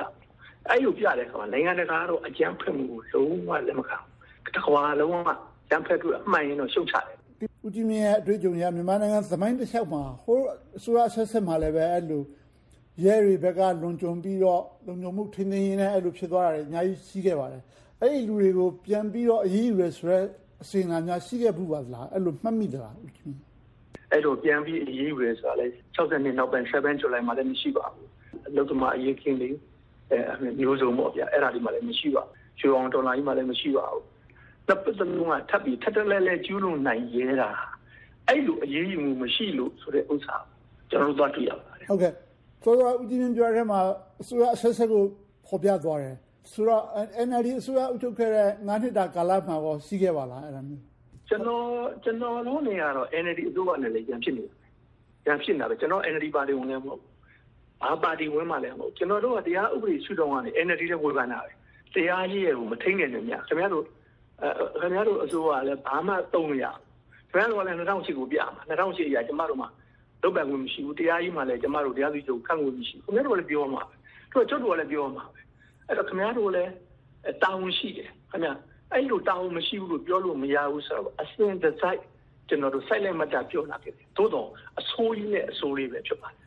[0.68, 5.16] အဲ့လိုပြတဲ့အခါမှာနိုင်ငံတကာကတော့အကြမ်းဖက်မှုကိုလုံးဝလက်မခံဘူးတစ်ခါလုံးဝ
[5.70, 7.16] ကြမ်းဖက်သူအမှန်ရင်တော့ရှုတ်ချတယ်
[7.64, 10.38] ဦးကြီးမြင့်ရဲ့အတွေ့အကြုံရမြန်မာနိုင်ငံသမိုင်းတစ်လျှောက်မှာဟို
[10.76, 12.22] အစိုးရဆက်ဆက်မှာလည်းပဲအဲ့လို
[13.04, 17.62] ရဲတွေဘက်ကလွန်ကျွံပြီးတော့လုံခြုံမှုထင်းထင်းရင်းနဲ့အဲ့လိုဖြစ်သွားတာတွေအများကြီးရှိခဲ့ပါတယ်
[18.02, 20.24] အဲ့ဒီလူတွေကို ပြန်ပြီးတော့အရေးယူရဲဆိုတော့
[20.62, 23.42] အစင်အလာများ ရှိခဲ့ဘူးပါလား အဲ့လို မှတ်မိသလားဦးကြီးမြင့်
[24.12, 28.08] အဲ့လို ပြန်ပြီးအရေးယူရဲဆိုတာလဲ60နှစ်နောက်ပိုင်း7 July မှာလည်း မရှိပါဘူး
[28.48, 29.56] အလုသမားအရေးခင်းလေး
[30.10, 34.04] အဲမျိုးစုံပေါ့ဗျာအဲ့ဒါဒီမှာလည်း မရှိပါဘူး ရွှေအောင်ဒေါ်လာကြီးမှာလည်း မရှိပါဘူး
[34.68, 37.50] တပ်ပတ်လုံးက ထပ်ပြီးထပ်တလဲလဲ ကျူးလွန်နိုင်ရဲတာ
[38.28, 40.36] အဲ့လို အရေးယူမှု မရှိလို့ဆိုတဲ့ဥစ္စာ
[40.90, 42.12] ကျွန်တော်တို့ သွားတွေ့ရပါတယ်ဟုတ်ကဲ့
[42.62, 43.80] ဆိုတော့ဦးကြီးမြင့်ပြောတဲ့မှာ
[44.20, 45.02] အစိုးရအဆက်ဆက်ကို
[45.46, 46.16] ဖော်ပြသွားတယ်
[46.52, 46.82] ဆိုတော့
[47.26, 50.82] NLD အစိုးရ အုပ်ချုပ်ခဲ့တဲ့9နှစ်တာကာလမှာရော ရှိခဲ့ပါလားအဲ့ဒါမျိုး
[51.28, 51.64] ကျွန်တော်
[52.04, 54.52] ကျွန်တော်တို့နေရာတော့ NLD အစိုးရနဲ့လည်းပြန်ဖြစ်နေတယ်
[55.24, 57.00] ပြန်ဖြစ်နေတာပဲကျွန်တော် NLD ပါတီဝင်လည်း မဟုတ်
[57.82, 61.50] ဘာပါတီဝင်မှလည်း မဟုတ်ကျွန်တော်တို့က တရားဥပဒေ ရှုထောင့်ကနေ NLD နဲ့ဝေဖန်တာပဲ
[61.94, 63.84] တရားကြီးရဲ့ကို မထိန်နိုင်နေမြခင်ဗျားတို့
[64.42, 66.64] အဲခင်ဗျားတို့ အစိုးရကလည်း ဘာမှသုံးမရ
[67.30, 69.66] ဘူး ခင်ဗျားတို့ကလည်း2008ကိုပြမှာ2008ရာကျမတို့မှ
[70.22, 73.94] လုပ်ပိုင်ခွင့် မရှိဘူး တရားကြီးမှလည်း ကျမတို့ တရားသူချုပ်ခန့်ခွင့်မရှိဘူး ခင်ဗျားတို့လည်း ပြောမှာပဲ
[74.30, 75.40] သူကကျွတ်တို့ကလည်း ပြောမှာပဲ
[75.88, 76.72] အဲ့တော့ခင်ဗျားတို့လည်း
[77.42, 78.52] တာဝန်ရှိတယ်ခင်ဗျာ
[78.92, 82.00] အဲ့လိုတာဝန်မရှိဘူးလို့ပြောလို့မရဘူးဆိုတော့အစင်တစ်စိုက်
[82.48, 84.48] ကျွန်တော်တို့ silent မတာပြောလာခဲ့တယ်သို့တော့
[84.80, 86.46] အဆိုးကြီးနဲ့အဆိုးလေးပဲဖြစ်ပါတယ်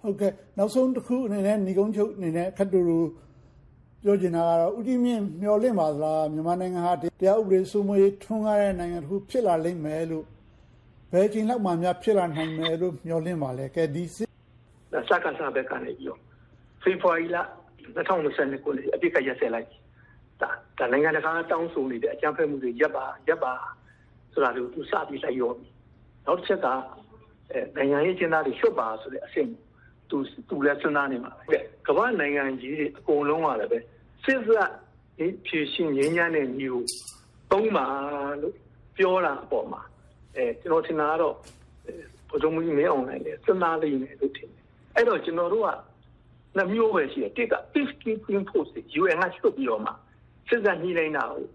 [0.00, 2.98] ဟုတ်ကဲ့နောက်ဆုံးတစ်ခုအနေနဲ့ညီကုန်းချုပ်အနေနဲ့ခတ်တူတူ
[4.04, 10.24] ပြောချင်တာကတော့ဦးကြီးမြင့်မျှော်လင့်ပါသလားမြန်မာနိုင်ငံဟာတရားဥပဒေစိုးမိုးရေးထွန်းကားတဲ့နိုင်ငံတစ်ခုဖြစ်လာလိမ့်မယ်လို့
[11.12, 14.28] ဘယ်ချိန်လောက်မှများဖြစ်လာနိုင်မယ်လို့မျှော်လင့်ပါလဲကဲဒီစစ်
[14.92, 16.18] ဒါစကားစားဘက်ကနေပြီးတော့
[16.82, 17.36] ဖေဖော်ဝါရီလ
[17.96, 19.68] 2020ခုနှစ်အပြစ်ကရက်ဆက်လိုက်
[20.40, 23.52] ဒါဒါနိုင်ငံတကာတောင်းဆိုနေတဲ့အကြမ်းဖက်မှုတွေရပ်ပါရပ်ပါ
[24.32, 25.68] ဆိုတာကိုသူစပြီးလိုက်ရောပြီ
[26.26, 26.66] နောက်တစ်ချက်က
[27.52, 29.48] အဲနိုင်ငံရေးကျင်းသားတွေလွတ်ပါဆိုတဲ့အဆင့်
[30.10, 30.16] သူ
[30.48, 33.78] သူလည်းစဉ်းစားနေမှာပဲကမ္ဘာနိုင်ငံကြီးတွေအကုန်လုံးကလည်းပဲ
[34.24, 34.70] စစ်စက်
[35.18, 36.86] ဒီဖြည့်ရှင်ငင်းညမ်းတဲ့မျိုး
[37.50, 37.86] သုံးပါ
[38.42, 38.54] လို့
[38.96, 39.82] ပြောတာအပေါ်မှာ
[40.36, 41.34] အဲကျွန်တော်ထင်တာကတော့
[42.30, 44.62] ဘုံမှုကြီးမင်းအောင်နိုင်တယ်စဉ်းစားလိမ့်မယ်လို့ထင်တယ်
[44.94, 45.68] အဲ့တော့ကျွန်တော်တို့က
[46.56, 48.70] နှမျိုးပဲရှိတယ်တစ်က peacekeeping force
[49.00, 49.90] UN ကชุดပြီးတော့မှ
[50.48, 51.46] စစ်စက်ညှိနှိုင်းတာကို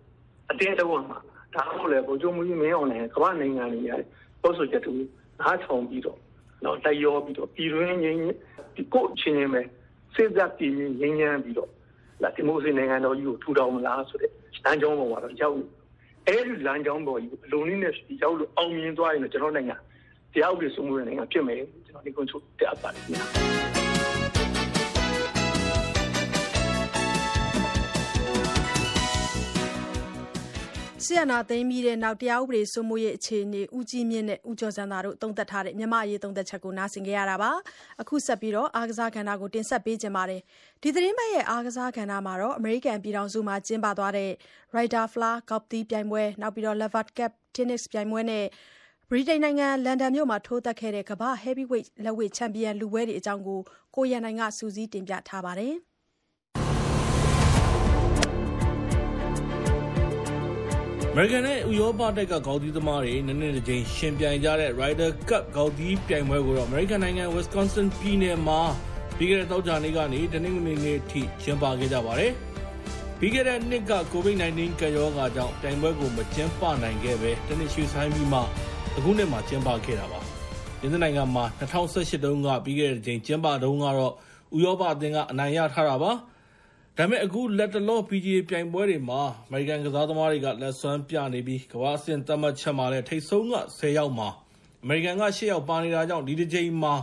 [0.52, 1.18] အတဲတော်မှာ
[1.56, 4.08] ဒါမှမဟုတ်လေဘုံကျုံမှုကြီးမင်းအောင်နိုင်ကမ္ဘာနိုင်ငံတွေရတယ်
[4.42, 4.94] ပို့ဆိုချက်တူ
[5.40, 6.20] နားထောင်ပြီးတော့
[6.66, 8.20] တော့တိုက်ရောပြီးတော့ပြည်တွင်းငင်း
[8.76, 9.62] ဒီကိုချင်းချင်းပဲ
[10.16, 11.70] စစ်စက်ပြည်ငင်းငင်းပြီးတော့
[12.24, 14.32] လာဒီမိုကရေစီနိုင်ငံတော်ကြီးကိုထူထောင်မလားဆိုတဲ့
[14.64, 15.56] လမ်းကြောင်းပေါ်မှာတော့ရောက်
[16.28, 17.94] အဲ့ဒီလမ်းကြောင်းပေါ်ကြီးအလုံးလေးနဲ့
[18.24, 19.76] ရောက်လို့အောင်မြင်သွားရင်တော့ကျွန်တော်နိုင်ငံ
[20.34, 23.75] တရားဥပဒေစိုးမိုးတဲ့နိုင်ငံဖြစ်မယ်ကျွန်တော်ဒီကွန်ဆိုတက်ပါတယ်ခင်ဗျာ
[31.08, 37.52] ဆီယနာသိမ်းပြီးတဲ့နောက် တရားဥပဒေစိုးမိုးရေး အခြေအနေဦးကြီးမြင့်နဲ့ ဦးကျော်စံသာတို့ သုံးသပ်ထားတဲ့ မြန်မာအရေး သုံးသပ်ချက်ကို နားဆင်ကြရတာပါ
[38.02, 40.42] အခုဆက်ပြီးတော့အားကစားကဏ္ဍကို တင်ဆက်ပေးကြပါမယ်
[40.82, 44.32] ဒီသတင်းပတ်ရဲ့ အားကစားကဏ္ဍမှာတော့ အမေရိကန်ပြည်ထောင်စုမှာ ကျင်းပသွားတဲ့
[44.76, 48.46] Ryder Flower ကောက်တီးပြိုင်ပွဲနောက်ပြီးတော့ Lever Cup Tennis ပြိုင်ပွဲနဲ့
[49.12, 53.60] ဗြိတိန်နိုင်ငံ လန်ဒန်မြို့မှာ ထိုးသက်ခဲ့တဲ့ ကမ္ဘာ Heavyweight လက်ဝှေ့ ချန်ပီယံလူပွဲတွေအကြောင်း ကို
[53.96, 55.76] ကိုရန်နိုင်ကစူးစီးတင်ပြထားပါတယ်။
[61.18, 68.60] မေရိကန်နဲ့ဥရောပတိုက်ကဂေါက်သီးသမားတွေနည်းနည်းတစ်ချိန်ရှင်ပြိုင်ကြတဲ့ Ryder Cup ဂေါက်သီးပြိုင်ပွဲကိုတော့အမေရိကန်နိုင်ငံ Wisconsin ပြည်နယ်မှာ
[69.18, 72.32] ပြီးခဲ့တဲ့တောက်ကြနေ့ကနေတနင်္ဂနွေနေ့အထိကျင်းပခဲ့ကြပါတယ်။
[73.20, 78.40] ပြီးခဲ့တဲ့နှစ်က COVID-19 ကရောဂါကြောင့်ပြိုင်ပွဲကိုမကျင်းပနိုင်ခဲ့ပဲတနစ်ရွှေဆိုင်ပြီးမှ
[78.98, 80.20] အခုနှစ်မှာကျင်းပခဲ့တာပါ။
[80.80, 84.14] ဒီနိုင်ငံမှာ2018တုန်းကပြီးခဲ့တဲ့ချိန်ကျင်းပတုန်းကတော့
[84.56, 86.12] ဥရောပအသင်းကအနိုင်ရထားတာပါ။
[86.98, 94.30] ဒါပေမဲ့ အခုလက်တလော PGA ပြိုင်ပွဲတွေမှာ အမေရိကန်ကစားသမားတွေက လက်စွမ်းပြနေပြီး ကမ္ဘာ့အဆင့်သတ်မှတ်ချက်မှာလည်း ထိပ်ဆုံးက10ယောက်မှာ
[94.84, 96.94] အမေရိကန်က8ယောက် ပါနေတာကြောင့် ဒီတစ်ချိန်မှာ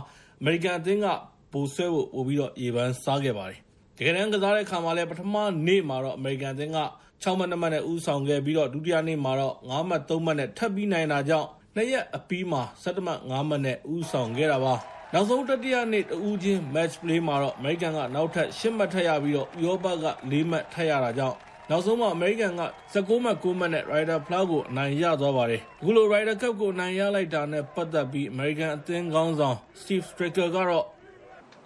[0.41, 1.07] အမေရိကန်အသင်းက
[1.51, 3.59] ပိုဆွဲဖို့ ပို့ပြီးတော့ ရေပန်းစားခဲ့ပါတယ်။
[3.97, 5.35] တကယ်တမ်းကစားတဲ့အခါမှာလည်း ပထမ
[5.67, 6.79] နေ့မှာတော့ အမေရိကန်အသင်းက
[7.23, 14.75] 6မှတ်2မှတ်နဲ့ ဦးဆောင်ခဲ့ပြီးတော့ဒုတိယနေ့မှာတော့9မှတ်3မှတ်နဲ့ ထပ်ပြီးနိုင်တာကြောင့်နှစ်ရက်အပြီးမှာ17မှတ်9မှတ်နဲ့ ဦးဆောင်ခဲ့တာပါ။
[15.13, 21.37] နောက်ဆုံးတတိယနေ့တဦးချင်း match play မှာတော့အမေရိကန်ကနောက်ထပ်၈မှတ်ထပ်ရပြီးတော့ဥရောပက၄မှတ်ထပ်ရတာကြောင့်
[21.69, 30.85] နောက်ဆုံးမှာအမေရိကန်က16မှတ်9မှတ်နဲ့ Ryder Flower ကိုအနိုင်ရသွားပါတယ်။အခုလို Ryder Cup ကိုအနိုင်ရလိုက်တာနဲ့ပတ်သက်ပြီးအမေရိကန်အသင်းခေါင်းဆောင် Steve Stricker ကတော့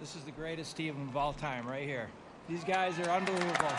[0.02, 2.06] This is the greatest team of all time right here.
[2.50, 3.74] These guys are unbelievable.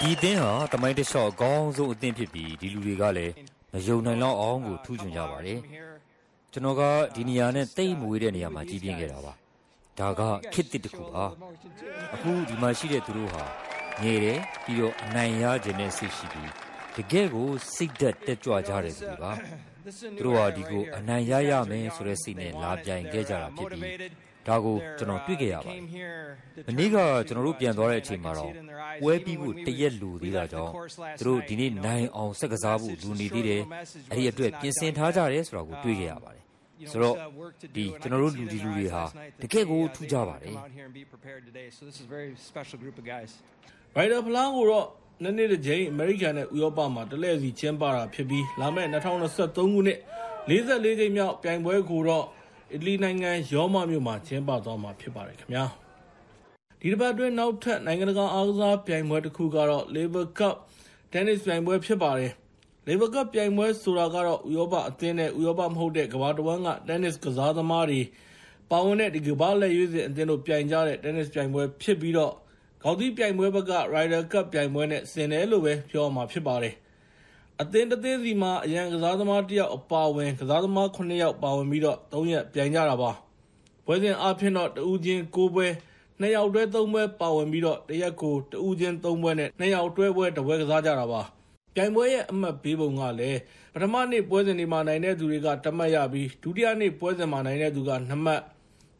[0.00, 3.32] ဒီအသင်းဟာတမိုင်းတစ်လျှော့အကောင်းဆုံးအသင်းဖြစ်ပြီးဒီလူတွေကလည်း
[3.74, 5.60] မယုံနိုင်လောက်အောင်ကိုထူးချွန်ကြပါတယ်။
[6.52, 6.82] ကျွန်တော်က
[7.16, 9.32] ဒီနေရာနဲ့တိတ်မွေးတဲ့နေရာမှာကြီးပြင်းခဲ့တာပါ
[9.98, 10.20] ဒါက
[10.54, 11.24] ခစ်တစ်တခုပါ
[12.14, 13.44] အခုဒီမှာရှိတဲ့သူတို့ဟာ
[14.02, 16.50] ငယ်တယ်ပြီးတော့အနိုင်ရခြင်းနဲ့စိတ်ရှိပြီး
[16.96, 19.32] တကယ်ကိုစိတ်သက်တက်ကြွကြတယ်သူပါ
[20.18, 25.80] သူတို့ဟာဒီကိုအနိုင်ရရမယ်ဆိုတဲ့စိတ်နဲ့လာပြိုင်ခဲ့ကြတာဖြစ်ပြီး ဒါကိုကျွန်တော်တွေ့ခဲ့ရပါတယ်။
[26.68, 28.52] မနေ့ကကျွန်တော်တို့ပြန်သွားတဲ့အချိန်မှာတော့
[29.02, 30.72] ပွဲပြီးဖို့တရက်လူသေးတာကြောင့်
[31.18, 33.62] သူတို့ဒီနေ့နိုင်အောင်ဆက်ကစားဖို့လူနေသေးတယ်။
[34.12, 36.42] အဲ့ဒီအတွက်ပြင်ဆင်ထားကြတယ်ဆိုတာကိုတွေ့ခဲ့ရပါတယ်။
[36.92, 37.16] ဆိုတော့
[37.76, 39.02] ဒီကျွန်တော်တို့လူဒီလူတွေဟာ
[39.42, 40.54] တကယ်ကိုထူးကြပါတယ်။
[43.96, 44.86] Ryder Flower ကိုတော့
[45.22, 49.98] နှစ်နှစ်တစ်ကြိမ်အမေရိကန်နဲ့ဥရောပမှာတလဲစီကျင်းပတာဖြစ်ပြီးလာမယ့်2023ခုနှစ်
[50.48, 52.24] 44ကြိမ်မြောက်ပြိုင်ပွဲကိုတော့
[52.72, 55.64] အီတလီနိုင်ငံရောမမြို့မှာကျင်းပသွားမှာဖြစ်ပါတယ်ခင်ဗျာ
[56.80, 60.54] ဒီတစ်ပတ်အတွင်းနောက်ထပ်နိုင်ငံတကာအားကစားပြိုင်ပွဲတစ်ခုကတော့ Laver Cup
[61.12, 62.32] Tennis ပြိုင်ပွဲဖြစ်ပါတယ်
[62.88, 68.00] Laver Cup ပြိုင်ပွဲဆိုတာကတော့ဥရောပအသင်းနဲ့ဥရောပမဟုတ်တဲ့ကမ္ဘာတစ်ဝန်းက tennis ကစားသမားတွေ
[68.70, 72.32] ပါဝင်တဲ့ဒီကမ္ဘာလက်ရွေးစင်အသင်းတို့ပြိုင်ကြတဲ့ tennis ပြိုင်ပွဲဖြစ်ပြီးတော့
[72.82, 76.74] ခေါင်းသီးပြိုင်ပွဲဘက်က Ryder Cup ပြိုင်ပွဲနဲ့ဆင်တယ်လို့ပဲပြောမှာဖြစ်ပါတယ်။
[77.62, 83.10] အသင်းတစ်သင်းစီမှာ အရန်ကစားသမားတစ်ယောက်အပါဝင် ကစားသမား9ယောက် ပါဝင်ပြီးတော့3ရက် ပြိုင်ကြတာပါ
[83.86, 85.66] ပွဲစဉ်အဖြစ်တော့ တဦးချင်း6ပွဲ
[86.20, 91.22] 2ယောက်တွဲ3ပွဲ ပါဝင်ပြီးတော့တရက်ကို တဦးချင်း3ပွဲနဲ့2ယောက်တွဲပွဲတစ်ပွဲ ကစားကြတာပါ
[91.74, 93.38] ပြိုင်ပွဲရဲ့ အမှတ်ပေးပုံကလည်း
[93.74, 98.40] ပထမနေ့ ပွဲစဉ်တွေမှာ နိုင်တဲ့သူတွေကတမှတ်ရပြီး ဒုတိယနေ့ပွဲစဉ်မှာ နိုင်တဲ့သူက2မှတ်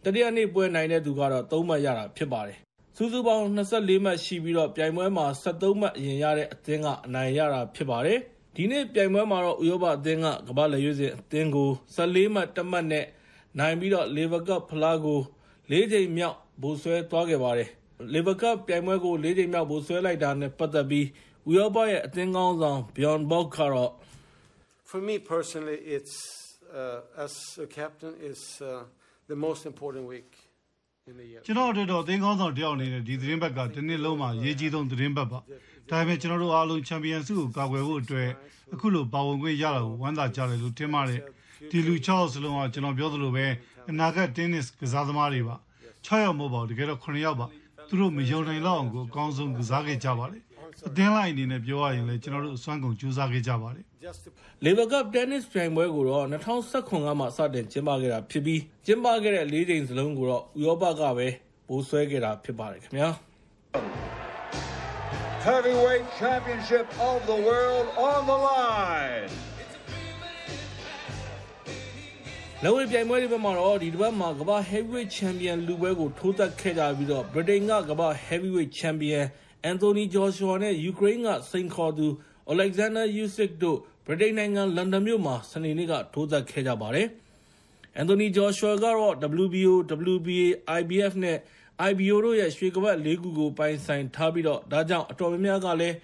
[0.04, 2.58] တတိယနေ့ပွဲ နိုင်တဲ့သူကတော့3မှတ်ရတာ ဖြစ်ပါတယ်
[2.96, 8.20] စုစုပေါင်း24မှတ်ရှိပြီးတော့ပြိုင်ပွဲမှာ73မှတ် အရင်ရတဲ့အသင်းက အနိုင်ရတာ ဖြစ်ပါတယ်။
[8.56, 13.06] ဒီနေ့ပြိုင်ပွဲမှာတော့ ဥရောပအသင်းက ကမ္ဘာလက်ရွေးစင်အသင်းကို14မှတ်တမှတ်နဲ့
[13.58, 15.20] နိုင်ပြီးတော့ Lever Cup ဖလားကို
[15.70, 17.68] ၄ချိန်မြောက် ဗိုလ်ဆွဲသွားခဲ့ပါတယ်။
[18.14, 21.06] Lever Cup ပြိုင်ပွဲကို၄ချိန်မြောက် ဗိုလ်ဆွဲလိုက်တာနဲ့ ပတ်သက်ပြီး
[21.48, 23.90] ဥရောပရဲ့အသင်းကောင်းဆောင် Bjorn Borg ကတော့
[24.90, 26.16] For me personally it's
[26.80, 27.34] uh, as
[27.66, 28.70] a captain is uh,
[29.30, 30.30] the most important week
[31.46, 35.38] ကျွန်တော်တို့တော့ အသင်းကောင်းဆောင်တယောက်အနေနဲ့ ဒီသတင်းဘက်ကဒီနေ့လုံးမှာရေးကြီးဆုံးသတင်းဘက်ပါ
[35.88, 38.28] ဒါပေမဲ့ကျွန်တော်တို့အားလုံးချန်ပီယံဆုကိုကာကွယ်ဖို့အတွက်
[38.74, 41.20] အခုလိုပါဝင်ခွင့်ရတာကိုဝမ်းသာကြတယ်လို့ထင်ပါတယ်
[41.70, 43.46] ဒီလူ6စလုံးကကျွန်တော်ပြောသလိုပဲ
[43.90, 45.56] အနာဂတ်တင်းနစ်ကစားသမားတွေပါ
[46.06, 47.46] 6ယောက်မဟုတ်ပါဘူးတကယ်တော့9ယောက်ပါ
[47.88, 50.42] သူတို့မယုံနိုင်လောက်အောင်ကိုအကောင်းဆုံးကစားခဲ့ကြပါတယ်
[50.88, 53.84] အသင်းလိုက်အနေနဲ့ပြောရရင်လည်းကျွန်တော်တို့အစွမ်းကုန်ကြိုးစားခဲ့ကြပါတယ်
[54.64, 56.24] Lever Cup Tennis ပြိုင်ပွဲကိုတော့
[56.66, 61.28] 2019ကမှစတင်ကျင်းပခဲ့တာဖြစ်ပြီးကျင်းပခဲ့တဲ့၄ချိန်စလုံးကိုတော့ဥရောပကပဲ
[61.68, 63.10] ပိုးဆွဲခဲ့တာဖြစ်ပါတယ်ခင်ဗျာ
[65.40, 69.30] Heavyweight Championship of the World on the line.
[72.62, 79.24] လက်ဝဲပြိုင်ပွဲတွေဘက်မှာတော့ဒီတစ်ပတ်မှာကမ္ဘာ heavyweight champion လူပွဲကိုထိုးသက်ခဲ့ကြပြီးတော့ Britain ကကမ္ဘာ heavyweight champion
[79.70, 82.06] Anthony Joshua နဲ့ Ukraine ကစိန်ခေါ်သူ
[82.52, 87.08] Alexander Usyk တို့ Britain နိုင်ငံလန်ဒန်မြို့မှာစနေနေ့ကထိုးသက်ခဲ့ကြပါတယ်။
[88.00, 89.14] Anthony Joshua ကတော့
[89.44, 89.74] WBO,
[90.14, 90.48] WBA,
[90.80, 91.38] IBF နဲ့
[91.88, 95.96] IBO တို့ရဲ့ ရွှေကပတ်လေးခုကို ပိုင်ဆိုင်ထားပြီးတော့ဒါကြောင့် အတော်များများကလည်း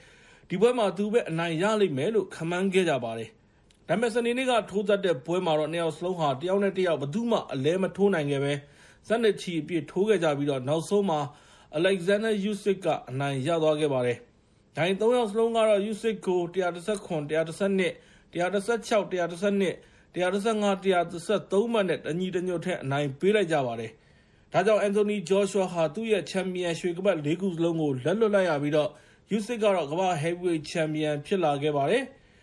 [0.49, 3.29] ဒီပွဲမှာ သူပဲအနိုင်ရလိမ့်မယ်လို့ ခန့်မှန်းခဲ့ကြပါတယ်။
[3.89, 8.53] ဒါပေမဲ့ စနေနေ့က ထိုးသက်တဲ့ပွဲမှာတော့ နှစ်ယောက်စလုံးဟာ တယောက်နဲ့တယောက် ဘယ်သူမှ အလဲမထိုးနိုင်ခဲ့ပဲ
[9.09, 11.21] ဇက်နဲ့ချီ အပြည့်ထိုးခဲ့ကြပြီးတော့နောက်ဆုံးမှာ
[11.79, 14.19] Alexander Usyk က အနိုင်ရသွားခဲ့ပါတယ်။
[14.77, 19.77] ဒိုင် ၃ ယောက်စလုံးကတော့ Usyk ကို119 112 116 112
[20.15, 23.93] 115 113မှတ်နဲ့ တညီတညွတ်ထက်အနိုင်ပေးလိုက်ကြပါတယ်။
[24.53, 28.79] ။ဒါကြောင့် Anthony Joshua ဟာ သူ့ရဲ့ ချန်ပီယံ ရွှေကပတ် ၄ ခုစလုံးကို လက်လွတ်လိုက်ရပြီး
[29.37, 32.03] Usyk ကတော့ ကမ္ဘာ့ဟဲဗီးဝိတ်ချန်ပီယံ ဖြစ်လာခဲ့ပါတယ်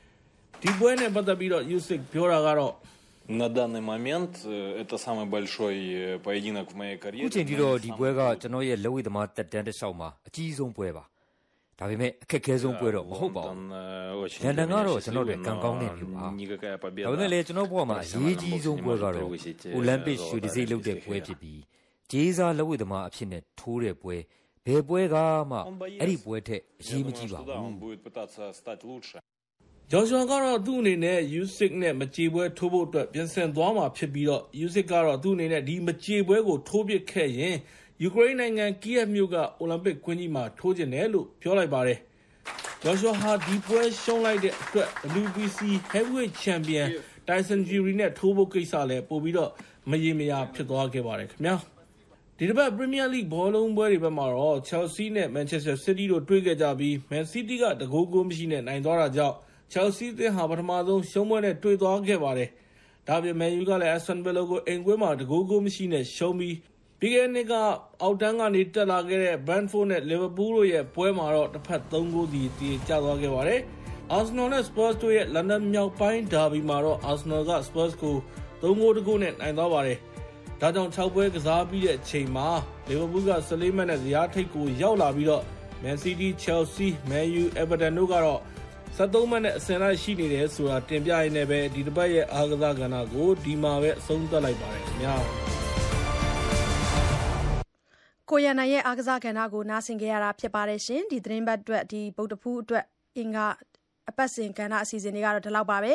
[0.61, 2.73] ။ဒီပွဲနဲ့ ပတ်သက်ပြီး Usyk ပြောတာကတော့
[7.21, 11.03] “အခုချိန်ထိတော့ ဒီပွဲက ကျနော့်ရဲ့ လက်ဝှေ့သမားသက်တမ်းတလျှောက်မှာ အကြီးဆုံးပွဲပါ။
[11.79, 13.57] ဒါပေမယ့် အခက်ခဲဆုံးပွဲတော့ မဟုတ်ပါဘူး။
[14.43, 16.19] လန်ဒန်ကတော့ ကျနော့်အတွက် ကံကောင်းတဲ့မြို့ပါ။
[17.05, 19.29] ဒါပေမယ့်လည်း ကျနော့်ဘဝမှာ အရေးကြီးဆုံးပွဲကတော့
[19.75, 21.59] အိုလံပစ်ရွှေတံဆိပ်လုပ်တဲ့ပွဲဖြစ်ပြီး
[22.13, 24.15] ဂျေးစားလက်ဝိသမားအဖြစ်နဲ့ထိုးတဲ့ပွဲ
[24.65, 25.15] ဘယ်ပွဲက
[25.51, 25.57] မှ
[26.01, 27.47] အဲ့ဒီပွဲထက်အရေးမကြီးပါဘူး
[29.91, 37.55] ဂျော်ရှွန်ကတော့သူ့အနေနဲ့ U6 နဲ့မကြေပွဲထိုးဖို့အတွက်ပြင်ဆင်သွားမှာဖြစ်ပြီးတော့ U6 ကတော့သူ့အနေနဲ့ဒီမကြေပွဲကိုထိုးပစ်ခဲ့ရင်
[38.01, 41.99] ယူကရိန်းနိုင်ငံကီယက်မြို့ကအိုလံပစ်ကွင်းကြီးမှာထိုးကျင်တယ်လို့ပြောလိုက်ပါတယ်
[42.83, 44.89] ဂျော်ရှွန်ဟာဒီပွဲရှုံးလိုက်တဲ့အတွက်
[45.23, 45.59] WBC
[45.93, 46.87] Heavyweight Champion
[47.27, 49.51] Tyson Fury နဲ့ထိုးဖို့ကိစ္စလည်းပို့ပြီးတော့
[49.89, 51.57] မရေမရာဖြစ်သွားခဲ့ပါတယ်ခင်ဗျာ။
[52.39, 59.35] ဒီတစ်ပတ် Premier League ဘောလုံးပွဲတွေဘက်မှာတော့ Chelsea နဲ့ Manchester City တို့တွေ့ခဲ့ကြပြီး Man City ကတကိုးကိုမရှိနဲ့ နိုင်သွားတာကြောင့်
[59.73, 62.49] Chelsea အသင်းဟာ ပထမဆုံးရှုံးပွဲနဲ့ တွေ့သွားခဲ့ပါတယ်။
[63.07, 66.55] ဒါ့အပြင် Man U ကလည်း Aston Villa ကို အိမ်ကွင်းမှာတကိုးကိုမရှိနဲ့ ရှုံးပြီး
[66.99, 67.53] ပြီးခဲ့တဲ့နှစ်က
[68.01, 73.59] အောက်တန်းကနေ တက်လာခဲ့တဲ့ Brentford နဲ့ Liverpool တို့ရဲ့ ပွဲမှာတော့တစ်ဖက်3ဂိုးစီတည်ကျသွားခဲ့ပါတယ်။
[74.17, 78.15] Arsenal နဲ့ Spurs တို့ရဲ့ London မြောက်ပိုင်း ဒါဘီမှာတော့ Arsenal က Spurs ကို
[78.61, 79.99] 3ဂိုးတဂိုးနဲ့ နိုင်သွားပါတယ်။
[80.65, 82.47] ဒါကြောင့်6ပွဲကစားပြီးတဲ့အချိန်မှာ
[82.89, 85.43] Liverpool က14မှတ်နဲ့ဇယားထိပ်ကိုရောက်လာပြီးတော့
[85.83, 88.39] Man City, Chelsea, Man U, Everton တို့ကတော့
[88.97, 95.15] 73မှတ်နဲ့အဆင့်လိုက်ရှိနေတယ်ဆိုတာတင်ပြရင်းနဲ့ပဲဒီတစ်ပတ်ရဲ့အားကစားကဏ္ဍကိုဒီမှာပဲအဆုံးသတ်လိုက်ပါတယ်ခင်ဗျာ
[98.29, 102.85] ကိုရန်နိုင်ရဲ့အားကစားကဏ္ဍကိုနားဆင်ကြရတာဖြစ်ပါတယ်ရှင်ဒီသတင်းပတ်အတွက်ဒီဗုဒ္ဓဖူးအတွက်
[103.17, 103.47] အင်္ဂါ
[104.09, 105.93] အပတ်စဉ်ကဏ္ဍအစီအစဉ်တွေကတော့ဒီလောက်ပါပဲ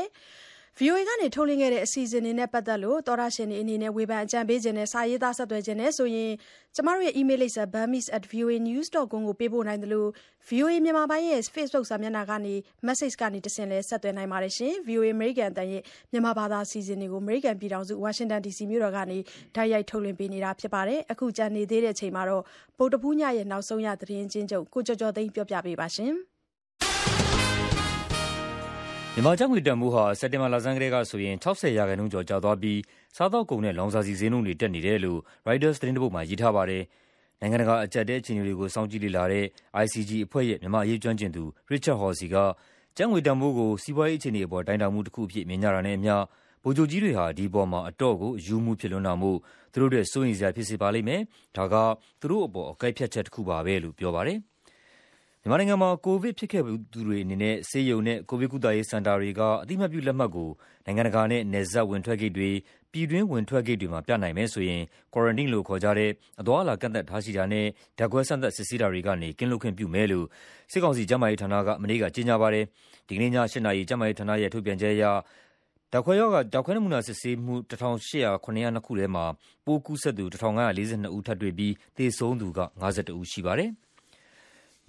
[0.80, 6.30] VOA ကနေထုတ်လွှင့်ခဲ့တဲ့ အစီအစဉ်တွေနဲ့ ပတ်သက်လို့ သောရရှင်တွေအနေနဲ့ ဝေဖန်အကြံပေးခြင်းနဲ့စာရေးသား ဆက်သွယ်ခြင်းနဲ့ဆိုရင်
[6.74, 10.08] ကျမတို့ရဲ့ email လိပ်စာ bamis@voanews.com ကို ပေးပို့နိုင်တယ်လို့
[10.48, 12.54] VOA မြန်မာပိုင်းရဲ့ Facebook စာမျက်နှာကနေ
[12.86, 19.18] message ကနေတဆင့်လဲဆက်သွယ်နိုင်ပါတယ်ရှင် VOA American တန်ရဲ့ မြန်မာဘာသာအစီအစဉ်တွေကို American ပြည်ထောင်စု Washington DC မြို့တော်ကနေ
[19.56, 22.42] တိုက်ရိုက်ထုတ်လွှင့်ပေးနေတာဖြစ်ပါတယ်အခုကြံနေသေးတဲ့အချိန်မှာတော့
[22.78, 26.14] ဗုဒ္ဓဖူးညရဲ့ နောက်ဆုံးရ သတင်းချင်းချုပ်ကိုကြော်ကြော်သိန်းပြောပြပေးပါရှင်
[29.18, 32.80] မြန်မာကျပ်ငွေတန်ဖိုးဟာ စက်တင်ဘာလဆန်းကတည်းကဆိုရင်60ရာခိုင်နှုန်းကျော် ကျသွားပြီး
[33.16, 36.82] စားသောက်ကုန်နဲ့ လောင်စာဆီဈေးနှုန်းတွေ တက်နေတယ်လို့ Reuters သတင်းတစ်ပုဒ်မှာ ရေးထားပါတယ်။
[37.40, 39.44] နိုင်ငံတကာ အကြက်တဲအခြေအနေတွေကို စောင့်ကြည့်လေ့လာတဲ့
[39.84, 42.36] ICG အဖွဲ့ရဲ့ မြန်မာအရေးကျွမ်းကျင်သူ Richard Horsey က
[42.96, 46.14] ကျပ်ငွေတန်ဖိုးကို စီးပွားရေးအခြေအနေအပေါ် တိုင်းတာမှုတစ်ခုအဖြစ် မြင်ကြတာနဲ့အမျှ
[46.62, 49.38] ဗိုလ်ချုပ်ကြီးတွေဟာ ဒီအပေါ်မှာ အတော့ကိုအယူမှုဖြစ်လွန်းတာမို့
[49.72, 51.20] သူတို့အတွက် စိုးရိမ်စရာ ဖြစ်စေပါလိမ့်မယ်။
[51.56, 51.74] ဒါက
[52.20, 54.38] သူတို့အပေါ် အကဲဖြတ်ချက်တစ်ခုပါပဲလို့ ပြောပါတယ်။
[55.48, 60.50] မြန်မာနိုင်ငံမှာ ကိုဗစ်ဖြစ်ခဲ့သူတွေအနေနဲ့ ဆေးရုံနဲ့ ကိုဗစ်ကုသရေးစင်တာတွေက အသိအမှတ်ပြုလက်မှတ်ကို
[60.86, 62.50] နိုင်ငံတကာနဲ့ နယ်စပ်ဝင်ထွက်ဂိတ်တွေ၊
[62.92, 64.82] ပြည်တွင်းဝင်ထွက်ဂိတ်တွေမှာ ပြနိုင်မယ်ဆိုရင်
[65.12, 67.66] Quarantine လို့ခေါ်ကြတဲ့ အသွားအလာကန့်သတ်ထားရှိတာနဲ့
[67.98, 70.26] ဓာတ်ခွဲစမ်းသပ် စစ်ဆေးတာတွေကနေ ကင်းလွတ်ခွင့်ပြုမယ်လို့
[70.72, 72.64] စစ်ကောင်စီကျန်းမာရေးဌာနက မနေ့က ကြေညာပါတယ်။
[73.08, 75.04] ဒီကနေ့ည ၈ နာရီ ကျန်းမာရေးဌာနရဲ့ ထုတ်ပြန်ချက်အရ
[75.92, 79.24] ဓာတ်ခွဲရောဂါဓာတ်ခွဲနမူနာစစ်ဆေးမှု ၁,၈၀၂ခုထဲမှာ
[79.64, 83.72] ပိုးကူးစက်သူ ၁,၅၄၂ ဦး ထပ်တွေ့ပြီး သေဆုံးသူက ၅၁ ဦးရှိပါတယ်။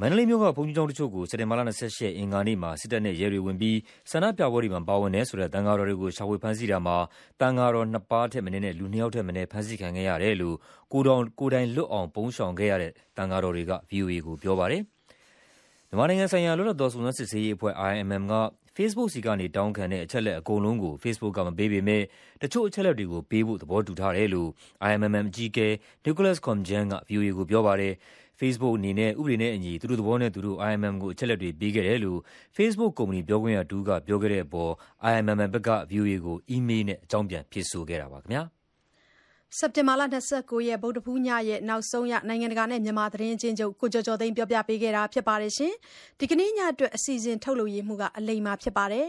[0.02, 3.78] မန္တလေးမြို့က ဘုန်းကြီးကျောင်းတချို့ကို စက်တင်ဘာလ ၂၈ ရက် အင်္ဂါနေ့မှာ စစ်တပ်နဲ့ရဲတွေဝင်ပြီး
[4.12, 6.98] ဆန္ဒပြပွဲတွေမှာ ပါဝင်တယ်ဆိုတဲ့ သံဃာတော်တွေကို ရှာဖွေဖမ်းဆီးတာမှာ
[7.40, 10.56] သံဃာတော်နှစ်ပါးထက်မနည်းနဲ့ လူနှစ်ယောက်ထက်မနည်း ဖမ်းဆီးခံခဲ့ရတယ်လို့
[10.94, 14.82] ကိုယ်တိုင်ကိုယ်တိုင်လွတ်အောင် ပုန်းရှောင်ခဲ့ရတဲ့ သံဃာတော်တွေက VOA ကိုပြောပါတယ်။
[15.90, 18.36] မြန်မာနိုင်ငံဆိုင်ရာ လွတ်လပ်သော စုံစမ်းစစ်ဆေးရေးအဖွဲ့ IMM က
[18.78, 22.04] Facebook ဆီကနေ တောင်းခံတဲ့ အချက်အလက်အကုန်လုံးကို Facebook ကမပေးပေမဲ့
[22.42, 24.50] တချို့အချက်အလက်တွေကိုပေးဖို့ သဘောတူထားတယ်လို့
[24.90, 25.68] IMM အကြီးအကဲ
[26.06, 27.94] Nicholas Koumjian က VOA ကိုပြောပါတယ်။
[28.40, 32.20] Facebook အနေနဲ့ ဥပဒေနဲ့အညီ သူတို့သဘောနဲ့သူတို့ IMM ကို အချက်အလက်တွေ ပေးခဲ့တယ်လို့
[32.58, 34.72] Facebook ကုမ္ပဏီ ပြောခွင့်ရတစ်ဦးက ပြောခဲ့တဲ့အပေါ်
[35.12, 38.44] IMM ဘက်က VOA ကို အီးမေးလ်နဲ့ အကြောင်းပြန် ဖြေဆိုခဲ့တာပါခင်ဗျာ။
[39.58, 40.04] စက်တင်ဘာလ
[40.36, 45.74] 29ရက် ဗုဒ္ဓဖူးညရဲ့ နောက်ဆုံးရ နိုင်ငံတကာနဲ့ မြန်မာသတင်းချင်းချုပ် ကိုကျော်ကျော်သိန်း ပြောပြပေးခဲ့တာ ဖြစ်ပါတယ်ရှင်
[46.20, 49.08] ဒီကနေ့ညအတွက် အစီအစဉ် ထုတ်လုပ်ရေးမှုကအလိမ္မာ ဖြစ်ပါတယ်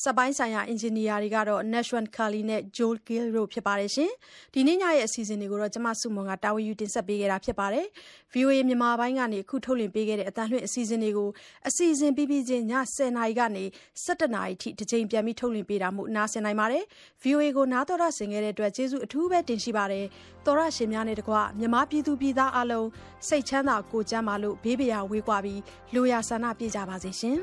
[0.00, 3.90] စက်ပိုင်းဆိုင်ရာ အင်ဂျင်နီယာတွေကတော့ Nashwan Kali နဲ့ Joel Gill တို့ ဖြစ်ပါတယ်။
[4.54, 7.86] ဒီနေ့ညရဲ့ အစီအစဉ်တွေကိုတော့ကျမစုမွန်ကတာဝန်ယူတင်ဆက်ပေးခဲ့တာဖြစ်ပါတယ်။
[8.32, 11.28] VOA မြန်မာပိုင်းကနေ အခုထုတ်လွှင့်ပေးခဲ့တဲ့အတန်လွှင့်အစီအစဉ်တွေကို
[11.68, 13.64] အစီအစဉ်ပြီးပြီးချင်းည10:00နာရီကနေ
[14.04, 16.84] 17:00နာရီထိတစ်ကြိမ်ပြန်ပြီး ထုတ်လွှင့်ပေးတာမို့ နားဆင်နိုင်ပါတယ်။
[17.22, 20.04] VOA ကို နားတော်တာဆင်ခဲ့တဲ့အတွက် ကျေးဇူးအထူးပဲတင်ရှိပါတယ်။
[20.46, 22.88] သောရရှင်များနဲ့တကွ မြန်မာပြည်သူပြည်သားအလုံး
[23.28, 25.60] စိတ်ချမ်းသာကိုယ်ကျန်းမာလို့ ဘေးပရာဝေးကွာပြီး
[25.94, 27.38] လူရဆန္ဒပြကြပါစေရှင်